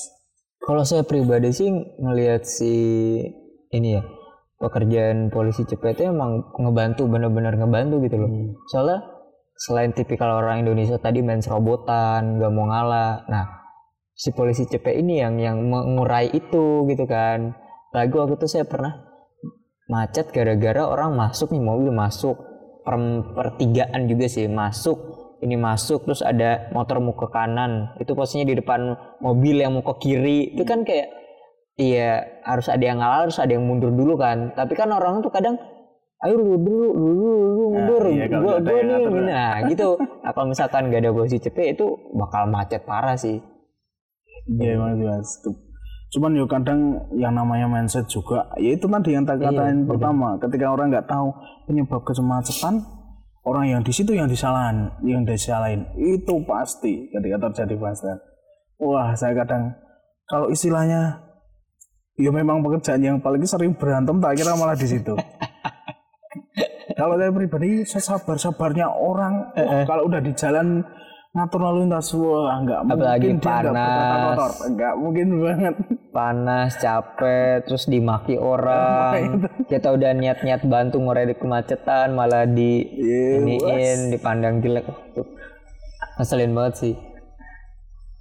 Kalau 0.62 0.80
saya 0.80 1.02
pribadi 1.02 1.50
sih 1.50 1.66
ngelihat 1.98 2.46
si 2.46 2.72
ini 3.68 3.98
ya 3.98 4.02
pekerjaan 4.56 5.28
polisi 5.28 5.66
cepet 5.66 5.98
itu 5.98 6.02
emang 6.08 6.54
ngebantu 6.56 7.04
bener-bener 7.04 7.58
ngebantu 7.58 8.00
gitu 8.00 8.16
loh. 8.16 8.30
Soalnya 8.70 9.02
selain 9.58 9.92
tipikal 9.92 10.40
orang 10.40 10.64
Indonesia 10.64 10.96
tadi 10.96 11.20
main 11.20 11.42
serobotan, 11.42 12.38
gak 12.38 12.52
mau 12.54 12.64
ngalah. 12.64 13.26
Nah 13.28 13.44
si 14.14 14.30
polisi 14.30 14.64
cepet 14.64 15.02
ini 15.02 15.18
yang 15.18 15.34
yang 15.42 15.58
mengurai 15.66 16.30
itu 16.30 16.86
gitu 16.86 17.04
kan. 17.04 17.58
Lagi 17.90 18.14
waktu 18.14 18.38
itu 18.38 18.46
saya 18.46 18.64
pernah 18.66 18.94
macet 19.90 20.30
gara-gara 20.30 20.86
orang 20.86 21.18
masuk 21.18 21.50
nih 21.50 21.62
mobil 21.62 21.90
masuk. 21.90 22.38
Per 22.84 22.94
pertigaan 23.32 24.06
juga 24.06 24.28
sih 24.28 24.44
masuk 24.44 24.98
ini 25.40 25.56
masuk 25.56 26.06
terus 26.08 26.22
ada 26.22 26.70
motor 26.70 27.02
mau 27.02 27.16
ke 27.16 27.26
kanan. 27.32 27.96
Itu 27.98 28.14
posisinya 28.14 28.48
di 28.48 28.56
depan 28.60 28.94
mobil 29.20 29.60
yang 29.60 29.74
mau 29.76 29.84
ke 29.84 29.94
kiri. 30.04 30.54
Itu 30.54 30.62
kan 30.62 30.86
kayak 30.86 31.08
iya 31.74 32.22
harus 32.46 32.70
ada 32.70 32.84
yang 32.84 33.02
ngalah 33.02 33.28
harus 33.28 33.38
ada 33.42 33.50
yang 33.50 33.66
mundur 33.66 33.90
dulu 33.90 34.14
kan. 34.20 34.54
Tapi 34.54 34.72
kan 34.78 34.92
orang 34.94 35.24
tuh 35.24 35.32
kadang 35.32 35.58
ayo 36.24 36.40
dulu 36.40 36.56
dulu 36.56 36.88
dulu 36.92 37.20
dulu 37.28 37.64
mundur. 37.72 38.02
iya, 38.08 38.26
gua 38.32 38.38
nggak 38.40 38.56
ada 38.56 38.70
gua 38.70 38.78
yang 38.80 38.88
nih. 39.04 39.24
nah 39.28 39.54
gitu. 39.68 39.88
Nah 40.00 40.30
kalau 40.32 40.46
misalkan 40.48 40.82
gak 40.88 41.00
ada 41.04 41.10
posisi 41.12 41.38
cepet 41.40 41.66
itu 41.76 41.86
bakal 42.16 42.48
macet 42.48 42.80
parah 42.88 43.16
sih 43.16 43.53
Iya 44.48 44.76
mas, 44.76 44.98
mas. 45.00 45.28
Tuh. 45.40 45.56
Cuman 46.14 46.30
yuk 46.38 46.46
kadang 46.46 47.10
yang 47.18 47.34
namanya 47.34 47.66
mindset 47.66 48.06
juga, 48.06 48.46
ya 48.54 48.70
itu 48.78 48.86
tadi 48.86 49.10
yang 49.18 49.26
tak 49.26 49.42
Iya, 49.42 49.50
katain 49.50 49.82
bener. 49.82 49.90
pertama, 49.90 50.28
ketika 50.38 50.66
orang 50.70 50.86
nggak 50.94 51.10
tahu 51.10 51.26
penyebab 51.66 52.06
kemacetan, 52.06 52.86
orang 53.42 53.64
yang 53.66 53.80
di 53.82 53.90
situ 53.90 54.14
yang 54.14 54.30
disalahin, 54.30 54.94
yang 55.02 55.26
disalahin 55.26 55.90
itu 55.98 56.34
pasti 56.46 57.10
ketika 57.10 57.50
terjadi 57.50 57.74
kemacetan. 57.74 58.18
Wah, 58.78 59.10
saya 59.18 59.34
kadang 59.34 59.74
kalau 60.30 60.54
istilahnya, 60.54 61.18
ya 62.14 62.30
memang 62.30 62.62
pekerjaan 62.62 63.02
yang 63.02 63.18
paling 63.18 63.42
sering 63.42 63.74
berantem, 63.74 64.22
tak 64.22 64.38
kira 64.38 64.54
malah 64.54 64.78
di 64.78 64.86
situ. 64.86 65.18
kalau 67.00 67.18
saya 67.18 67.34
pribadi, 67.34 67.82
sesabar 67.82 68.38
sabarnya 68.38 68.86
orang, 68.86 69.50
wah, 69.50 69.82
kalau 69.82 70.06
udah 70.06 70.22
di 70.22 70.30
jalan 70.38 70.86
ngatur 71.34 71.60
lalu 71.60 71.78
lintas, 71.82 72.14
wah 72.14 72.62
nggak 72.62 72.78
Apalagi 72.86 73.26
mungkin 73.26 73.38
berkata 73.42 73.70
panas. 73.74 74.22
kotor, 74.30 74.52
nggak 74.70 74.94
mungkin 74.96 75.26
banget. 75.36 75.74
panas 76.08 76.70
capek 76.78 77.54
terus 77.66 77.84
dimaki 77.84 78.38
orang 78.54 79.42
kita 79.66 79.90
udah 79.90 80.14
niat-niat 80.14 80.62
bantu 80.62 81.02
ngorek 81.02 81.36
kemacetan 81.36 82.14
malah 82.14 82.46
di 82.46 82.86
Iya, 82.86 83.42
iniin 83.42 83.98
dipandang 84.08 84.62
jelek 84.62 84.86
ngeselin 86.14 86.54
banget 86.54 86.74
sih 86.76 86.94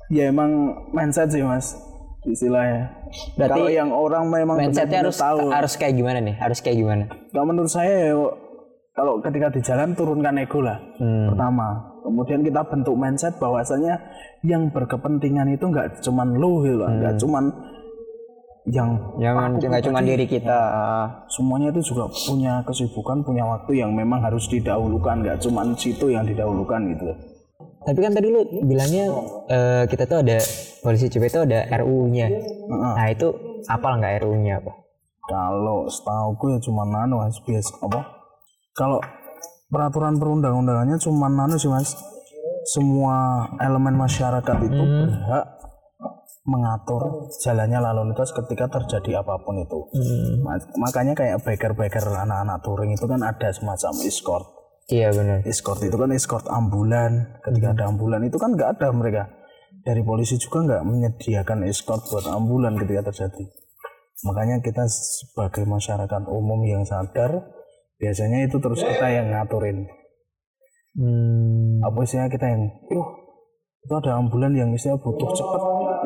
Ya 0.10 0.30
emang 0.30 0.52
mindset 0.90 1.30
sih 1.30 1.42
mas, 1.42 1.74
istilahnya. 2.24 2.92
Berarti 3.34 3.56
kalau 3.56 3.70
yang 3.72 3.90
orang 3.90 4.26
memang 4.28 4.58
mindsetnya 4.60 5.02
harus 5.02 5.18
tahu. 5.18 5.50
harus 5.50 5.74
kayak 5.74 5.94
gimana 5.96 6.18
nih 6.18 6.34
harus 6.36 6.60
kayak 6.60 6.78
gimana 6.78 7.04
Kalau 7.30 7.46
menurut 7.46 7.70
saya 7.70 8.10
ya, 8.10 8.14
kalau 8.92 9.22
ketika 9.22 9.50
di 9.50 9.62
jalan 9.62 9.94
turunkan 9.94 10.38
ego 10.38 10.62
lah. 10.62 10.78
Hmm. 10.98 11.30
Pertama, 11.30 11.93
kemudian 12.04 12.44
kita 12.44 12.62
bentuk 12.68 12.96
mindset 13.00 13.40
bahwasanya 13.40 13.98
yang 14.44 14.70
berkepentingan 14.70 15.56
itu 15.56 15.66
nggak 15.72 16.04
cuman 16.04 16.36
lu 16.36 16.62
gitu 16.68 16.84
loh, 16.84 16.90
nggak 16.92 17.16
cuman 17.18 17.44
yang 18.64 18.96
jangan 19.20 19.60
nggak 19.60 19.84
cuma 19.84 20.00
diri 20.00 20.24
kita. 20.24 20.60
Semuanya 21.28 21.76
itu 21.76 21.92
juga 21.92 22.08
punya 22.12 22.64
kesibukan, 22.64 23.24
punya 23.24 23.44
waktu 23.44 23.80
yang 23.84 23.92
memang 23.92 24.24
harus 24.24 24.48
didahulukan, 24.48 25.20
nggak 25.20 25.40
cuman 25.44 25.76
situ 25.76 26.12
yang 26.12 26.24
didahulukan 26.28 26.80
gitu. 26.96 27.12
tapi 27.84 28.00
kan 28.00 28.16
tadi 28.16 28.32
lu 28.32 28.48
bilangnya 28.64 29.12
eh, 29.52 29.84
kita 29.92 30.08
tuh 30.08 30.24
ada 30.24 30.40
polisi 30.80 31.12
CP 31.12 31.28
itu 31.28 31.44
ada 31.44 31.68
RU-nya 31.84 32.32
Heeh. 32.32 32.94
nah 32.96 33.08
itu 33.12 33.28
apa 33.68 34.00
nggak 34.00 34.24
RU-nya 34.24 34.64
apa? 34.64 34.72
Kalau 35.28 35.92
setahu 35.92 36.36
gue 36.40 36.50
ya 36.56 36.60
cuma 36.64 36.84
nano 36.88 37.28
biasa 37.28 37.84
apa? 37.84 38.00
Kalau 38.72 39.04
peraturan 39.74 40.16
perundang-undangannya 40.16 41.02
cuma 41.02 41.26
nano 41.28 41.58
sih 41.58 41.68
mas. 41.68 41.98
Semua 42.64 43.44
elemen 43.60 43.98
masyarakat 43.98 44.58
itu 44.64 44.78
berhak 44.80 45.46
mengatur 46.44 47.32
jalannya 47.40 47.80
lalu 47.80 48.12
lintas 48.12 48.32
ketika 48.32 48.68
terjadi 48.70 49.20
apa 49.20 49.40
pun 49.42 49.58
itu. 49.58 49.80
Hmm. 49.92 50.44
Ma- 50.44 50.70
Makanya 50.80 51.16
kayak 51.16 51.42
biker-biker 51.42 52.04
anak-anak 52.04 52.60
touring 52.62 52.92
itu 52.92 53.04
kan 53.04 53.20
ada 53.20 53.50
semacam 53.50 53.94
escort. 54.04 54.46
iya 54.92 55.08
benar 55.10 55.40
Escort 55.48 55.80
itu 55.80 55.96
kan 55.96 56.12
escort 56.12 56.44
ambulan. 56.46 57.40
Ketika 57.40 57.72
ada 57.72 57.84
ambulan 57.88 58.20
itu 58.24 58.36
kan 58.36 58.52
nggak 58.52 58.78
ada 58.78 58.92
mereka. 58.92 59.32
Dari 59.84 60.04
polisi 60.04 60.36
juga 60.36 60.64
nggak 60.64 60.84
menyediakan 60.84 61.64
escort 61.68 62.04
buat 62.08 62.28
ambulan 62.28 62.76
ketika 62.76 63.08
terjadi. 63.08 63.48
Makanya 64.24 64.60
kita 64.60 64.84
sebagai 64.88 65.64
masyarakat 65.64 66.28
umum 66.28 66.64
yang 66.64 66.84
sadar, 66.84 67.44
biasanya 68.04 68.44
itu 68.44 68.60
terus 68.60 68.84
kita 68.84 69.08
yang 69.08 69.32
ngaturin. 69.32 69.88
hmm. 71.00 71.80
Apa 71.88 72.04
istilahnya 72.04 72.28
kita 72.28 72.46
yang, 72.52 72.68
yuk 72.92 73.08
itu 73.84 73.94
ada 74.00 74.20
ambulan 74.20 74.52
yang 74.56 74.72
misalnya 74.72 75.00
butuh 75.00 75.32
cepet, 75.32 75.62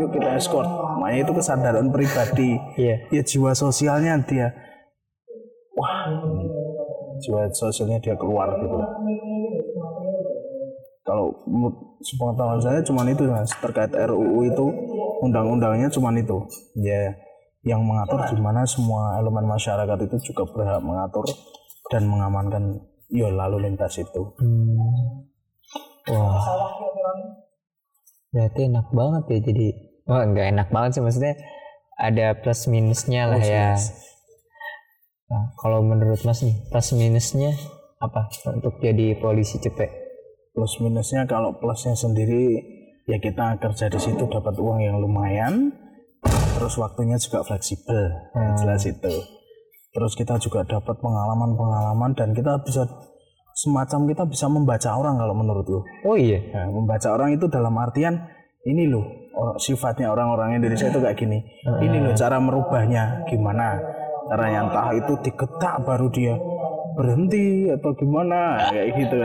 yuk 0.06 0.10
kita 0.14 0.30
escort. 0.38 0.70
Makanya 1.02 1.20
itu 1.26 1.34
kesadaran 1.34 1.90
pribadi. 1.90 2.62
iya 2.78 3.02
Ya 3.10 3.22
jiwa 3.26 3.58
sosialnya 3.58 4.22
dia, 4.30 4.54
wah, 5.74 6.06
jiwa 7.18 7.50
sosialnya 7.50 7.98
dia 7.98 8.14
keluar 8.14 8.54
gitu. 8.62 8.78
Kalau 11.02 11.34
menurut 11.50 11.88
sepengetahuan 12.04 12.62
saya 12.62 12.80
cuma 12.86 13.02
itu 13.10 13.24
mas 13.26 13.50
terkait 13.58 13.90
RUU 13.90 14.46
itu 14.46 14.66
undang-undangnya 15.26 15.90
cuma 15.90 16.14
itu 16.14 16.46
ya 16.78 17.16
yang 17.66 17.82
mengatur 17.84 18.22
di 18.30 18.38
mana 18.38 18.64
semua 18.64 19.18
elemen 19.18 19.50
masyarakat 19.50 19.98
itu 20.08 20.32
juga 20.32 20.46
berhak 20.54 20.82
mengatur 20.84 21.26
dan 21.92 22.04
mengamankan 22.08 22.64
ya 23.12 23.32
lalu 23.32 23.68
lintas 23.68 24.00
itu. 24.00 24.22
Hmm. 24.40 25.28
Wah. 26.12 26.44
Berarti 28.32 28.62
enak 28.68 28.88
banget 28.92 29.24
ya 29.32 29.40
jadi. 29.52 29.68
Wah 30.08 30.24
nggak 30.24 30.48
enak 30.56 30.68
banget 30.72 31.00
sih 31.00 31.04
maksudnya 31.04 31.36
ada 32.00 32.38
plus 32.40 32.70
minusnya 32.72 33.28
lah 33.28 33.40
Plus 33.42 33.50
ya. 33.52 33.66
minus. 33.76 33.86
Nah, 35.28 35.44
kalau 35.60 35.84
menurut 35.84 36.24
Mas 36.24 36.40
nih 36.40 36.56
plus 36.72 36.96
minusnya 36.96 37.52
apa 38.00 38.32
untuk 38.48 38.80
jadi 38.80 39.20
polisi 39.20 39.60
cepet? 39.60 39.92
Plus 40.56 40.80
minusnya 40.80 41.28
kalau 41.28 41.60
plusnya 41.60 42.00
sendiri 42.00 42.56
ya 43.04 43.20
kita 43.20 43.60
kerja 43.60 43.92
di 43.92 44.00
situ 44.00 44.24
dapat 44.28 44.56
uang 44.56 44.80
yang 44.84 45.00
lumayan, 45.00 45.72
terus 46.56 46.76
waktunya 46.80 47.20
juga 47.20 47.44
fleksibel, 47.44 48.12
yang 48.36 48.56
jelas 48.60 48.84
itu. 48.88 49.12
Terus 49.98 50.14
kita 50.14 50.38
juga 50.38 50.62
dapat 50.62 51.02
pengalaman-pengalaman 51.02 52.14
dan 52.14 52.30
kita 52.38 52.62
bisa 52.62 52.86
semacam 53.58 54.06
kita 54.06 54.24
bisa 54.30 54.46
membaca 54.46 54.94
orang 54.94 55.18
kalau 55.18 55.34
menurutku. 55.34 55.82
Oh 56.06 56.14
iya. 56.14 56.38
Nah, 56.54 56.70
membaca 56.70 57.10
orang 57.10 57.34
itu 57.34 57.50
dalam 57.50 57.74
artian 57.82 58.14
ini 58.70 58.86
loh 58.86 59.02
or- 59.34 59.58
sifatnya 59.58 60.14
orang-orang 60.14 60.62
Indonesia 60.62 60.94
itu 60.94 61.02
kayak 61.02 61.18
gini. 61.18 61.42
Ini 61.66 61.98
loh 62.06 62.14
cara 62.14 62.38
merubahnya 62.38 63.26
gimana. 63.26 63.82
Caranya 64.30 64.70
entah 64.70 64.94
itu 64.94 65.18
digetak 65.26 65.82
baru 65.82 66.14
dia 66.14 66.38
berhenti 66.94 67.74
atau 67.74 67.90
gimana 67.98 68.70
kayak 68.70 69.02
gitu. 69.02 69.18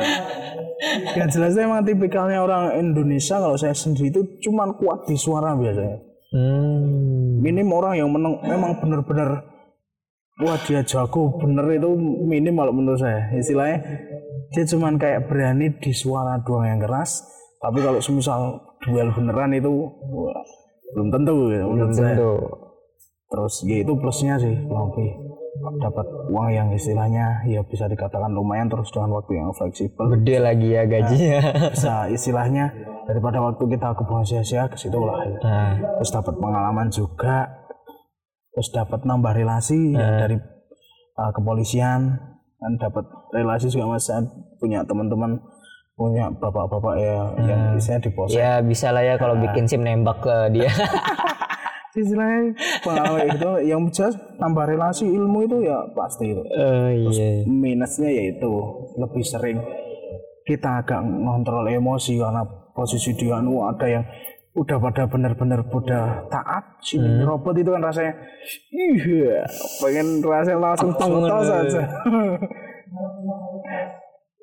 Yang 1.20 1.28
jelasnya 1.36 1.68
emang 1.68 1.84
tipikalnya 1.84 2.40
orang 2.40 2.80
Indonesia 2.80 3.36
kalau 3.36 3.60
saya 3.60 3.76
sendiri 3.76 4.08
itu 4.08 4.24
cuman 4.48 4.72
kuat 4.80 5.04
di 5.04 5.20
suara 5.20 5.52
biasanya. 5.52 6.00
Hmm. 6.32 7.44
Minim 7.44 7.68
orang 7.76 8.00
yang 8.00 8.08
meneng, 8.08 8.40
memang 8.40 8.80
benar-benar 8.80 9.51
wah 10.42 10.58
dia 10.66 10.82
jago 10.82 11.38
bener 11.38 11.78
itu 11.78 11.90
minim 12.26 12.58
kalau 12.58 12.74
menurut 12.74 12.98
saya 12.98 13.30
istilahnya 13.38 13.78
dia 14.52 14.64
cuman 14.68 15.00
kayak 15.00 15.30
berani 15.30 15.72
di 15.80 15.92
suara 15.94 16.42
doang 16.44 16.66
yang 16.68 16.80
keras 16.82 17.24
tapi 17.62 17.78
kalau 17.80 18.02
semisal 18.02 18.58
duel 18.82 19.14
beneran 19.14 19.54
itu 19.54 19.70
wah, 20.10 20.42
belum 20.92 21.08
tentu 21.14 21.34
menurut 21.48 21.94
saya 21.94 22.18
Tentu. 22.18 22.32
terus 23.32 23.54
ya 23.64 23.76
itu 23.80 23.92
plusnya 23.96 24.34
sih 24.36 24.52
lebih 24.52 25.10
dapat 25.62 26.06
uang 26.32 26.48
yang 26.50 26.68
istilahnya 26.74 27.44
ya 27.46 27.62
bisa 27.62 27.86
dikatakan 27.86 28.32
lumayan 28.34 28.66
terus 28.66 28.90
dengan 28.90 29.14
waktu 29.20 29.38
yang 29.38 29.52
fleksibel 29.54 30.10
Gede 30.18 30.36
lagi 30.42 30.68
ya 30.74 30.82
gajinya. 30.88 31.40
bisa 31.70 32.08
istilahnya 32.10 32.72
daripada 33.06 33.38
waktu 33.42 33.62
kita 33.76 33.94
kebuang 33.94 34.24
sia-sia 34.26 34.66
ke 34.66 34.76
situ 34.80 34.96
lah 34.98 35.22
ya. 35.22 35.36
Nah, 35.44 35.72
terus 36.00 36.10
dapat 36.10 36.34
pengalaman 36.38 36.88
juga 36.88 37.61
terus 38.52 38.68
dapat 38.72 39.00
nambah 39.08 39.32
relasi 39.32 39.96
ya, 39.96 40.28
dari 40.28 40.36
uh, 41.16 41.30
kepolisian 41.32 42.20
dan 42.60 42.72
dapat 42.78 43.04
relasi 43.32 43.72
juga 43.72 43.96
mas. 43.96 44.06
Saya 44.06 44.22
punya 44.60 44.84
teman-teman 44.84 45.40
punya 45.92 46.32
bapak-bapak 46.32 46.94
ya 46.96 47.16
yang 47.44 47.76
istilahnya 47.76 48.08
di 48.08 48.10
pos 48.16 48.32
ya 48.32 48.64
bisa 48.64 48.88
lah 48.96 49.04
ya 49.04 49.20
kalau 49.20 49.36
bikin 49.36 49.68
sim 49.68 49.84
nembak 49.84 50.24
ke 50.24 50.36
dia. 50.56 50.70
istilahnya 51.92 52.56
pengalaman 52.80 53.36
itu 53.36 53.50
yang 53.68 53.84
jelas 53.92 54.16
tambah 54.40 54.64
relasi 54.64 55.04
ilmu 55.04 55.44
itu 55.44 55.68
ya 55.68 55.76
pasti. 55.92 56.32
Itu 56.32 56.40
Oh 56.40 56.88
iya. 56.88 57.44
minusnya 57.44 58.08
yaitu 58.08 58.48
lebih 58.96 59.20
sering 59.20 59.60
kita 60.48 60.80
agak 60.82 61.04
ngontrol 61.04 61.68
emosi 61.68 62.16
karena 62.18 62.42
posisi 62.72 63.12
dia 63.14 63.38
anu 63.38 63.68
ada 63.68 63.86
yang 63.86 64.04
udah 64.52 64.76
pada 64.76 65.08
benar-benar 65.08 65.64
udah 65.64 66.28
taat 66.28 66.76
si 66.84 67.00
robot 67.00 67.56
itu 67.56 67.72
kan 67.72 67.80
rasanya 67.88 68.12
iya 68.76 69.48
pengen 69.80 70.20
rasanya 70.20 70.60
langsung 70.60 70.92
total 70.92 71.40
saja. 71.40 71.82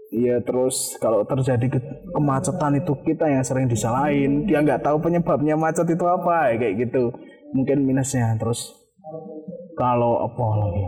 Iya 0.10 0.42
terus 0.42 0.98
kalau 0.98 1.22
terjadi 1.22 1.70
ke- 1.70 2.10
kemacetan 2.18 2.82
itu 2.82 2.98
kita 3.06 3.30
yang 3.30 3.46
sering 3.46 3.70
disalahin. 3.70 4.50
Dia 4.50 4.66
nggak 4.66 4.82
tahu 4.82 4.98
penyebabnya 4.98 5.54
macet 5.54 5.86
itu 5.86 6.02
apa 6.02 6.50
ya, 6.50 6.58
kayak 6.58 6.90
gitu. 6.90 7.14
Mungkin 7.54 7.86
minusnya 7.86 8.34
terus 8.42 8.74
kalau 9.78 10.26
apa 10.26 10.46
lagi? 10.66 10.86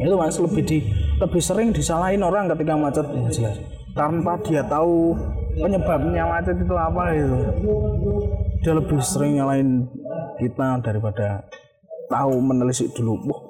Itu 0.00 0.16
mas 0.16 0.40
lebih 0.40 0.64
di 0.64 0.78
lebih 1.20 1.42
sering 1.44 1.76
disalahin 1.76 2.24
orang 2.24 2.48
ketika 2.48 2.72
macet 2.72 3.04
ya 3.04 3.28
jelas. 3.28 3.56
Tanpa 3.92 4.40
dia 4.40 4.64
tahu 4.64 5.12
penyebabnya 5.56 6.22
macet 6.28 6.56
itu 6.60 6.74
apa 6.76 7.02
itu? 7.16 7.38
Dia 8.60 8.72
lebih 8.76 9.00
sering 9.00 9.40
nyalain 9.40 9.88
kita 10.36 10.84
daripada 10.84 11.48
tahu 12.12 12.38
menelisik 12.44 12.92
dulu. 12.92 13.16
Wah 13.26 13.46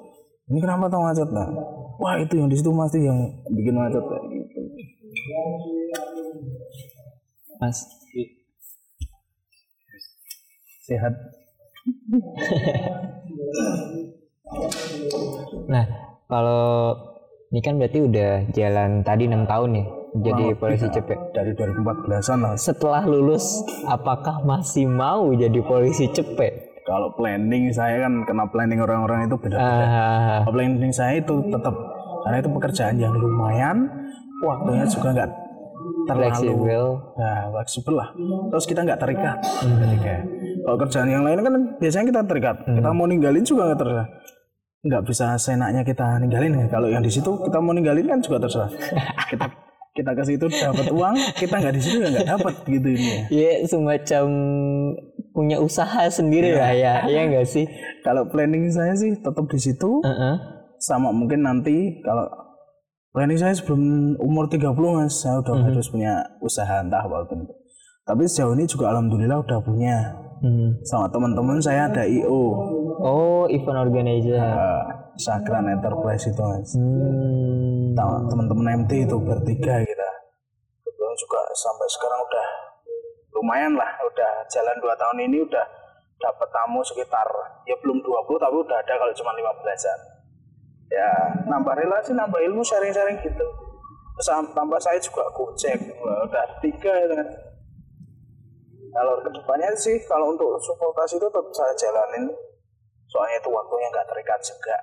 ini 0.47 0.59
kenapa 0.63 0.87
tahu 0.87 1.03
macet 1.03 1.29
nah 1.35 1.51
wah 1.99 2.15
itu 2.23 2.39
yang 2.39 2.47
di 2.47 2.55
situ 2.55 2.71
pasti 2.71 3.03
yang 3.03 3.19
bikin 3.51 3.75
macet 3.75 4.03
kayak 4.03 4.25
gitu 4.31 4.61
Mas. 7.59 7.79
sehat. 10.87 11.15
Nah, 15.67 15.83
kalau 16.31 16.95
ini 17.51 17.59
kan 17.59 17.75
berarti 17.75 17.99
udah 17.99 18.47
jalan 18.55 19.03
tadi 19.03 19.27
enam 19.27 19.51
tahun 19.51 19.83
ya 19.83 19.85
jadi 20.19 20.45
polisi 20.55 20.87
cepet. 20.87 21.19
dari 21.31 21.51
2014an 21.53 22.39
lah. 22.39 22.55
Setelah 22.55 23.03
lulus, 23.03 23.45
apakah 23.85 24.41
masih 24.43 24.87
mau 24.87 25.33
jadi 25.33 25.61
polisi 25.61 26.09
cepet? 26.09 26.77
kalau 26.87 27.11
planning 27.19 27.67
saya 27.69 28.07
kan 28.07 28.23
kena 28.23 28.47
planning 28.47 28.79
orang-orang 28.79 29.27
itu 29.27 29.35
beda 29.35 29.59
Ah, 29.59 30.39
Kalau 30.39 30.55
planning 30.55 30.95
saya 30.95 31.19
itu 31.19 31.35
tetap 31.51 31.75
karena 32.23 32.37
itu 32.39 32.47
pekerjaan 32.47 32.95
yang 32.95 33.11
lumayan 33.11 33.91
waktunya 34.39 34.87
juga 34.87 35.09
nggak 35.11 35.31
terlalu 36.07 36.31
fleksibel. 36.31 36.85
nah, 37.19 37.43
fleksibel 37.51 37.95
lah. 37.99 38.09
Terus 38.55 38.65
kita 38.71 38.81
nggak 38.87 39.01
terikat. 39.03 39.39
Ketika 39.59 40.15
kalau 40.63 40.77
kerjaan 40.79 41.09
yang 41.11 41.27
lain 41.27 41.39
kan 41.43 41.55
biasanya 41.75 42.07
kita 42.07 42.21
terikat. 42.23 42.57
Kita 42.63 42.89
mau 42.95 43.11
ninggalin 43.11 43.43
juga 43.43 43.67
nggak 43.67 43.79
terserah. 43.83 44.09
Nggak 44.87 45.03
bisa 45.03 45.27
senaknya 45.35 45.83
kita 45.83 46.07
ninggalin. 46.23 46.71
Kalau 46.71 46.87
yang 46.87 47.03
di 47.03 47.11
situ 47.11 47.35
kita 47.43 47.59
mau 47.59 47.75
ninggalin 47.75 48.07
kan 48.07 48.23
juga 48.23 48.39
terserah. 48.39 48.71
Kita 49.27 49.51
kita 49.97 50.13
ke 50.13 50.23
situ 50.23 50.45
dapat 50.47 50.93
uang 50.93 51.17
kita 51.35 51.55
nggak 51.57 51.73
di 51.73 51.81
situ 51.81 51.97
ya 51.99 52.09
nggak 52.11 52.29
dapat 52.31 52.55
gitu 52.63 52.87
ini 52.87 53.09
ya. 53.09 53.21
Ya 53.33 53.53
semacam 53.65 54.25
punya 55.33 55.57
usaha 55.59 56.05
sendiri 56.07 56.53
lah 56.53 56.73
ya, 56.73 56.95
iya 57.05 57.25
nggak 57.27 57.45
sih? 57.45 57.65
kalau 58.01 58.25
planning 58.25 58.69
saya 58.69 58.93
sih 58.93 59.13
tetap 59.15 59.45
di 59.45 59.59
situ 59.59 60.01
Heeh. 60.01 60.35
sama 60.79 61.11
mungkin 61.11 61.43
nanti 61.43 61.99
kalau 62.01 62.29
planning 63.11 63.35
saya 63.35 63.51
sebelum 63.51 63.81
umur 64.17 64.47
30 64.47 64.63
mas 64.95 65.17
saya 65.17 65.41
udah 65.41 65.57
harus 65.59 65.89
punya 65.89 66.21
usaha 66.39 66.79
entah 66.79 67.01
apa 67.01 67.25
pun 67.25 67.49
tapi 68.03 68.25
sejauh 68.25 68.53
ini 68.53 68.65
juga 68.65 68.93
alhamdulillah 68.93 69.41
udah 69.41 69.59
punya 69.61 69.97
Hmm. 70.37 70.77
sama 70.85 71.09
teman-teman 71.09 71.57
saya 71.59 71.89
ada 71.89 72.05
IO 72.05 72.45
Oh, 72.99 73.49
event 73.49 73.81
organizer. 73.81 74.37
uh, 74.37 74.85
Sakran 75.17 75.65
Enterprise 75.67 76.29
itu 76.29 76.37
mas 76.39 76.77
Hmm. 76.77 77.97
teman-teman 78.29 78.85
MT 78.85 79.09
itu 79.09 79.17
bertiga 79.17 79.81
sampai 81.67 81.87
sekarang 81.91 82.21
udah 82.23 82.47
lumayan 83.35 83.75
lah 83.75 83.91
udah 84.07 84.33
jalan 84.47 84.77
dua 84.79 84.95
tahun 84.95 85.27
ini 85.27 85.43
udah 85.43 85.67
dapat 86.17 86.49
tamu 86.49 86.81
sekitar 86.87 87.27
ya 87.67 87.77
belum 87.83 88.01
20 88.01 88.41
tapi 88.41 88.57
udah 88.57 88.79
ada 88.81 88.95
kalau 88.97 89.13
cuma 89.13 89.37
15an 89.37 90.17
ya 90.91 91.11
nambah 91.51 91.75
relasi 91.75 92.15
nambah 92.15 92.41
ilmu 92.51 92.63
sharing-sharing 92.63 93.19
gitu. 93.23 93.47
Tambah 94.57 94.81
saya 94.81 94.97
juga 94.97 95.29
gojek 95.29 95.77
Wah, 96.01 96.25
udah 96.25 96.45
tiga 96.65 96.93
itu 97.05 97.15
kan. 97.21 97.29
Kalau 98.97 99.21
ke 99.21 99.29
depannya 99.29 99.77
sih 99.77 100.01
kalau 100.09 100.33
untuk 100.33 100.57
supportasi 100.57 101.21
itu 101.21 101.29
tetap 101.29 101.53
saya 101.53 101.73
jalanin. 101.77 102.33
Soalnya 103.13 103.45
itu 103.45 103.53
waktunya 103.53 103.93
nggak 103.93 104.09
terikat 104.09 104.41
juga. 104.41 104.79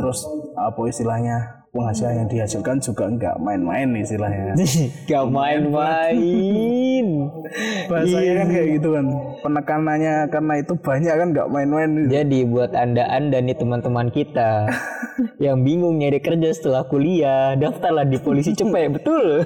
Terus 0.00 0.18
apa 0.56 0.80
istilahnya 0.88 1.63
penghasilan 1.74 2.14
yang 2.22 2.28
dihasilkan 2.30 2.78
juga 2.78 3.10
nggak 3.10 3.36
main-main 3.42 3.88
istilahnya. 3.98 4.54
Gak 5.10 5.26
main-main. 5.26 7.06
bahasanya 7.90 8.32
kan 8.40 8.48
kayak 8.48 8.68
gitu 8.78 8.88
kan 8.94 9.06
penekanannya 9.42 10.14
karena 10.30 10.54
itu 10.62 10.72
banyak 10.78 11.14
kan 11.18 11.28
nggak 11.34 11.48
main-main. 11.50 11.90
Jadi 12.06 12.46
buat 12.46 12.70
anda-anda 12.72 13.42
nih 13.42 13.58
teman-teman 13.58 14.08
kita 14.14 14.70
yang 15.44 15.66
bingung 15.66 15.98
nyari 15.98 16.22
kerja 16.22 16.54
setelah 16.54 16.86
kuliah, 16.86 17.58
daftarlah 17.58 18.06
di 18.06 18.22
polisi 18.22 18.54
cepet, 18.54 18.94
betul. 18.94 19.42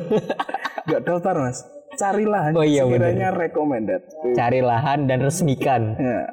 nggak 0.84 1.00
daftar 1.08 1.34
mas. 1.40 1.64
Carilah 1.98 2.54
Oh 2.54 2.62
iya, 2.62 2.86
sekiranya 2.86 3.34
recommended. 3.34 4.02
Cari 4.36 4.60
lahan 4.62 5.10
dan 5.10 5.18
resmikan. 5.24 5.96
ya. 5.98 6.30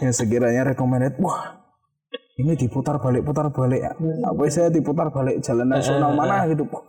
Yang 0.00 0.24
sekiranya 0.24 0.64
recommended 0.72 1.20
wah 1.20 1.61
ini 2.42 2.52
diputar 2.54 2.98
balik 2.98 3.22
putar 3.22 3.48
balik. 3.48 3.80
Apa 4.22 4.42
saya 4.50 4.68
diputar 4.68 5.08
balik 5.08 5.38
jalan 5.40 5.70
nasional 5.70 6.10
mana 6.12 6.44
gitu 6.46 6.66
kok 6.66 6.82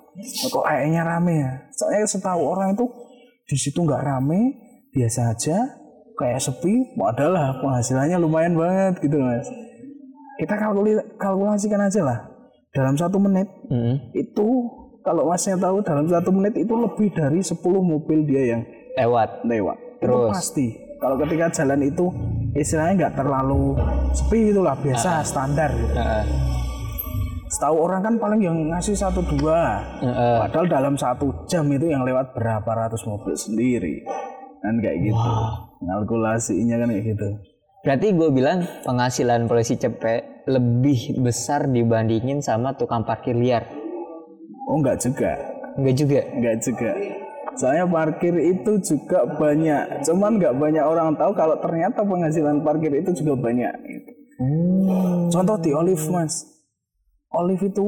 kayaknya 0.61 1.01
rame 1.01 1.33
ya? 1.39 1.51
Soalnya 1.71 2.05
setahu 2.05 2.41
orang 2.43 2.73
itu 2.73 2.85
di 3.43 3.57
situ 3.57 3.79
nggak 3.79 4.01
rame 4.01 4.39
biasa 4.89 5.31
aja 5.31 5.57
kayak 6.13 6.37
sepi. 6.37 6.93
Padahal 6.93 7.61
penghasilannya 7.61 8.17
lumayan 8.17 8.53
banget 8.53 9.01
gitu 9.01 9.17
mas. 9.17 9.45
Kita 10.33 10.57
kalkuli, 10.57 10.97
kalkulasikan 11.15 11.81
aja 11.81 12.01
lah. 12.01 12.19
Dalam 12.73 12.97
satu 12.97 13.21
menit 13.21 13.45
Hmm. 13.69 14.01
itu 14.11 14.47
kalau 15.01 15.29
masnya 15.29 15.53
tahu 15.55 15.85
dalam 15.85 16.09
satu 16.09 16.33
menit 16.33 16.57
itu 16.57 16.73
lebih 16.73 17.13
dari 17.13 17.37
10 17.37 17.59
mobil 17.79 18.25
dia 18.25 18.57
yang 18.57 18.61
Lewat. 18.93 19.45
lewat. 19.45 19.77
Itu 19.97 20.09
Terus? 20.09 20.29
pasti. 20.33 20.67
Kalau 20.97 21.19
ketika 21.19 21.51
jalan 21.51 21.81
itu 21.83 22.05
istilahnya 22.53 22.93
nggak 22.99 23.15
terlalu 23.17 23.73
sepi 24.11 24.53
itulah 24.53 24.75
biasa 24.75 25.21
standar 25.21 25.73
gitu. 25.73 25.93
Heeh. 25.93 26.23
setahu 27.49 27.85
orang 27.85 28.01
kan 28.01 28.15
paling 28.17 28.41
yang 28.41 28.57
ngasih 28.69 28.93
satu 28.93 29.21
dua 29.21 29.77
Heeh. 30.01 30.37
padahal 30.41 30.65
dalam 30.65 30.93
satu 30.93 31.45
jam 31.45 31.69
itu 31.69 31.85
yang 31.85 32.01
lewat 32.01 32.33
berapa 32.33 32.65
ratus 32.65 33.05
mobil 33.05 33.33
sendiri 33.33 34.01
kan 34.59 34.77
kayak 34.79 34.97
gitu 35.03 35.31
kalkulasinya 35.79 36.75
kan 36.79 36.89
kayak 36.89 37.05
gitu 37.13 37.29
Berarti 37.83 38.15
gue 38.15 38.29
bilang 38.31 38.63
penghasilan 38.87 39.43
polisi 39.43 39.75
cepet 39.75 40.47
lebih 40.47 41.19
besar 41.19 41.67
dibandingin 41.67 42.39
sama 42.39 42.71
tukang 42.73 43.03
parkir 43.03 43.35
liar. 43.35 43.67
oh 44.65 44.79
nggak 44.79 45.03
juga 45.03 45.35
Enggak 45.75 45.95
juga. 45.99 46.19
nggak 46.23 46.57
juga 46.63 46.91
soalnya 47.55 47.85
parkir 47.85 48.33
itu 48.35 48.71
juga 48.79 49.25
banyak. 49.27 50.01
Cuman 50.03 50.37
nggak 50.37 50.53
banyak 50.55 50.83
orang 50.83 51.13
tahu 51.15 51.31
kalau 51.33 51.55
ternyata 51.57 52.01
penghasilan 52.01 52.61
parkir 52.61 52.91
itu 52.93 53.11
juga 53.13 53.33
banyak 53.39 53.73
gitu. 53.83 54.11
contoh 55.29 55.57
di 55.61 55.71
Olive 55.71 56.03
mas. 56.09 56.43
Olive 57.31 57.65
itu 57.65 57.85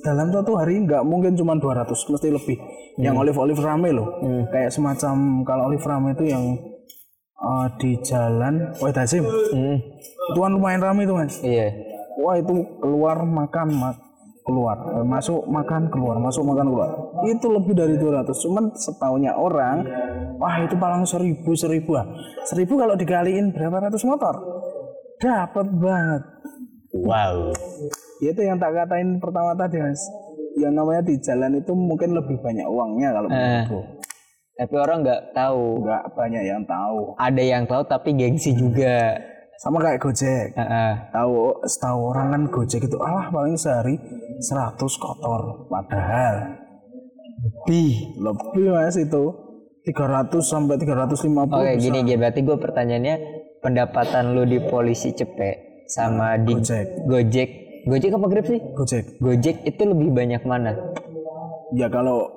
dalam 0.00 0.32
satu 0.32 0.56
hari 0.56 0.80
nggak 0.82 1.04
mungkin 1.04 1.36
cuma 1.36 1.54
200 1.54 1.88
mesti 1.92 2.28
lebih. 2.28 2.58
Yang 2.96 3.14
Olive 3.16 3.38
Olive 3.38 3.62
rame 3.62 3.90
loh. 3.92 4.08
Kayak 4.48 4.72
semacam 4.72 5.14
kalau 5.44 5.62
Olive 5.68 5.84
rame 5.84 6.12
itu 6.12 6.24
yang 6.26 6.44
eh, 7.38 7.66
di 7.78 7.90
jalan 8.02 8.72
Wahid 8.78 8.96
Hasim 8.96 9.24
Hmm. 9.24 9.76
itu 10.30 10.38
kan 10.38 10.50
lumayan 10.50 10.80
rame 10.80 11.04
itu 11.04 11.14
mas. 11.14 11.34
Iya. 11.42 11.68
wah 12.12 12.36
itu 12.36 12.52
keluar 12.78 13.24
makan 13.24 13.68
mak 13.72 13.96
keluar 14.42 14.76
Eh, 14.92 15.04
masuk 15.04 15.42
makan 15.44 15.86
keluar 15.88 16.16
masuk 16.16 16.42
makan 16.42 16.66
keluar 16.66 16.90
itu 17.24 17.46
lebih 17.46 17.72
dari 17.72 17.94
200 17.94 18.34
cuman 18.38 18.64
setahunya 18.72 19.32
orang 19.32 19.86
wah 20.36 20.58
itu 20.58 20.74
paling 20.74 21.02
seribu 21.02 21.52
seribu 21.52 21.94
seribu 22.44 22.74
kalau 22.76 22.92
dikaliin 22.92 23.50
berapa 23.50 23.88
ratus 23.88 24.02
motor 24.02 24.34
dapat 25.16 25.66
banget 25.72 26.22
Wow. 26.92 27.56
itu 28.20 28.36
yang 28.38 28.60
tak 28.60 28.76
katain 28.76 29.16
pertama 29.16 29.56
tadi 29.56 29.80
mas 29.80 30.02
yang 30.54 30.76
namanya 30.76 31.00
di 31.00 31.16
jalan 31.18 31.56
itu 31.56 31.72
mungkin 31.72 32.12
lebih 32.12 32.36
banyak 32.38 32.66
uangnya 32.66 33.08
kalau 33.10 33.26
Eh. 33.26 33.32
menurutku 33.32 33.80
Tapi 34.52 34.74
orang 34.76 35.00
nggak 35.00 35.22
tahu. 35.32 35.80
nggak 35.80 36.04
banyak 36.12 36.42
yang 36.44 36.62
tahu 36.62 37.16
Ada 37.16 37.42
yang 37.42 37.64
tahu 37.64 37.82
tapi 37.84 38.12
gengsi 38.12 38.52
juga. 38.52 39.16
Sama 39.62 39.78
kayak 39.78 40.02
Gojek 40.02 40.58
Heeh. 40.58 40.92
tahu 41.14 41.62
setahu 41.62 42.10
orang 42.10 42.26
kan 42.34 42.42
Gojek 42.50 42.82
itu 42.82 42.98
alah 42.98 43.30
paling 43.30 43.54
sehari 43.54 43.94
100 44.42 44.74
kotor 44.98 45.70
padahal 45.70 46.58
Lebih. 47.42 48.18
lebih 48.18 48.66
mas 48.70 48.98
itu 48.98 49.22
300 49.82 50.30
sampai 50.42 50.78
350 50.78 51.46
Oke, 51.46 51.74
bisa 51.74 51.82
gini, 51.82 51.98
gini 52.02 52.14
berarti 52.18 52.40
gue 52.42 52.54
pertanyaannya 52.54 53.16
pendapatan 53.58 54.34
lu 54.34 54.46
di 54.46 54.58
polisi 54.62 55.10
cepet 55.10 55.86
sama 55.86 56.38
di 56.38 56.54
Gojek 56.54 56.86
Gojek. 57.06 57.50
Gojek 57.82 58.14
apa 58.14 58.26
Grab 58.30 58.46
sih? 58.46 58.60
Gojek 58.62 59.04
Gojek 59.18 59.56
itu 59.62 59.82
lebih 59.82 60.10
banyak 60.10 60.42
mana? 60.42 60.74
ya 61.72 61.88
kalau 61.88 62.28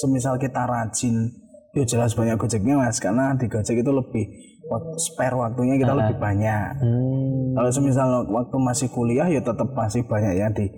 semisal 0.00 0.40
kita 0.40 0.64
rajin 0.64 1.28
ya 1.70 1.84
jelas 1.84 2.14
banyak 2.14 2.34
Gojeknya 2.34 2.78
mas 2.78 2.98
karena 2.98 3.34
di 3.34 3.46
Gojek 3.46 3.78
itu 3.78 3.90
lebih 3.90 4.26
wak- 4.70 4.94
spare 4.96 5.34
waktunya 5.34 5.74
kita 5.76 5.92
lebih 5.92 6.16
banyak. 6.16 6.78
Hmm. 6.78 7.58
kalau 7.58 7.70
semisal 7.74 8.30
waktu 8.30 8.56
masih 8.62 8.88
kuliah 8.94 9.26
ya 9.26 9.42
tetap 9.42 9.74
masih 9.74 10.06
banyak 10.06 10.38
ya 10.38 10.46
di 10.54 10.70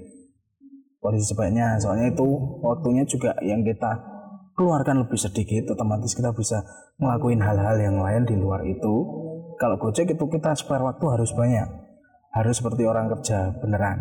polisi 0.99 1.29
cepatnya 1.31 1.77
soalnya 1.77 2.09
itu 2.09 2.25
waktunya 2.65 3.05
juga 3.05 3.37
yang 3.45 3.61
kita 3.61 4.01
keluarkan 4.57 5.05
lebih 5.05 5.19
sedikit 5.19 5.73
otomatis 5.73 6.13
kita 6.13 6.33
bisa 6.33 6.63
ngelakuin 7.01 7.41
hal-hal 7.41 7.77
yang 7.81 7.97
lain 7.99 8.23
di 8.29 8.37
luar 8.37 8.63
itu. 8.69 8.95
Kalau 9.57 9.77
Gojek 9.79 10.13
itu 10.13 10.25
kita 10.29 10.53
spare 10.59 10.83
waktu 10.83 11.05
harus 11.09 11.31
banyak. 11.33 11.69
Harus 12.33 12.59
seperti 12.61 12.87
orang 12.89 13.13
kerja 13.13 13.53
beneran. 13.61 13.99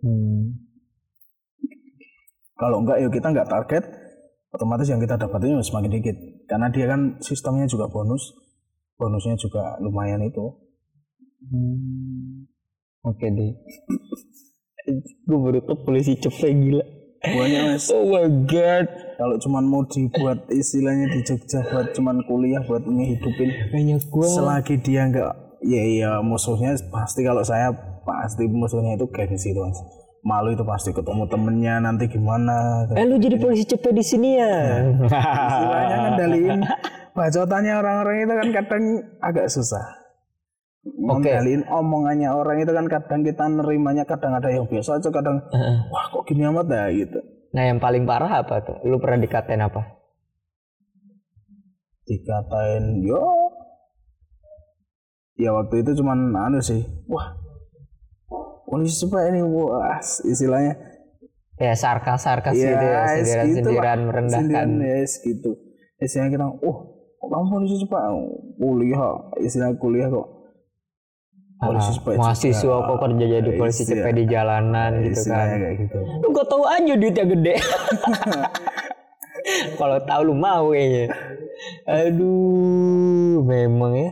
Hmm. 0.00 0.56
kalau 2.56 2.84
enggak 2.84 3.00
ya 3.00 3.08
kita 3.08 3.32
enggak 3.32 3.48
target 3.48 3.84
otomatis 4.52 4.84
yang 4.84 5.00
kita 5.00 5.16
dapatin 5.16 5.56
ya 5.56 5.64
semakin 5.64 5.92
dikit. 5.96 6.16
Karena 6.44 6.68
dia 6.68 6.92
kan 6.92 7.16
sistemnya 7.24 7.64
juga 7.64 7.88
bonus 7.88 8.20
bonusnya 9.00 9.34
juga 9.34 9.80
lumayan 9.80 10.20
itu 10.22 10.44
Hmm. 11.40 12.44
Oke 13.02 13.24
deh. 13.26 13.56
gue 15.22 15.38
baru 15.38 15.60
tau 15.60 15.76
polisi 15.80 16.12
cepet 16.14 16.52
gila. 16.52 16.84
banyak 17.22 17.62
mas 17.66 17.88
Oh 17.88 18.04
my 18.06 18.24
god. 18.44 18.84
kalau 19.14 19.36
cuman 19.36 19.60
mau 19.62 19.82
dibuat 19.84 20.44
istilahnya 20.48 21.08
di 21.08 21.20
Jogja 21.22 21.64
buat 21.66 21.92
cuman 21.92 22.20
kuliah 22.22 22.60
buat 22.62 22.80
ngehidupin 22.82 23.48
Banyak 23.70 24.04
gua. 24.06 24.24
selagi 24.26 24.76
dia 24.78 25.04
enggak 25.04 25.32
ya 25.60 25.80
iya 25.82 26.10
musuhnya 26.18 26.72
pasti 26.88 27.20
kalau 27.20 27.40
saya 27.40 27.68
pasti 28.02 28.44
musuhnya 28.46 28.94
itu 28.94 29.04
gengsi 29.06 29.48
itu 29.50 29.60
mas 29.60 29.76
malu 30.22 30.48
itu 30.50 30.60
pasti 30.62 30.90
ketemu 30.90 31.24
temennya 31.26 31.74
nanti 31.78 32.04
gimana 32.06 32.84
Eh 32.90 33.04
lu 33.04 33.16
jadi 33.16 33.36
polisi 33.36 33.64
cepet 33.64 33.92
di 33.92 34.00
sini 34.02 34.36
ya? 34.36 34.52
istilahnya 35.48 35.96
ngendaliin 36.02 36.60
bacotannya 37.16 37.74
orang-orang 37.78 38.16
itu 38.24 38.32
kan 38.34 38.48
kadang 38.62 38.84
agak 39.20 39.46
susah 39.50 39.84
ngendaliin 40.80 41.68
omongannya 41.68 42.32
orang 42.32 42.64
itu 42.64 42.72
kan 42.72 42.86
kadang 42.88 43.20
kita 43.20 43.44
nerimanya 43.48 44.08
kadang 44.08 44.32
ada 44.32 44.48
yang 44.48 44.64
biasa 44.64 44.96
aja 44.96 45.08
kadang 45.12 45.44
wah 45.92 46.04
kok 46.08 46.24
gini 46.24 46.48
amat 46.48 46.66
ya 46.70 46.86
gitu 46.94 47.20
Nah 47.50 47.66
yang 47.66 47.82
paling 47.82 48.06
parah 48.06 48.46
apa 48.46 48.62
tuh? 48.62 48.78
Lu 48.86 49.02
pernah 49.02 49.18
dikatain 49.26 49.58
apa? 49.58 49.98
dikatain 52.10 53.06
yo 53.06 53.22
ya 55.38 55.54
waktu 55.54 55.86
itu 55.86 56.02
cuman 56.02 56.34
anu 56.34 56.58
sih 56.58 56.82
wah 57.06 57.38
polisi 58.66 59.06
cepat 59.06 59.30
ini 59.30 59.46
wah 59.46 60.02
istilahnya 60.26 60.74
Ya 61.60 61.76
sarkas-sarkas 61.76 62.56
gitu 62.56 62.66
ya, 62.72 63.04
es 63.20 63.28
gitu 63.30 63.68
sindiran-sindiran 63.68 63.98
lah. 64.00 64.06
merendahkan. 64.08 64.42
Sindiran, 64.42 64.70
yes 64.80 65.12
gitu 65.22 65.54
istilahnya 66.02 66.30
kita 66.34 66.46
oh 66.66 66.99
kamu 67.22 67.44
polisi 67.46 67.76
cepat 67.78 68.02
kuliah 68.56 69.02
istilah 69.38 69.70
kuliah 69.76 70.08
kok 70.08 70.26
polisi 71.58 71.90
cepat 71.92 72.12
Ah, 72.12 72.20
Mahasiswa 72.22 72.76
kok 72.80 72.98
kerja 72.98 73.24
jadi 73.30 73.50
polisi 73.54 73.82
Iya. 73.82 73.90
cepet 73.92 74.12
di 74.14 74.24
jalanan 74.26 74.90
gitu 74.98 75.04
kan. 75.04 75.12
istilahnya 75.12 75.56
kayak 75.58 75.74
gitu 75.78 75.96
Lu 76.16 76.28
gak 76.30 76.48
tahu 76.48 76.64
aja 76.64 76.92
duitnya 76.94 77.24
gede. 77.26 77.54
Kalau 79.74 79.98
tahu 80.00 80.20
lu 80.22 80.34
mau 80.34 80.70
kayaknya. 80.70 81.10
Aduh, 81.86 83.40
memang 83.42 83.92
ya. 83.94 84.10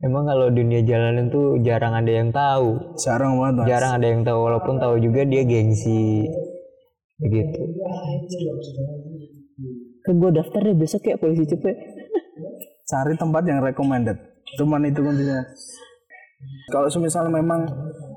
Emang 0.00 0.24
kalau 0.24 0.48
dunia 0.48 0.80
jalanan 0.80 1.28
tuh 1.28 1.60
jarang 1.60 1.92
ada 1.92 2.08
yang 2.08 2.30
tahu. 2.30 2.96
jarang 2.96 3.36
banget 3.36 3.54
mas 3.54 3.66
Jarang 3.68 3.92
ada 3.94 4.06
yang 4.06 4.22
tahu 4.22 4.38
walaupun 4.40 4.74
tahu 4.76 4.94
juga 4.98 5.22
dia 5.22 5.44
gengsi. 5.44 6.24
Begitu. 7.18 7.60
Kan 10.00 10.14
gue 10.16 10.30
daftar 10.32 10.60
deh 10.62 10.74
besok 10.74 11.04
ya 11.04 11.14
polisi 11.14 11.44
cepet. 11.46 11.76
Cari 12.90 13.14
tempat 13.14 13.42
yang 13.46 13.62
recommended 13.62 14.18
cuman 14.58 14.82
itu 14.84 14.98
kuncinya 14.98 15.40
kalau 16.72 16.90
semisal 16.90 17.30
memang 17.30 17.70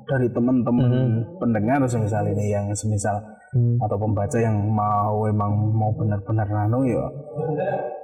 dari 0.09 0.27
teman-teman 0.33 1.21
pendengar 1.37 1.85
semisal 1.85 2.25
ini 2.25 2.49
yang 2.49 2.65
semisal 2.73 3.21
Hmm. 3.53 3.77
atau 3.77 4.01
pembaca 4.01 4.33
yang 4.41 4.57
mau 4.65 5.29
emang 5.29 5.53
mau 5.77 5.93
benar-benar 5.93 6.49
nano 6.49 6.81
ya 6.89 7.05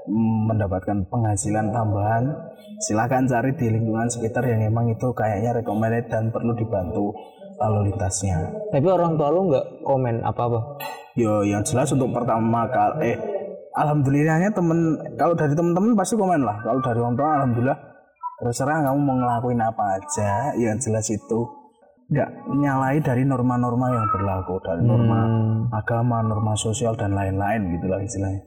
mm, 0.05 0.45
mendapatkan 0.45 1.09
penghasilan 1.09 1.73
tambahan 1.73 2.29
silakan 2.85 3.25
cari 3.25 3.57
di 3.57 3.73
lingkungan 3.73 4.05
sekitar 4.13 4.45
yang 4.45 4.61
emang 4.61 4.93
itu 4.93 5.09
kayaknya 5.09 5.57
recommended 5.57 6.05
dan 6.05 6.29
perlu 6.29 6.53
dibantu 6.53 7.17
lalu 7.57 7.89
lintasnya 7.89 8.45
Tapi 8.69 8.85
orang 8.93 9.17
tua 9.17 9.33
lu 9.33 9.49
nggak 9.49 9.65
komen 9.81 10.21
apa-apa. 10.21 10.77
yo 11.17 11.41
yang 11.41 11.65
jelas 11.65 11.89
untuk 11.89 12.13
pertama 12.13 12.69
kali 12.69 13.09
eh 13.09 13.17
alhamdulillahnya 13.77 14.49
temen 14.55 14.97
kalau 15.19 15.33
dari 15.37 15.53
temen-temen 15.53 15.93
pasti 15.93 16.15
komen 16.17 16.41
lah. 16.41 16.57
Kalau 16.63 16.79
dari 16.81 16.99
orang 17.01 17.15
tua 17.17 17.29
alhamdulillah. 17.41 17.79
Terserah 18.39 18.87
kamu 18.87 18.99
mau 19.03 19.15
ngelakuin 19.19 19.59
apa 19.59 19.99
aja 19.99 20.55
yang 20.55 20.79
jelas 20.79 21.11
itu 21.11 21.39
nggak 22.07 22.29
nyalai 22.55 23.03
dari 23.03 23.27
norma-norma 23.27 23.91
yang 23.91 24.07
berlaku 24.15 24.57
dari 24.63 24.81
norma 24.81 25.19
Hmm. 25.27 25.67
agama 25.75 26.23
norma 26.23 26.55
sosial 26.55 26.95
dan 26.95 27.11
lain-lain 27.13 27.67
gitulah 27.75 27.99
istilahnya. 27.99 28.39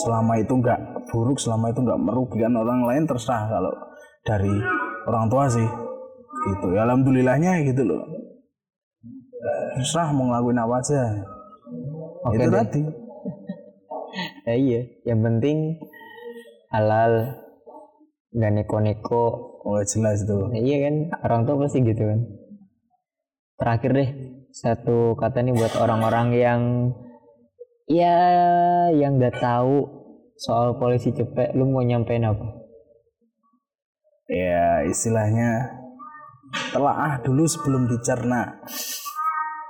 Selama 0.00 0.40
itu 0.40 0.48
nggak 0.48 0.80
buruk 1.12 1.36
selama 1.36 1.70
itu 1.70 1.84
nggak 1.84 2.00
merugikan 2.00 2.56
orang 2.56 2.88
lain 2.88 3.04
terserah 3.04 3.46
kalau 3.46 3.70
dari 4.24 4.50
orang 5.06 5.28
tua 5.28 5.44
sih 5.52 5.68
gitu. 6.48 6.72
Ya 6.72 6.88
alhamdulillahnya 6.88 7.68
gitu 7.68 7.84
loh. 7.84 8.00
Terserah 9.76 10.08
mau 10.16 10.32
ngelakuin 10.32 10.56
apa 10.58 10.74
aja. 10.80 11.02
Oke 12.24 12.40
itu 12.40 12.48
deh. 12.48 12.56
tadi 12.56 12.80
Ya 14.46 14.54
iya, 14.54 14.80
yang 15.08 15.20
penting 15.22 15.78
halal, 16.70 17.34
nggak 18.34 18.52
neko-neko. 18.62 19.52
oh 19.64 19.80
jelas 19.80 20.28
itu 20.28 20.36
Nah, 20.36 20.60
iya 20.60 20.76
kan, 20.84 20.94
orang 21.24 21.40
tua 21.48 21.64
pasti 21.64 21.80
gitu 21.80 22.04
kan. 22.04 22.20
Terakhir 23.56 23.90
deh, 23.96 24.10
satu 24.52 25.16
kata 25.16 25.40
nih 25.40 25.56
buat 25.56 25.72
orang-orang 25.80 26.28
yang 26.36 26.60
ya 27.88 28.16
yang 28.92 29.16
nggak 29.16 29.40
tahu 29.40 29.88
soal 30.36 30.76
polisi 30.76 31.16
cepet, 31.16 31.56
lu 31.56 31.64
mau 31.70 31.80
nyampein 31.80 32.28
apa? 32.28 32.64
ya 34.28 34.88
istilahnya 34.88 35.68
telaah 36.72 37.20
dulu 37.20 37.44
sebelum 37.44 37.84
dicerna 37.90 38.56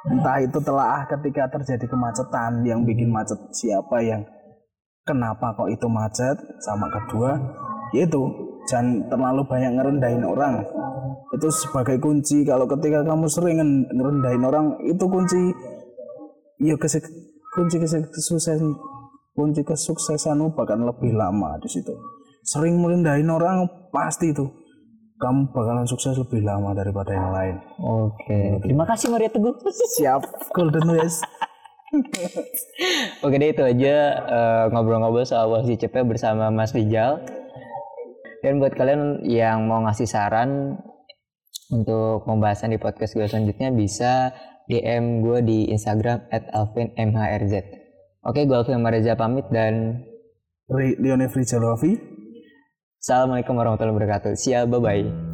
entah 0.04 0.38
itu 0.38 0.58
telaah 0.60 1.08
ketika 1.08 1.48
terjadi 1.48 1.86
kemacetan 1.88 2.62
yang 2.62 2.84
bikin 2.84 3.08
macet 3.10 3.40
siapa 3.50 4.04
yang 4.04 4.22
kenapa 5.04 5.52
kok 5.54 5.68
itu 5.70 5.86
macet 5.86 6.36
sama 6.60 6.88
kedua? 6.90 7.36
Yaitu 7.92 8.20
jangan 8.66 9.06
terlalu 9.08 9.44
banyak 9.46 9.76
ngerendahin 9.76 10.24
orang. 10.24 10.64
Itu 11.32 11.48
sebagai 11.52 12.00
kunci. 12.00 12.42
Kalau 12.42 12.64
ketika 12.66 13.04
kamu 13.04 13.28
sering 13.28 13.60
ngerendahin 13.92 14.42
orang 14.42 14.66
itu 14.82 15.04
kunci 15.04 15.52
ya 16.58 16.74
kese- 16.80 17.04
kunci 17.54 17.76
kesuksesan 17.78 18.60
kunci 19.34 19.66
kesuksesanmu 19.66 20.54
bahkan 20.54 20.80
lebih 20.80 21.14
lama 21.14 21.58
di 21.60 21.68
situ. 21.68 21.92
Sering 22.44 22.78
merendahin 22.80 23.28
orang 23.28 23.66
pasti 23.90 24.30
itu 24.30 24.46
kamu 25.14 25.54
bakalan 25.54 25.86
sukses 25.86 26.18
lebih 26.18 26.42
lama 26.42 26.74
daripada 26.74 27.14
yang 27.14 27.30
lain. 27.30 27.56
Oke, 27.78 28.58
terima 28.60 28.84
kasih 28.84 29.08
Maria 29.14 29.30
Teguh. 29.30 29.54
siap. 29.96 30.22
Golden 30.52 30.86
west 30.98 31.22
Oke 33.24 33.36
deh 33.38 33.50
itu 33.54 33.62
aja 33.62 33.94
eh, 34.24 34.64
ngobrol-ngobrol 34.70 35.26
soal 35.26 35.46
polisi 35.48 35.78
cepet 35.78 36.04
bersama 36.04 36.50
Mas 36.50 36.74
Rijal. 36.74 37.22
Dan 38.44 38.60
buat 38.60 38.76
kalian 38.76 39.24
yang 39.24 39.64
mau 39.64 39.80
ngasih 39.88 40.04
saran 40.04 40.76
untuk 41.72 42.28
pembahasan 42.28 42.76
di 42.76 42.78
podcast 42.78 43.16
gue 43.16 43.24
selanjutnya 43.24 43.72
bisa 43.72 44.36
DM 44.68 45.24
gue 45.24 45.38
di 45.40 45.58
Instagram 45.72 46.28
@alvinmhrz. 46.28 47.54
Oke, 48.24 48.44
gue 48.44 48.56
Alvin 48.56 48.80
Mareza 48.80 49.16
pamit 49.16 49.48
dan 49.52 50.04
Leone 50.68 51.28
Frijalovi 51.28 52.14
Assalamualaikum 53.04 53.52
warahmatullahi 53.52 54.00
wabarakatuh. 54.00 54.32
Siap, 54.32 54.64
bye-bye. 54.72 55.33